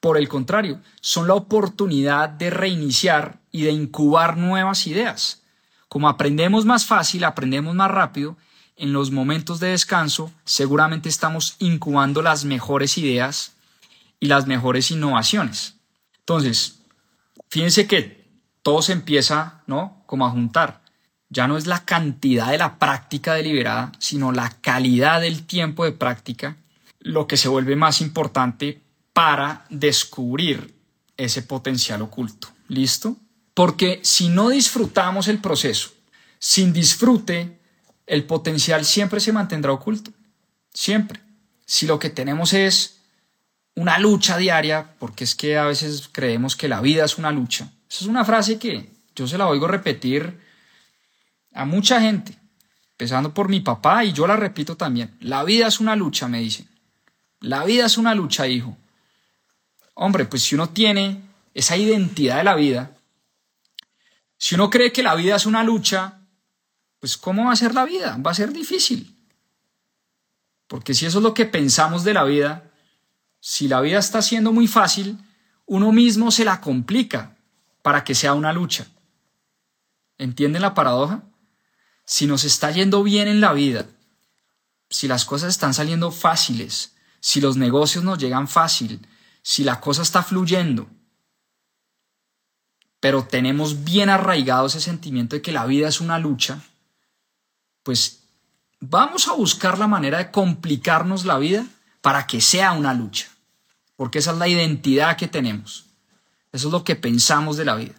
Por 0.00 0.18
el 0.18 0.28
contrario, 0.28 0.80
son 1.00 1.28
la 1.28 1.34
oportunidad 1.34 2.30
de 2.30 2.50
reiniciar 2.50 3.38
y 3.52 3.62
de 3.62 3.70
incubar 3.70 4.36
nuevas 4.36 4.88
ideas. 4.88 5.44
Como 5.88 6.08
aprendemos 6.08 6.64
más 6.64 6.84
fácil, 6.84 7.22
aprendemos 7.22 7.76
más 7.76 7.92
rápido, 7.92 8.36
en 8.80 8.92
los 8.92 9.10
momentos 9.10 9.60
de 9.60 9.68
descanso 9.68 10.32
seguramente 10.44 11.08
estamos 11.08 11.56
incubando 11.58 12.22
las 12.22 12.44
mejores 12.44 12.98
ideas 12.98 13.52
y 14.18 14.26
las 14.26 14.46
mejores 14.46 14.90
innovaciones. 14.90 15.76
Entonces, 16.18 16.80
fíjense 17.48 17.86
que 17.86 18.26
todo 18.62 18.82
se 18.82 18.92
empieza, 18.92 19.62
¿no? 19.66 20.02
Como 20.06 20.26
a 20.26 20.30
juntar 20.30 20.80
ya 21.30 21.46
no 21.46 21.56
es 21.56 21.66
la 21.66 21.84
cantidad 21.84 22.50
de 22.50 22.58
la 22.58 22.78
práctica 22.78 23.34
deliberada, 23.34 23.92
sino 23.98 24.32
la 24.32 24.50
calidad 24.60 25.20
del 25.20 25.46
tiempo 25.46 25.84
de 25.84 25.92
práctica. 25.92 26.56
lo 27.02 27.26
que 27.26 27.38
se 27.38 27.48
vuelve 27.48 27.76
más 27.76 28.02
importante 28.02 28.82
para 29.14 29.64
descubrir 29.70 30.74
ese 31.16 31.40
potencial 31.40 32.02
oculto. 32.02 32.48
¿Listo? 32.68 33.16
Porque 33.54 34.00
si 34.02 34.28
no 34.28 34.50
disfrutamos 34.50 35.26
el 35.26 35.38
proceso, 35.38 35.92
sin 36.38 36.74
disfrute, 36.74 37.58
el 38.10 38.24
potencial 38.24 38.84
siempre 38.84 39.20
se 39.20 39.32
mantendrá 39.32 39.70
oculto. 39.70 40.10
Siempre. 40.74 41.20
Si 41.64 41.86
lo 41.86 42.00
que 42.00 42.10
tenemos 42.10 42.52
es 42.52 43.02
una 43.76 44.00
lucha 44.00 44.36
diaria, 44.36 44.96
porque 44.98 45.22
es 45.22 45.36
que 45.36 45.56
a 45.56 45.64
veces 45.64 46.08
creemos 46.10 46.56
que 46.56 46.66
la 46.66 46.80
vida 46.80 47.04
es 47.04 47.18
una 47.18 47.30
lucha. 47.30 47.70
Esa 47.88 48.04
es 48.04 48.06
una 48.08 48.24
frase 48.24 48.58
que 48.58 48.90
yo 49.14 49.28
se 49.28 49.38
la 49.38 49.46
oigo 49.46 49.68
repetir 49.68 50.40
a 51.54 51.64
mucha 51.64 52.00
gente, 52.00 52.36
empezando 52.90 53.32
por 53.32 53.48
mi 53.48 53.60
papá 53.60 54.04
y 54.04 54.12
yo 54.12 54.26
la 54.26 54.34
repito 54.34 54.76
también. 54.76 55.16
La 55.20 55.44
vida 55.44 55.68
es 55.68 55.78
una 55.78 55.94
lucha, 55.94 56.26
me 56.26 56.40
dicen. 56.40 56.68
La 57.38 57.64
vida 57.64 57.86
es 57.86 57.96
una 57.96 58.16
lucha, 58.16 58.48
hijo. 58.48 58.76
Hombre, 59.94 60.24
pues 60.24 60.42
si 60.42 60.56
uno 60.56 60.70
tiene 60.70 61.22
esa 61.54 61.76
identidad 61.76 62.38
de 62.38 62.44
la 62.44 62.56
vida, 62.56 62.90
si 64.36 64.56
uno 64.56 64.68
cree 64.68 64.90
que 64.90 65.04
la 65.04 65.14
vida 65.14 65.36
es 65.36 65.46
una 65.46 65.62
lucha, 65.62 66.19
pues 67.00 67.16
¿cómo 67.16 67.46
va 67.46 67.52
a 67.52 67.56
ser 67.56 67.74
la 67.74 67.84
vida? 67.84 68.18
Va 68.24 68.30
a 68.30 68.34
ser 68.34 68.52
difícil. 68.52 69.16
Porque 70.68 70.94
si 70.94 71.06
eso 71.06 71.18
es 71.18 71.24
lo 71.24 71.34
que 71.34 71.46
pensamos 71.46 72.04
de 72.04 72.14
la 72.14 72.24
vida, 72.24 72.70
si 73.40 73.66
la 73.66 73.80
vida 73.80 73.98
está 73.98 74.22
siendo 74.22 74.52
muy 74.52 74.68
fácil, 74.68 75.18
uno 75.66 75.92
mismo 75.92 76.30
se 76.30 76.44
la 76.44 76.60
complica 76.60 77.36
para 77.82 78.04
que 78.04 78.14
sea 78.14 78.34
una 78.34 78.52
lucha. 78.52 78.86
¿Entienden 80.18 80.62
la 80.62 80.74
paradoja? 80.74 81.24
Si 82.04 82.26
nos 82.26 82.44
está 82.44 82.70
yendo 82.70 83.02
bien 83.02 83.26
en 83.28 83.40
la 83.40 83.52
vida, 83.52 83.86
si 84.90 85.08
las 85.08 85.24
cosas 85.24 85.50
están 85.50 85.72
saliendo 85.72 86.10
fáciles, 86.10 86.94
si 87.20 87.40
los 87.40 87.56
negocios 87.56 88.04
nos 88.04 88.18
llegan 88.18 88.46
fácil, 88.46 89.06
si 89.42 89.64
la 89.64 89.80
cosa 89.80 90.02
está 90.02 90.22
fluyendo, 90.22 90.88
pero 93.00 93.24
tenemos 93.24 93.84
bien 93.84 94.10
arraigado 94.10 94.66
ese 94.66 94.80
sentimiento 94.80 95.36
de 95.36 95.42
que 95.42 95.52
la 95.52 95.64
vida 95.66 95.88
es 95.88 96.00
una 96.00 96.18
lucha, 96.18 96.62
pues 97.82 98.24
vamos 98.80 99.28
a 99.28 99.32
buscar 99.32 99.78
la 99.78 99.86
manera 99.86 100.18
de 100.18 100.30
complicarnos 100.30 101.24
la 101.24 101.38
vida 101.38 101.66
para 102.00 102.26
que 102.26 102.40
sea 102.40 102.72
una 102.72 102.94
lucha, 102.94 103.28
porque 103.96 104.18
esa 104.18 104.32
es 104.32 104.38
la 104.38 104.48
identidad 104.48 105.16
que 105.16 105.28
tenemos, 105.28 105.86
eso 106.52 106.68
es 106.68 106.72
lo 106.72 106.84
que 106.84 106.96
pensamos 106.96 107.56
de 107.56 107.64
la 107.64 107.76
vida. 107.76 107.94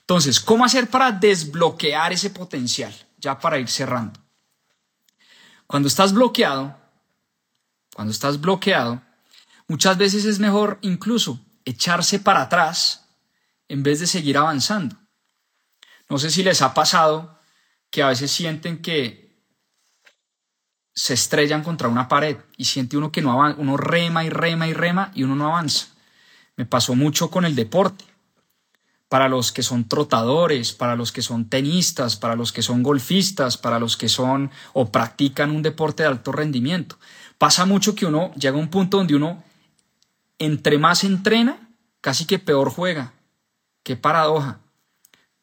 Entonces, 0.00 0.40
¿cómo 0.40 0.64
hacer 0.64 0.90
para 0.90 1.12
desbloquear 1.12 2.12
ese 2.12 2.30
potencial? 2.30 2.92
Ya 3.18 3.38
para 3.38 3.58
ir 3.58 3.68
cerrando. 3.68 4.20
Cuando 5.66 5.88
estás 5.88 6.12
bloqueado, 6.12 6.76
cuando 7.94 8.10
estás 8.10 8.40
bloqueado, 8.40 9.00
muchas 9.68 9.96
veces 9.96 10.24
es 10.24 10.38
mejor 10.38 10.78
incluso 10.82 11.40
echarse 11.64 12.18
para 12.18 12.42
atrás 12.42 13.06
en 13.68 13.82
vez 13.82 14.00
de 14.00 14.06
seguir 14.06 14.36
avanzando. 14.36 14.96
No 16.08 16.18
sé 16.18 16.30
si 16.30 16.42
les 16.42 16.60
ha 16.60 16.74
pasado 16.74 17.38
que 17.92 18.02
a 18.02 18.08
veces 18.08 18.30
sienten 18.32 18.80
que 18.80 19.36
se 20.94 21.14
estrellan 21.14 21.62
contra 21.62 21.88
una 21.88 22.08
pared 22.08 22.38
y 22.56 22.64
siente 22.64 22.96
uno 22.96 23.12
que 23.12 23.20
no 23.20 23.32
avanza, 23.32 23.60
uno 23.60 23.76
rema 23.76 24.24
y 24.24 24.30
rema 24.30 24.66
y 24.66 24.72
rema 24.72 25.12
y 25.14 25.22
uno 25.22 25.36
no 25.36 25.46
avanza. 25.46 25.88
Me 26.56 26.64
pasó 26.64 26.94
mucho 26.94 27.30
con 27.30 27.44
el 27.44 27.54
deporte. 27.54 28.04
Para 29.08 29.28
los 29.28 29.52
que 29.52 29.62
son 29.62 29.88
trotadores, 29.88 30.72
para 30.72 30.96
los 30.96 31.12
que 31.12 31.20
son 31.20 31.50
tenistas, 31.50 32.16
para 32.16 32.34
los 32.34 32.50
que 32.50 32.62
son 32.62 32.82
golfistas, 32.82 33.58
para 33.58 33.78
los 33.78 33.98
que 33.98 34.08
son 34.08 34.50
o 34.72 34.90
practican 34.90 35.50
un 35.50 35.60
deporte 35.60 36.02
de 36.02 36.08
alto 36.08 36.32
rendimiento. 36.32 36.98
Pasa 37.36 37.66
mucho 37.66 37.94
que 37.94 38.06
uno 38.06 38.32
llega 38.36 38.56
a 38.56 38.60
un 38.60 38.68
punto 38.68 38.96
donde 38.96 39.16
uno, 39.16 39.44
entre 40.38 40.78
más 40.78 41.04
entrena, 41.04 41.68
casi 42.00 42.24
que 42.24 42.38
peor 42.38 42.70
juega. 42.70 43.12
Qué 43.82 43.96
paradoja. 43.96 44.60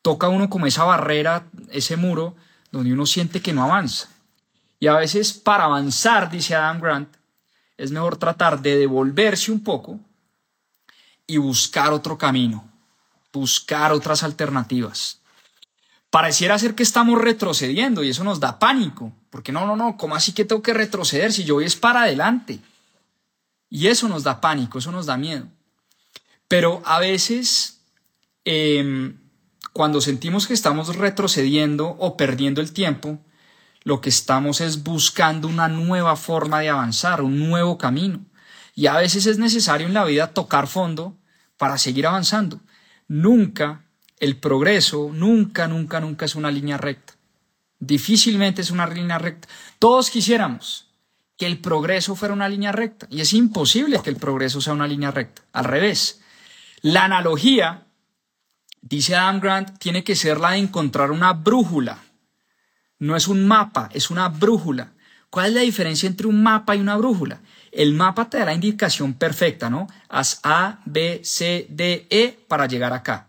Toca 0.09 0.27
uno 0.27 0.49
como 0.49 0.65
esa 0.65 0.85
barrera, 0.85 1.45
ese 1.69 1.95
muro, 1.95 2.35
donde 2.71 2.91
uno 2.91 3.05
siente 3.05 3.43
que 3.43 3.53
no 3.53 3.63
avanza. 3.63 4.09
Y 4.79 4.87
a 4.87 4.95
veces 4.95 5.33
para 5.33 5.65
avanzar, 5.65 6.31
dice 6.31 6.55
Adam 6.55 6.81
Grant, 6.81 7.15
es 7.77 7.91
mejor 7.91 8.17
tratar 8.17 8.59
de 8.59 8.75
devolverse 8.75 9.51
un 9.51 9.63
poco 9.63 9.99
y 11.27 11.37
buscar 11.37 11.93
otro 11.93 12.17
camino, 12.17 12.67
buscar 13.31 13.91
otras 13.91 14.23
alternativas. 14.23 15.19
Pareciera 16.09 16.57
ser 16.57 16.73
que 16.73 16.81
estamos 16.81 17.21
retrocediendo 17.21 18.03
y 18.03 18.09
eso 18.09 18.23
nos 18.23 18.39
da 18.39 18.57
pánico, 18.57 19.13
porque 19.29 19.51
no, 19.51 19.67
no, 19.67 19.75
no, 19.75 19.95
¿cómo 19.95 20.15
así 20.15 20.31
que 20.31 20.43
tengo 20.43 20.63
que 20.63 20.73
retroceder 20.73 21.31
si 21.31 21.43
yo 21.43 21.53
voy 21.53 21.65
es 21.65 21.75
para 21.75 22.01
adelante? 22.01 22.59
Y 23.69 23.85
eso 23.85 24.09
nos 24.09 24.23
da 24.23 24.41
pánico, 24.41 24.79
eso 24.79 24.91
nos 24.91 25.05
da 25.05 25.17
miedo. 25.17 25.45
Pero 26.47 26.81
a 26.83 26.97
veces 26.97 27.75
Em, 28.51 29.15
cuando 29.79 30.01
sentimos 30.01 30.45
que 30.45 30.53
estamos 30.53 30.93
retrocediendo 30.97 31.95
o 31.99 32.17
perdiendo 32.17 32.59
el 32.59 32.73
tiempo, 32.73 33.17
lo 33.83 34.01
que 34.01 34.09
estamos 34.09 34.59
es 34.59 34.83
buscando 34.83 35.47
una 35.47 35.69
nueva 35.69 36.17
forma 36.17 36.59
de 36.59 36.67
avanzar, 36.67 37.21
un 37.21 37.39
nuevo 37.39 37.77
camino. 37.77 38.19
Y 38.75 38.87
a 38.87 38.97
veces 38.97 39.25
es 39.25 39.37
necesario 39.37 39.87
en 39.87 39.93
la 39.93 40.03
vida 40.03 40.33
tocar 40.33 40.67
fondo 40.67 41.15
para 41.55 41.77
seguir 41.77 42.07
avanzando. 42.07 42.59
Nunca 43.07 43.85
el 44.19 44.35
progreso, 44.35 45.11
nunca, 45.13 45.69
nunca, 45.69 46.01
nunca 46.01 46.25
es 46.25 46.35
una 46.35 46.51
línea 46.51 46.75
recta. 46.75 47.13
Difícilmente 47.79 48.61
es 48.61 48.71
una 48.71 48.85
línea 48.85 49.17
recta. 49.17 49.47
Todos 49.79 50.09
quisiéramos 50.09 50.89
que 51.37 51.45
el 51.45 51.57
progreso 51.59 52.17
fuera 52.17 52.33
una 52.33 52.49
línea 52.49 52.73
recta. 52.73 53.07
Y 53.09 53.21
es 53.21 53.31
imposible 53.31 54.01
que 54.03 54.09
el 54.09 54.17
progreso 54.17 54.59
sea 54.59 54.73
una 54.73 54.87
línea 54.87 55.11
recta. 55.11 55.41
Al 55.53 55.63
revés. 55.63 56.19
La 56.81 57.05
analogía 57.05 57.85
dice 58.81 59.15
Adam 59.15 59.39
Grant, 59.39 59.77
tiene 59.79 60.03
que 60.03 60.15
ser 60.15 60.39
la 60.39 60.51
de 60.51 60.57
encontrar 60.57 61.11
una 61.11 61.33
brújula. 61.33 61.99
No 62.99 63.15
es 63.15 63.27
un 63.27 63.47
mapa, 63.47 63.89
es 63.93 64.09
una 64.09 64.29
brújula. 64.29 64.91
¿Cuál 65.29 65.47
es 65.47 65.53
la 65.53 65.61
diferencia 65.61 66.07
entre 66.07 66.27
un 66.27 66.41
mapa 66.41 66.75
y 66.75 66.79
una 66.79 66.97
brújula? 66.97 67.41
El 67.71 67.93
mapa 67.93 68.29
te 68.29 68.39
da 68.39 68.45
la 68.45 68.53
indicación 68.53 69.13
perfecta, 69.13 69.69
¿no? 69.69 69.87
Haz 70.09 70.39
A, 70.43 70.79
B, 70.85 71.21
C, 71.23 71.67
D, 71.69 72.07
E 72.09 72.39
para 72.47 72.65
llegar 72.65 72.93
acá. 72.93 73.27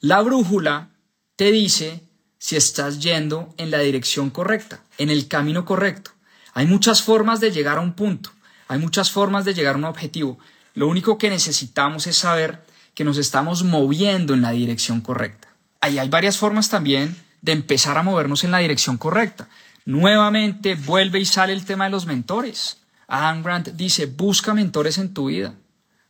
La 0.00 0.22
brújula 0.22 0.88
te 1.36 1.52
dice 1.52 2.02
si 2.38 2.56
estás 2.56 3.00
yendo 3.00 3.54
en 3.58 3.70
la 3.70 3.80
dirección 3.80 4.30
correcta, 4.30 4.80
en 4.98 5.10
el 5.10 5.28
camino 5.28 5.64
correcto. 5.64 6.12
Hay 6.54 6.66
muchas 6.66 7.02
formas 7.02 7.40
de 7.40 7.50
llegar 7.50 7.78
a 7.78 7.82
un 7.82 7.92
punto, 7.92 8.30
hay 8.68 8.78
muchas 8.78 9.10
formas 9.10 9.44
de 9.44 9.52
llegar 9.52 9.74
a 9.74 9.78
un 9.78 9.84
objetivo. 9.84 10.38
Lo 10.74 10.88
único 10.88 11.18
que 11.18 11.28
necesitamos 11.28 12.06
es 12.06 12.16
saber 12.16 12.62
que 12.96 13.04
nos 13.04 13.18
estamos 13.18 13.62
moviendo 13.62 14.32
en 14.32 14.40
la 14.40 14.52
dirección 14.52 15.02
correcta. 15.02 15.48
Ahí 15.82 15.98
hay 15.98 16.08
varias 16.08 16.38
formas 16.38 16.70
también 16.70 17.14
de 17.42 17.52
empezar 17.52 17.98
a 17.98 18.02
movernos 18.02 18.42
en 18.42 18.50
la 18.50 18.58
dirección 18.58 18.96
correcta. 18.96 19.48
Nuevamente 19.84 20.74
vuelve 20.74 21.20
y 21.20 21.26
sale 21.26 21.52
el 21.52 21.66
tema 21.66 21.84
de 21.84 21.90
los 21.90 22.06
mentores. 22.06 22.78
Adam 23.06 23.42
Grant 23.42 23.68
dice, 23.68 24.06
busca 24.06 24.54
mentores 24.54 24.96
en 24.96 25.12
tu 25.12 25.26
vida. 25.26 25.54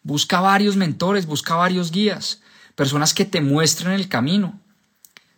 Busca 0.04 0.40
varios 0.40 0.76
mentores, 0.76 1.26
busca 1.26 1.56
varios 1.56 1.90
guías, 1.90 2.40
personas 2.76 3.12
que 3.12 3.24
te 3.24 3.40
muestren 3.40 3.92
el 3.92 4.08
camino, 4.08 4.60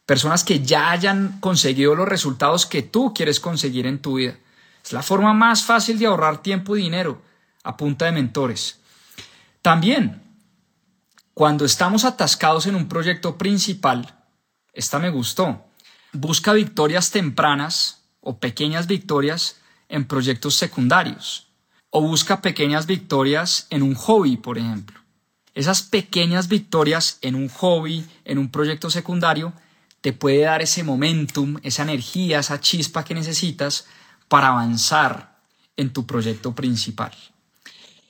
personas 0.04 0.44
que 0.44 0.60
ya 0.60 0.90
hayan 0.90 1.40
conseguido 1.40 1.94
los 1.94 2.06
resultados 2.06 2.66
que 2.66 2.82
tú 2.82 3.14
quieres 3.14 3.40
conseguir 3.40 3.86
en 3.86 4.00
tu 4.00 4.16
vida. 4.16 4.36
Es 4.84 4.92
la 4.92 5.02
forma 5.02 5.32
más 5.32 5.64
fácil 5.64 5.98
de 5.98 6.04
ahorrar 6.04 6.42
tiempo 6.42 6.76
y 6.76 6.82
dinero 6.82 7.22
a 7.62 7.78
punta 7.78 8.04
de 8.04 8.12
mentores. 8.12 8.80
También 9.62 10.27
cuando 11.38 11.64
estamos 11.64 12.04
atascados 12.04 12.66
en 12.66 12.74
un 12.74 12.88
proyecto 12.88 13.38
principal, 13.38 14.12
esta 14.72 14.98
me 14.98 15.08
gustó, 15.08 15.68
busca 16.12 16.52
victorias 16.52 17.12
tempranas 17.12 18.02
o 18.20 18.40
pequeñas 18.40 18.88
victorias 18.88 19.60
en 19.88 20.04
proyectos 20.08 20.56
secundarios 20.56 21.46
o 21.90 22.02
busca 22.02 22.42
pequeñas 22.42 22.86
victorias 22.86 23.68
en 23.70 23.84
un 23.84 23.94
hobby, 23.94 24.36
por 24.36 24.58
ejemplo. 24.58 24.98
Esas 25.54 25.82
pequeñas 25.82 26.48
victorias 26.48 27.18
en 27.22 27.36
un 27.36 27.48
hobby, 27.48 28.04
en 28.24 28.38
un 28.38 28.50
proyecto 28.50 28.90
secundario, 28.90 29.52
te 30.00 30.12
puede 30.12 30.40
dar 30.40 30.60
ese 30.60 30.82
momentum, 30.82 31.58
esa 31.62 31.84
energía, 31.84 32.40
esa 32.40 32.58
chispa 32.58 33.04
que 33.04 33.14
necesitas 33.14 33.86
para 34.26 34.48
avanzar 34.48 35.38
en 35.76 35.92
tu 35.92 36.04
proyecto 36.04 36.52
principal. 36.56 37.12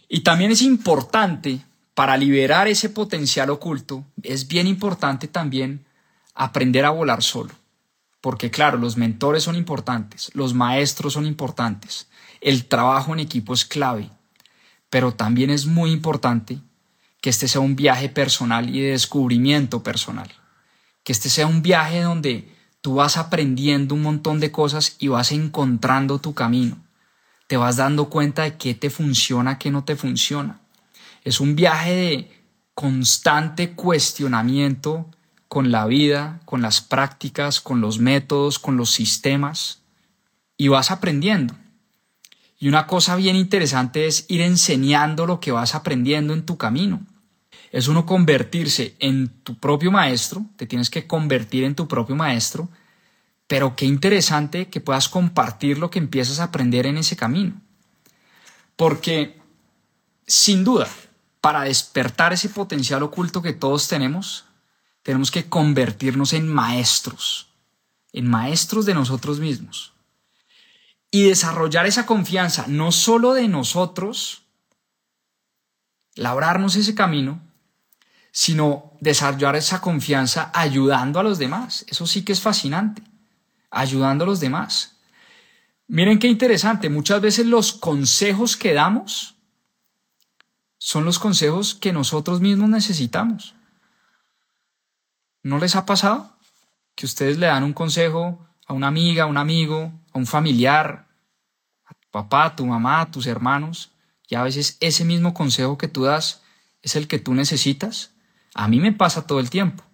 Y 0.08 0.20
también 0.20 0.50
es 0.50 0.62
importante 0.62 1.67
para 1.98 2.16
liberar 2.16 2.68
ese 2.68 2.90
potencial 2.90 3.50
oculto, 3.50 4.04
es 4.22 4.46
bien 4.46 4.68
importante 4.68 5.26
también 5.26 5.84
aprender 6.32 6.84
a 6.84 6.90
volar 6.90 7.24
solo. 7.24 7.50
Porque 8.20 8.52
claro, 8.52 8.78
los 8.78 8.96
mentores 8.96 9.42
son 9.42 9.56
importantes, 9.56 10.30
los 10.32 10.54
maestros 10.54 11.14
son 11.14 11.26
importantes, 11.26 12.06
el 12.40 12.66
trabajo 12.66 13.12
en 13.14 13.18
equipo 13.18 13.52
es 13.52 13.64
clave, 13.64 14.12
pero 14.90 15.12
también 15.12 15.50
es 15.50 15.66
muy 15.66 15.90
importante 15.90 16.60
que 17.20 17.30
este 17.30 17.48
sea 17.48 17.62
un 17.62 17.74
viaje 17.74 18.08
personal 18.08 18.72
y 18.72 18.80
de 18.80 18.90
descubrimiento 18.92 19.82
personal. 19.82 20.32
Que 21.02 21.10
este 21.10 21.28
sea 21.28 21.48
un 21.48 21.62
viaje 21.62 22.02
donde 22.02 22.48
tú 22.80 22.94
vas 22.94 23.16
aprendiendo 23.16 23.96
un 23.96 24.02
montón 24.02 24.38
de 24.38 24.52
cosas 24.52 24.94
y 25.00 25.08
vas 25.08 25.32
encontrando 25.32 26.20
tu 26.20 26.32
camino. 26.32 26.76
te 27.48 27.56
vas 27.56 27.74
dando 27.74 28.08
cuenta 28.08 28.44
de 28.44 28.56
qué 28.56 28.74
te 28.74 28.88
funciona, 28.88 29.58
qué 29.58 29.72
no 29.72 29.82
te 29.82 29.96
funciona. 29.96 30.60
Es 31.24 31.40
un 31.40 31.56
viaje 31.56 31.94
de 31.94 32.42
constante 32.74 33.72
cuestionamiento 33.72 35.10
con 35.48 35.72
la 35.72 35.86
vida, 35.86 36.40
con 36.44 36.62
las 36.62 36.80
prácticas, 36.80 37.60
con 37.60 37.80
los 37.80 37.98
métodos, 37.98 38.58
con 38.58 38.76
los 38.76 38.90
sistemas, 38.90 39.80
y 40.56 40.68
vas 40.68 40.90
aprendiendo. 40.90 41.54
Y 42.60 42.68
una 42.68 42.86
cosa 42.86 43.16
bien 43.16 43.36
interesante 43.36 44.06
es 44.06 44.26
ir 44.28 44.40
enseñando 44.40 45.26
lo 45.26 45.40
que 45.40 45.52
vas 45.52 45.74
aprendiendo 45.74 46.34
en 46.34 46.44
tu 46.44 46.56
camino. 46.58 47.00
Es 47.70 47.88
uno 47.88 48.06
convertirse 48.06 48.96
en 48.98 49.28
tu 49.42 49.58
propio 49.58 49.90
maestro, 49.90 50.44
te 50.56 50.66
tienes 50.66 50.90
que 50.90 51.06
convertir 51.06 51.64
en 51.64 51.74
tu 51.74 51.86
propio 51.86 52.16
maestro, 52.16 52.68
pero 53.46 53.76
qué 53.76 53.86
interesante 53.86 54.68
que 54.68 54.80
puedas 54.80 55.08
compartir 55.08 55.78
lo 55.78 55.90
que 55.90 55.98
empiezas 55.98 56.40
a 56.40 56.44
aprender 56.44 56.86
en 56.86 56.98
ese 56.98 57.16
camino. 57.16 57.60
Porque, 58.76 59.38
sin 60.26 60.64
duda, 60.64 60.88
para 61.40 61.62
despertar 61.62 62.32
ese 62.32 62.48
potencial 62.48 63.02
oculto 63.02 63.42
que 63.42 63.52
todos 63.52 63.88
tenemos, 63.88 64.44
tenemos 65.02 65.30
que 65.30 65.48
convertirnos 65.48 66.32
en 66.32 66.48
maestros, 66.48 67.48
en 68.12 68.28
maestros 68.28 68.86
de 68.86 68.94
nosotros 68.94 69.38
mismos 69.38 69.92
y 71.10 71.24
desarrollar 71.24 71.86
esa 71.86 72.06
confianza, 72.06 72.66
no 72.68 72.92
solo 72.92 73.32
de 73.32 73.48
nosotros, 73.48 74.42
labrarnos 76.14 76.76
ese 76.76 76.94
camino, 76.94 77.40
sino 78.30 78.92
desarrollar 79.00 79.56
esa 79.56 79.80
confianza 79.80 80.50
ayudando 80.54 81.18
a 81.18 81.22
los 81.22 81.38
demás. 81.38 81.84
Eso 81.88 82.06
sí 82.06 82.24
que 82.24 82.32
es 82.32 82.40
fascinante, 82.40 83.02
ayudando 83.70 84.24
a 84.24 84.26
los 84.26 84.40
demás. 84.40 84.96
Miren 85.86 86.18
qué 86.18 86.26
interesante, 86.26 86.90
muchas 86.90 87.22
veces 87.22 87.46
los 87.46 87.72
consejos 87.72 88.56
que 88.56 88.74
damos 88.74 89.37
son 90.78 91.04
los 91.04 91.18
consejos 91.18 91.74
que 91.74 91.92
nosotros 91.92 92.40
mismos 92.40 92.70
necesitamos. 92.70 93.54
¿No 95.42 95.58
les 95.58 95.76
ha 95.76 95.84
pasado 95.84 96.36
que 96.94 97.06
ustedes 97.06 97.38
le 97.38 97.46
dan 97.46 97.64
un 97.64 97.72
consejo 97.72 98.46
a 98.66 98.72
una 98.72 98.88
amiga, 98.88 99.24
a 99.24 99.26
un 99.26 99.36
amigo, 99.36 99.92
a 100.12 100.18
un 100.18 100.26
familiar, 100.26 101.08
a 101.84 101.94
tu 101.94 102.08
papá, 102.10 102.46
a 102.46 102.56
tu 102.56 102.66
mamá, 102.66 103.00
a 103.00 103.10
tus 103.10 103.26
hermanos, 103.26 103.92
y 104.28 104.34
a 104.34 104.42
veces 104.42 104.76
ese 104.80 105.04
mismo 105.04 105.34
consejo 105.34 105.78
que 105.78 105.88
tú 105.88 106.04
das 106.04 106.42
es 106.82 106.96
el 106.96 107.08
que 107.08 107.18
tú 107.18 107.34
necesitas. 107.34 108.12
A 108.54 108.68
mí 108.68 108.78
me 108.80 108.92
pasa 108.92 109.26
todo 109.26 109.40
el 109.40 109.50
tiempo. 109.50 109.84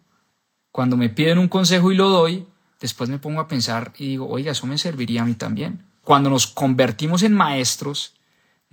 Cuando 0.70 0.96
me 0.96 1.08
piden 1.08 1.38
un 1.38 1.48
consejo 1.48 1.92
y 1.92 1.94
lo 1.94 2.08
doy, 2.08 2.48
después 2.80 3.08
me 3.08 3.18
pongo 3.18 3.40
a 3.40 3.48
pensar 3.48 3.92
y 3.96 4.08
digo, 4.08 4.28
oiga, 4.28 4.52
eso 4.52 4.66
me 4.66 4.76
serviría 4.76 5.22
a 5.22 5.24
mí 5.24 5.34
también. 5.34 5.86
Cuando 6.02 6.30
nos 6.30 6.46
convertimos 6.46 7.22
en 7.22 7.32
maestros, 7.32 8.13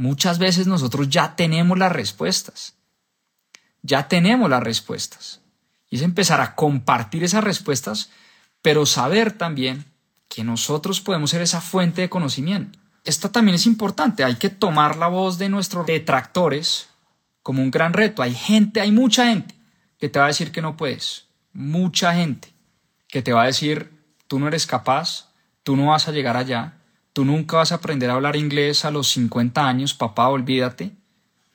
muchas 0.02 0.40
veces 0.40 0.66
nosotros 0.66 1.10
ya 1.10 1.36
tenemos 1.36 1.78
las 1.78 1.92
respuestas. 1.92 2.74
Ya 3.84 4.08
tenemos 4.08 4.50
las 4.50 4.64
respuestas. 4.64 5.42
Y 5.90 5.98
es 5.98 6.02
empezar 6.02 6.42
a 6.42 6.56
compartir 6.56 7.24
esas 7.24 7.44
respuestas, 7.44 8.10
pero 8.62 8.86
saber 8.86 9.32
también 9.32 9.86
que 10.28 10.44
nosotros 10.44 11.02
podemos 11.02 11.30
ser 11.30 11.42
esa 11.42 11.62
fuente 11.62 12.02
de 12.02 12.10
conocimiento. 12.10 12.80
Esta 13.04 13.32
también 13.32 13.56
es 13.56 13.66
importante, 13.66 14.24
hay 14.24 14.36
que 14.36 14.50
tomar 14.50 14.98
la 14.98 15.08
voz 15.08 15.38
de 15.38 15.50
nuestros 15.50 15.86
detractores 15.86 16.88
como 17.44 17.62
un 17.62 17.72
gran 17.72 17.94
reto. 17.94 18.22
Hay 18.22 18.34
gente, 18.34 18.82
hay 18.82 18.92
mucha 18.92 19.26
gente 19.26 19.56
que 20.00 20.10
te 20.10 20.20
va 20.20 20.26
a 20.26 20.30
decir 20.30 20.52
que 20.52 20.62
no 20.62 20.78
puedes, 20.78 21.28
mucha 21.54 22.14
gente 22.14 22.54
que 23.08 23.22
te 23.22 23.34
va 23.34 23.44
a 23.44 23.48
decir, 23.48 23.92
tú 24.28 24.40
no 24.40 24.48
eres 24.48 24.66
capaz, 24.66 25.30
tú 25.64 25.76
no 25.76 25.88
vas 25.88 26.08
a 26.08 26.12
llegar 26.12 26.38
allá, 26.38 26.81
tú 27.14 27.26
nunca 27.26 27.58
vas 27.58 27.72
a 27.72 27.76
aprender 27.76 28.10
a 28.10 28.14
hablar 28.14 28.36
inglés 28.36 28.86
a 28.86 28.92
los 28.92 29.10
50 29.10 29.66
años, 29.66 29.94
papá, 29.94 30.28
olvídate, 30.28 30.92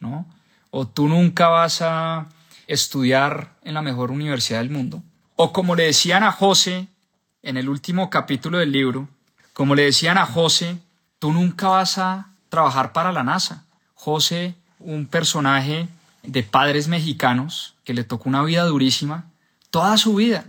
¿no? 0.00 0.26
O 0.70 0.86
tú 0.86 1.08
nunca 1.08 1.48
vas 1.48 1.82
a 1.82 2.26
estudiar 2.66 3.56
en 3.62 3.74
la 3.74 3.82
mejor 3.82 4.10
universidad 4.10 4.58
del 4.58 4.70
mundo. 4.70 5.02
O 5.36 5.52
como 5.52 5.74
le 5.74 5.84
decían 5.84 6.22
a 6.22 6.32
José 6.32 6.88
en 7.42 7.56
el 7.56 7.68
último 7.68 8.10
capítulo 8.10 8.58
del 8.58 8.72
libro, 8.72 9.08
como 9.52 9.74
le 9.74 9.84
decían 9.84 10.18
a 10.18 10.26
José, 10.26 10.78
tú 11.18 11.32
nunca 11.32 11.68
vas 11.68 11.98
a 11.98 12.28
trabajar 12.48 12.92
para 12.92 13.12
la 13.12 13.22
NASA. 13.22 13.64
José, 13.94 14.54
un 14.78 15.06
personaje 15.06 15.88
de 16.22 16.42
padres 16.42 16.88
mexicanos 16.88 17.74
que 17.84 17.94
le 17.94 18.04
tocó 18.04 18.28
una 18.28 18.42
vida 18.42 18.64
durísima, 18.64 19.30
toda 19.70 19.96
su 19.96 20.16
vida 20.16 20.44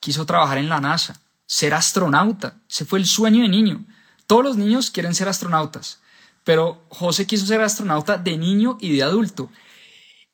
quiso 0.00 0.24
trabajar 0.24 0.58
en 0.58 0.68
la 0.68 0.80
NASA, 0.80 1.20
ser 1.46 1.74
astronauta, 1.74 2.54
ese 2.68 2.84
fue 2.84 2.98
el 2.98 3.06
sueño 3.06 3.42
de 3.42 3.48
niño. 3.48 3.84
Todos 4.26 4.44
los 4.44 4.56
niños 4.56 4.90
quieren 4.90 5.14
ser 5.14 5.28
astronautas, 5.28 6.00
pero 6.44 6.84
José 6.88 7.26
quiso 7.26 7.46
ser 7.46 7.60
astronauta 7.60 8.18
de 8.18 8.36
niño 8.36 8.78
y 8.80 8.96
de 8.96 9.02
adulto 9.02 9.50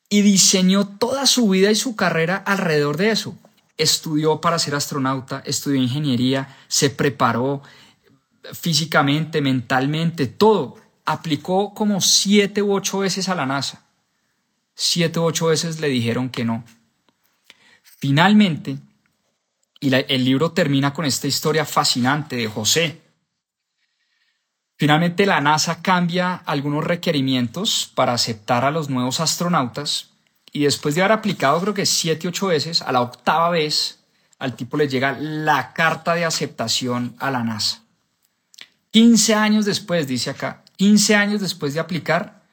y 0.09 0.21
diseñó 0.21 0.87
toda 0.87 1.25
su 1.25 1.49
vida 1.49 1.71
y 1.71 1.75
su 1.75 1.95
carrera 1.95 2.37
alrededor 2.37 2.97
de 2.97 3.11
eso 3.11 3.37
estudió 3.77 4.41
para 4.41 4.59
ser 4.59 4.75
astronauta, 4.75 5.41
estudió 5.45 5.81
ingeniería, 5.81 6.55
se 6.67 6.89
preparó 6.89 7.61
físicamente, 8.53 9.41
mentalmente, 9.41 10.27
todo. 10.27 10.77
Aplicó 11.05 11.73
como 11.73 12.01
siete 12.01 12.61
u 12.61 12.73
ocho 12.73 12.99
veces 12.99 13.29
a 13.29 13.35
la 13.35 13.45
NASA. 13.45 13.85
Siete 14.75 15.19
u 15.19 15.23
ocho 15.23 15.47
veces 15.47 15.79
le 15.79 15.89
dijeron 15.89 16.29
que 16.29 16.45
no. 16.45 16.63
Finalmente, 17.81 18.77
y 19.79 19.93
el 19.93 20.23
libro 20.23 20.51
termina 20.51 20.93
con 20.93 21.05
esta 21.05 21.27
historia 21.27 21.65
fascinante 21.65 22.35
de 22.35 22.47
José. 22.47 23.01
Finalmente 24.77 25.25
la 25.25 25.39
NASA 25.39 25.81
cambia 25.81 26.35
algunos 26.45 26.83
requerimientos 26.83 27.91
para 27.93 28.13
aceptar 28.13 28.65
a 28.65 28.71
los 28.71 28.89
nuevos 28.89 29.19
astronautas 29.19 30.09
y 30.51 30.63
después 30.63 30.95
de 30.95 31.01
haber 31.01 31.13
aplicado 31.13 31.61
creo 31.61 31.73
que 31.73 31.85
siete, 31.85 32.27
ocho 32.27 32.47
veces, 32.47 32.81
a 32.81 32.91
la 32.91 33.01
octava 33.01 33.49
vez, 33.49 34.03
al 34.39 34.55
tipo 34.55 34.77
le 34.77 34.87
llega 34.87 35.17
la 35.19 35.73
carta 35.73 36.15
de 36.15 36.25
aceptación 36.25 37.15
a 37.19 37.31
la 37.31 37.43
NASA. 37.43 37.81
15 38.91 39.33
años 39.33 39.65
después, 39.65 40.07
dice 40.07 40.29
acá, 40.29 40.63
15 40.77 41.15
años 41.15 41.41
después 41.41 41.73
de 41.73 41.79
aplicar, 41.79 42.43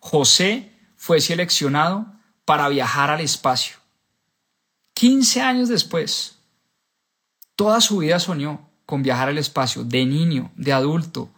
José 0.00 0.72
fue 0.96 1.20
seleccionado 1.20 2.06
para 2.44 2.68
viajar 2.68 3.10
al 3.10 3.20
espacio. 3.20 3.76
15 4.94 5.42
años 5.42 5.68
después, 5.68 6.38
toda 7.56 7.80
su 7.80 7.98
vida 7.98 8.18
soñó 8.18 8.68
con 8.86 9.02
viajar 9.02 9.28
al 9.28 9.38
espacio, 9.38 9.84
de 9.84 10.06
niño, 10.06 10.50
de 10.56 10.72
adulto, 10.72 11.28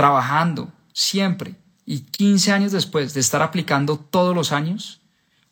trabajando, 0.00 0.72
siempre. 0.92 1.56
Y 1.84 2.00
15 2.00 2.52
años 2.52 2.72
después 2.72 3.14
de 3.14 3.20
estar 3.20 3.42
aplicando 3.42 3.98
todos 3.98 4.34
los 4.34 4.52
años, 4.52 5.00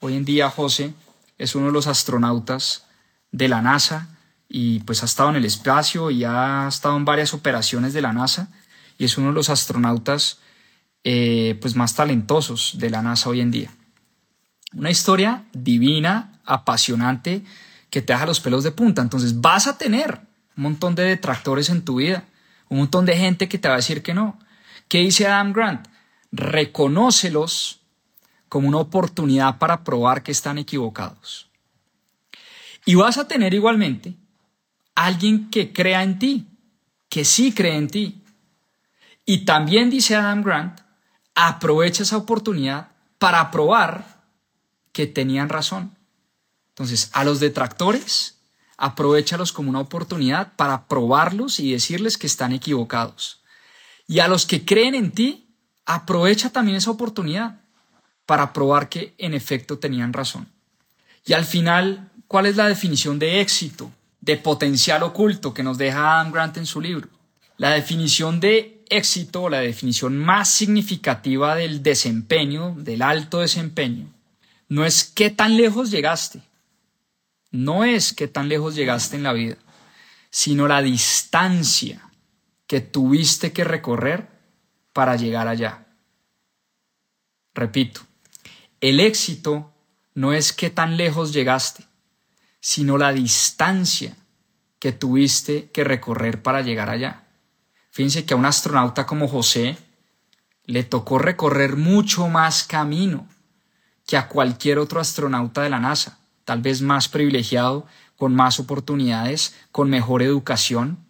Hoy 0.01 0.15
en 0.15 0.25
día 0.25 0.49
José 0.49 0.95
es 1.39 1.57
uno 1.57 1.67
de 1.67 1.73
los 1.73 1.89
astronautas 1.89 2.85
de 3.33 3.49
la 3.49 3.63
NASA 3.63 4.09
y 4.49 4.79
pues 4.81 5.03
ha 5.03 5.07
estado 5.07 5.31
en 5.31 5.37
el 5.37 5.45
espacio 5.45 6.13
y 6.13 6.23
ha 6.23 6.67
estado 6.69 6.97
en 6.97 7.05
varias 7.05 7.35
operaciones 7.35 7.95
de 7.95 8.03
la 8.03 8.13
NASA 8.13 8.49
y 8.97 9.07
es 9.07 9.19
uno 9.19 9.29
de 9.29 9.35
los 9.35 9.51
astronautas 9.51 10.39
eh, 11.03 11.59
pues 11.61 11.75
más 11.75 11.97
talentosos 11.97 12.77
de 12.79 12.91
la 12.91 13.03
NASA 13.03 13.29
hoy 13.29 13.41
en 13.41 13.51
día. 13.51 13.71
Una 14.73 14.91
historia 14.91 15.45
divina, 15.53 16.41
apasionante, 16.45 17.43
que 17.91 18.03
te 18.03 18.13
deja 18.13 18.27
los 18.27 18.39
pelos 18.39 18.63
de 18.63 18.71
punta. 18.71 19.03
Entonces 19.03 19.41
vas 19.41 19.67
a 19.67 19.79
tener 19.79 20.21
un 20.57 20.63
montón 20.63 20.95
de 20.95 21.03
detractores 21.03 21.71
en 21.71 21.83
tu 21.83 21.97
vida, 21.97 22.25
un 22.69 22.79
montón 22.79 23.07
de 23.07 23.16
gente 23.16 23.49
que 23.49 23.59
te 23.59 23.69
va 23.69 23.75
a 23.75 23.79
decir 23.79 24.03
que 24.03 24.14
no. 24.14 24.39
¿Qué 24.89 24.99
dice 24.99 25.27
Adam 25.27 25.53
Grant? 25.53 25.89
Reconócelos 26.33 27.81
como 28.49 28.69
una 28.69 28.79
oportunidad 28.79 29.59
para 29.59 29.85
probar 29.85 30.23
que 30.23 30.33
están 30.33 30.59
equivocados. 30.59 31.51
Y 32.85 32.95
vas 32.95 33.19
a 33.19 33.29
tener 33.29 33.53
igualmente 33.55 34.14
alguien 34.95 35.51
que 35.51 35.73
crea 35.73 36.03
en 36.03 36.19
ti, 36.19 36.49
que 37.09 37.25
sí 37.25 37.53
cree 37.53 37.77
en 37.77 37.89
ti. 37.89 38.23
Y 39.25 39.45
también 39.45 39.91
dice 39.91 40.16
Adam 40.16 40.43
Grant, 40.43 40.81
aprovecha 41.35 42.03
esa 42.03 42.16
oportunidad 42.16 42.89
para 43.19 43.51
probar 43.51 44.23
que 44.93 45.07
tenían 45.07 45.49
razón. 45.49 45.97
Entonces, 46.71 47.11
a 47.12 47.25
los 47.25 47.41
detractores, 47.41 48.38
aprovechalos 48.79 49.53
como 49.53 49.68
una 49.68 49.81
oportunidad 49.81 50.55
para 50.57 50.87
probarlos 50.87 51.61
y 51.61 51.72
decirles 51.72 52.16
que 52.16 52.29
están 52.29 52.53
equivocados. 52.53 53.43
Y 54.07 54.20
a 54.20 54.29
los 54.29 54.47
que 54.47 54.64
creen 54.64 54.95
en 54.95 55.11
ti, 55.11 55.49
aprovecha 55.85 56.51
también 56.51 56.79
esa 56.79 56.93
oportunidad 56.93 57.61
para 58.24 58.53
probar 58.53 58.89
que 58.89 59.14
en 59.18 59.35
efecto 59.35 59.79
tenían 59.79 60.12
razón. 60.12 60.49
Y 61.26 61.33
al 61.33 61.45
final, 61.45 62.11
¿cuál 62.26 62.47
es 62.47 62.57
la 62.57 62.68
definición 62.68 63.18
de 63.18 63.41
éxito, 63.41 63.91
de 64.20 64.37
potencial 64.37 65.03
oculto 65.03 65.53
que 65.53 65.62
nos 65.62 65.76
deja 65.76 66.20
Adam 66.20 66.33
Grant 66.33 66.57
en 66.57 66.66
su 66.66 66.81
libro? 66.81 67.09
La 67.57 67.70
definición 67.70 68.39
de 68.39 68.85
éxito, 68.89 69.49
la 69.49 69.61
definición 69.61 70.16
más 70.16 70.49
significativa 70.49 71.55
del 71.57 71.83
desempeño, 71.83 72.74
del 72.79 73.03
alto 73.03 73.41
desempeño, 73.41 74.07
no 74.68 74.85
es 74.85 75.05
qué 75.05 75.31
tan 75.31 75.57
lejos 75.57 75.91
llegaste, 75.91 76.41
no 77.51 77.85
es 77.85 78.13
qué 78.13 78.29
tan 78.29 78.49
lejos 78.49 78.75
llegaste 78.75 79.17
en 79.17 79.23
la 79.23 79.33
vida, 79.33 79.57
sino 80.31 80.69
la 80.69 80.83
distancia 80.83 82.11
que 82.67 82.81
tuviste 82.81 83.53
que 83.53 83.65
recorrer 83.65 84.29
para 84.93 85.17
llegar 85.17 85.49
allá. 85.49 85.87
Repito, 87.55 88.03
el 88.81 89.01
éxito 89.01 89.73
no 90.15 90.33
es 90.33 90.53
qué 90.53 90.71
tan 90.71 90.97
lejos 90.97 91.33
llegaste, 91.33 91.85
sino 92.61 92.99
la 92.99 93.13
distancia 93.13 94.17
que 94.79 94.93
tuviste 94.93 95.71
que 95.71 95.85
recorrer 95.85 96.43
para 96.43 96.61
llegar 96.61 96.91
allá. 96.91 97.25
Fíjense 97.91 98.25
que 98.25 98.35
a 98.35 98.37
un 98.37 98.47
astronauta 98.47 99.07
como 99.07 99.29
José 99.29 99.79
le 100.65 100.85
tocó 100.85 101.19
recorrer 101.19 101.77
mucho 101.77 102.29
más 102.29 102.63
camino 102.63 103.27
que 104.07 104.17
a 104.17 104.29
cualquier 104.29 104.79
otro 104.79 105.01
astronauta 105.01 105.63
de 105.63 105.71
la 105.71 105.81
NASA, 105.81 106.18
tal 106.49 106.63
vez 106.63 106.81
más 106.81 107.11
privilegiado, 107.11 107.87
con 108.17 108.35
más 108.35 108.59
oportunidades, 108.59 109.55
con 109.71 109.91
mejor 109.91 110.23
educación, 110.23 111.05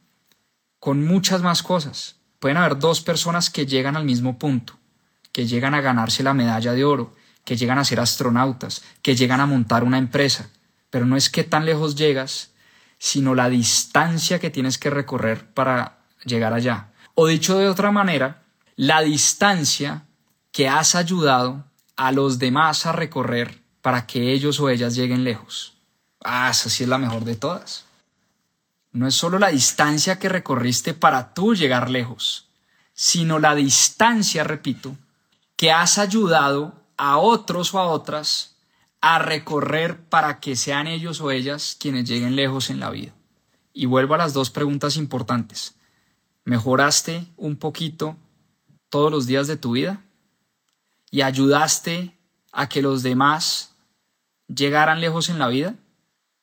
con 0.80 1.06
muchas 1.06 1.42
más 1.42 1.62
cosas. 1.62 2.16
Pueden 2.40 2.56
haber 2.56 2.80
dos 2.80 3.02
personas 3.02 3.48
que 3.48 3.64
llegan 3.64 3.96
al 3.96 4.04
mismo 4.04 4.36
punto, 4.36 4.80
que 5.30 5.46
llegan 5.46 5.74
a 5.74 5.80
ganarse 5.80 6.24
la 6.24 6.34
medalla 6.34 6.72
de 6.72 6.84
oro, 6.84 7.14
que 7.44 7.56
llegan 7.56 7.78
a 7.78 7.84
ser 7.84 8.00
astronautas, 8.00 8.82
que 9.00 9.14
llegan 9.14 9.38
a 9.40 9.46
montar 9.46 9.84
una 9.84 9.98
empresa, 9.98 10.50
pero 10.90 11.06
no 11.06 11.16
es 11.16 11.30
que 11.30 11.44
tan 11.44 11.66
lejos 11.66 11.94
llegas, 11.94 12.50
sino 12.98 13.36
la 13.36 13.48
distancia 13.48 14.40
que 14.40 14.50
tienes 14.50 14.76
que 14.76 14.90
recorrer 14.90 15.46
para 15.54 16.00
llegar 16.24 16.52
allá. 16.52 16.90
O 17.14 17.28
dicho 17.28 17.56
de 17.58 17.68
otra 17.68 17.92
manera, 17.92 18.42
la 18.74 19.02
distancia 19.02 20.02
que 20.50 20.68
has 20.68 20.96
ayudado 20.96 21.64
a 21.94 22.10
los 22.10 22.40
demás 22.40 22.86
a 22.86 22.92
recorrer 22.92 23.57
para 23.82 24.06
que 24.06 24.32
ellos 24.32 24.60
o 24.60 24.68
ellas 24.68 24.94
lleguen 24.94 25.24
lejos. 25.24 25.74
Ah, 26.24 26.50
esa 26.50 26.68
sí 26.68 26.82
es 26.82 26.88
la 26.88 26.98
mejor 26.98 27.24
de 27.24 27.36
todas. 27.36 27.84
No 28.92 29.06
es 29.06 29.14
solo 29.14 29.38
la 29.38 29.48
distancia 29.48 30.18
que 30.18 30.28
recorriste 30.28 30.94
para 30.94 31.34
tú 31.34 31.54
llegar 31.54 31.90
lejos, 31.90 32.48
sino 32.94 33.38
la 33.38 33.54
distancia, 33.54 34.44
repito, 34.44 34.96
que 35.56 35.70
has 35.70 35.98
ayudado 35.98 36.74
a 36.96 37.18
otros 37.18 37.74
o 37.74 37.78
a 37.78 37.86
otras 37.86 38.56
a 39.00 39.18
recorrer 39.18 40.00
para 40.08 40.40
que 40.40 40.56
sean 40.56 40.86
ellos 40.86 41.20
o 41.20 41.30
ellas 41.30 41.76
quienes 41.78 42.08
lleguen 42.08 42.34
lejos 42.34 42.70
en 42.70 42.80
la 42.80 42.90
vida. 42.90 43.12
Y 43.72 43.86
vuelvo 43.86 44.14
a 44.14 44.18
las 44.18 44.32
dos 44.32 44.50
preguntas 44.50 44.96
importantes. 44.96 45.76
¿Mejoraste 46.44 47.26
un 47.36 47.56
poquito 47.56 48.16
todos 48.88 49.12
los 49.12 49.26
días 49.26 49.46
de 49.46 49.56
tu 49.56 49.72
vida? 49.72 50.02
¿Y 51.10 51.22
ayudaste 51.22 52.17
a 52.52 52.68
que 52.68 52.82
los 52.82 53.02
demás 53.02 53.74
llegaran 54.46 55.00
lejos 55.00 55.28
en 55.28 55.38
la 55.38 55.48
vida? 55.48 55.74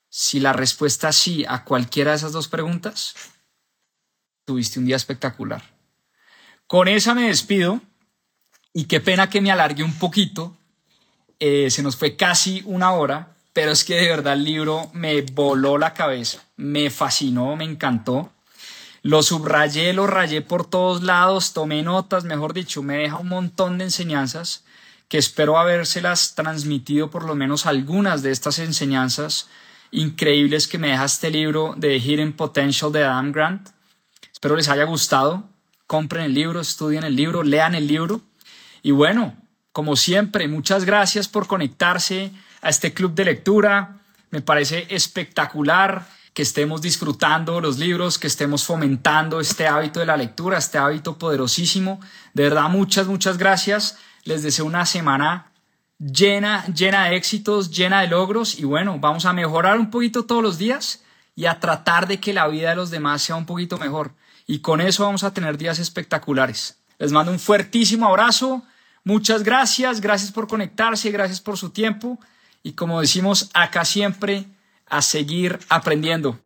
Si 0.10 0.40
la 0.40 0.54
respuesta 0.54 1.10
es 1.10 1.16
sí 1.16 1.46
a 1.48 1.64
cualquiera 1.64 2.12
de 2.12 2.18
esas 2.18 2.32
dos 2.32 2.48
preguntas, 2.48 3.16
tuviste 4.46 4.80
un 4.80 4.86
día 4.86 4.96
espectacular. 4.96 5.64
Con 6.68 6.88
esa 6.88 7.14
me 7.14 7.28
despido 7.28 7.82
y 8.74 8.86
qué 8.86 9.00
pena 9.00 9.30
que 9.30 9.42
me 9.42 9.52
alargue 9.52 9.84
un 9.84 9.94
poquito 9.94 10.56
eh, 11.40 11.70
se 11.70 11.84
nos 11.84 11.98
fue 11.98 12.16
casi 12.16 12.62
una 12.66 12.92
hora, 12.94 13.36
pero 13.54 13.72
es 13.72 13.84
que 13.84 13.96
de 13.96 14.08
verdad 14.08 14.34
el 14.34 14.44
libro 14.44 14.90
me 14.94 15.22
voló 15.22 15.78
la 15.78 15.94
cabeza, 15.94 16.44
me 16.56 16.90
fascinó, 16.90 17.56
me 17.56 17.66
encantó. 17.66 18.32
Lo 19.02 19.22
subrayé, 19.22 19.94
lo 19.94 20.08
rayé 20.08 20.42
por 20.42 20.68
todos 20.68 21.04
lados, 21.04 21.54
tomé 21.54 21.84
notas, 21.84 22.24
mejor 22.24 22.54
dicho, 22.54 22.82
me 22.82 22.98
deja 22.98 23.18
un 23.18 23.28
montón 23.30 23.78
de 23.78 23.86
enseñanzas 23.86 24.65
que 25.08 25.18
espero 25.18 25.58
habérselas 25.58 26.36
transmitido 26.36 27.10
por 27.10 27.24
lo 27.24 27.36
menos 27.36 27.66
algunas 27.66 28.24
de 28.24 28.32
estas 28.32 28.60
enseñanzas 28.60 29.48
increíbles 29.92 30.68
que 30.68 30.78
me 30.78 30.90
deja 30.90 31.06
este 31.06 31.30
libro 31.30 31.74
de 31.78 31.98
Hidden 31.98 32.34
Potential 32.34 32.92
de 32.92 33.04
Adam 33.04 33.32
Grant. 33.32 33.70
Espero 34.32 34.56
les 34.56 34.70
haya 34.70 34.84
gustado. 34.84 35.44
Compren 35.88 36.26
el 36.26 36.34
libro, 36.34 36.60
estudien 36.60 37.04
el 37.04 37.16
libro, 37.16 37.44
lean 37.44 37.76
el 37.76 37.88
libro. 37.88 38.22
Y 38.82 38.92
bueno, 38.92 39.36
como 39.72 39.96
siempre, 39.96 40.48
muchas 40.48 40.86
gracias 40.86 41.28
por 41.28 41.48
conectarse 41.48 42.32
a 42.62 42.70
este 42.70 42.94
club 42.94 43.14
de 43.14 43.26
lectura. 43.26 43.98
Me 44.32 44.42
parece 44.42 44.88
espectacular 44.90 46.08
que 46.34 46.42
estemos 46.42 46.82
disfrutando 46.82 47.62
los 47.62 47.78
libros, 47.78 48.20
que 48.20 48.28
estemos 48.28 48.66
fomentando 48.66 49.40
este 49.40 49.68
hábito 49.68 50.02
de 50.02 50.06
la 50.06 50.18
lectura, 50.18 50.58
este 50.58 50.78
hábito 50.78 51.18
poderosísimo. 51.18 52.02
De 52.34 52.44
verdad, 52.44 52.70
muchas, 52.70 53.08
muchas 53.08 53.38
gracias. 53.38 53.98
Les 54.26 54.44
deseo 54.44 54.66
una 54.66 54.86
semana 54.86 55.52
llena, 56.00 56.66
llena 56.66 57.06
de 57.06 57.16
éxitos, 57.16 57.72
llena 57.72 58.02
de 58.02 58.08
logros 58.08 58.60
y 58.60 58.64
bueno, 58.64 59.00
vamos 59.00 59.26
a 59.26 59.34
mejorar 59.34 59.80
un 59.80 59.92
poquito 59.92 60.26
todos 60.26 60.44
los 60.44 60.58
días 60.58 61.04
y 61.36 61.46
a 61.46 61.60
tratar 61.60 62.08
de 62.08 62.20
que 62.20 62.34
la 62.34 62.48
vida 62.48 62.72
de 62.72 62.76
los 62.76 62.90
demás 62.90 63.22
sea 63.22 63.36
un 63.36 63.46
poquito 63.46 63.78
mejor. 63.78 64.14
Y 64.48 64.60
con 64.60 64.82
eso 64.82 65.04
vamos 65.04 65.24
a 65.24 65.34
tener 65.34 65.58
días 65.58 65.80
espectaculares. 65.80 66.80
Les 66.98 67.12
mando 67.12 67.32
un 67.32 67.40
fuertísimo 67.40 68.08
abrazo. 68.08 68.64
Muchas 69.04 69.44
gracias, 69.44 70.02
gracias 70.02 70.32
por 70.32 70.48
conectarse, 70.48 71.12
gracias 71.12 71.40
por 71.40 71.58
su 71.58 71.70
tiempo 71.70 72.20
y 72.64 72.74
como 72.74 73.02
decimos 73.02 73.52
acá 73.54 73.86
siempre, 73.86 74.46
a 74.88 75.04
seguir 75.04 75.60
aprendiendo. 75.70 76.40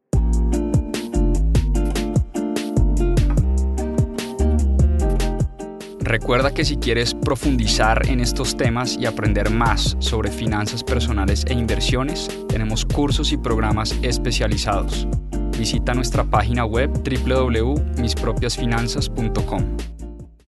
Recuerda 6.10 6.52
que 6.52 6.66
si 6.66 6.76
quieres 6.78 7.14
profundizar 7.14 8.08
en 8.08 8.20
estos 8.20 8.58
temas 8.58 8.98
y 9.00 9.06
aprender 9.06 9.52
más 9.52 9.96
sobre 10.00 10.32
finanzas 10.32 10.84
personales 10.84 11.46
e 11.48 11.54
inversiones, 11.54 12.28
tenemos 12.48 12.84
cursos 12.84 13.32
y 13.32 13.38
programas 13.38 13.96
especializados. 14.02 15.08
Visita 15.56 15.94
nuestra 15.94 16.24
página 16.24 16.66
web 16.66 16.90
www.mispropiasfinanzas.com. 17.04 19.99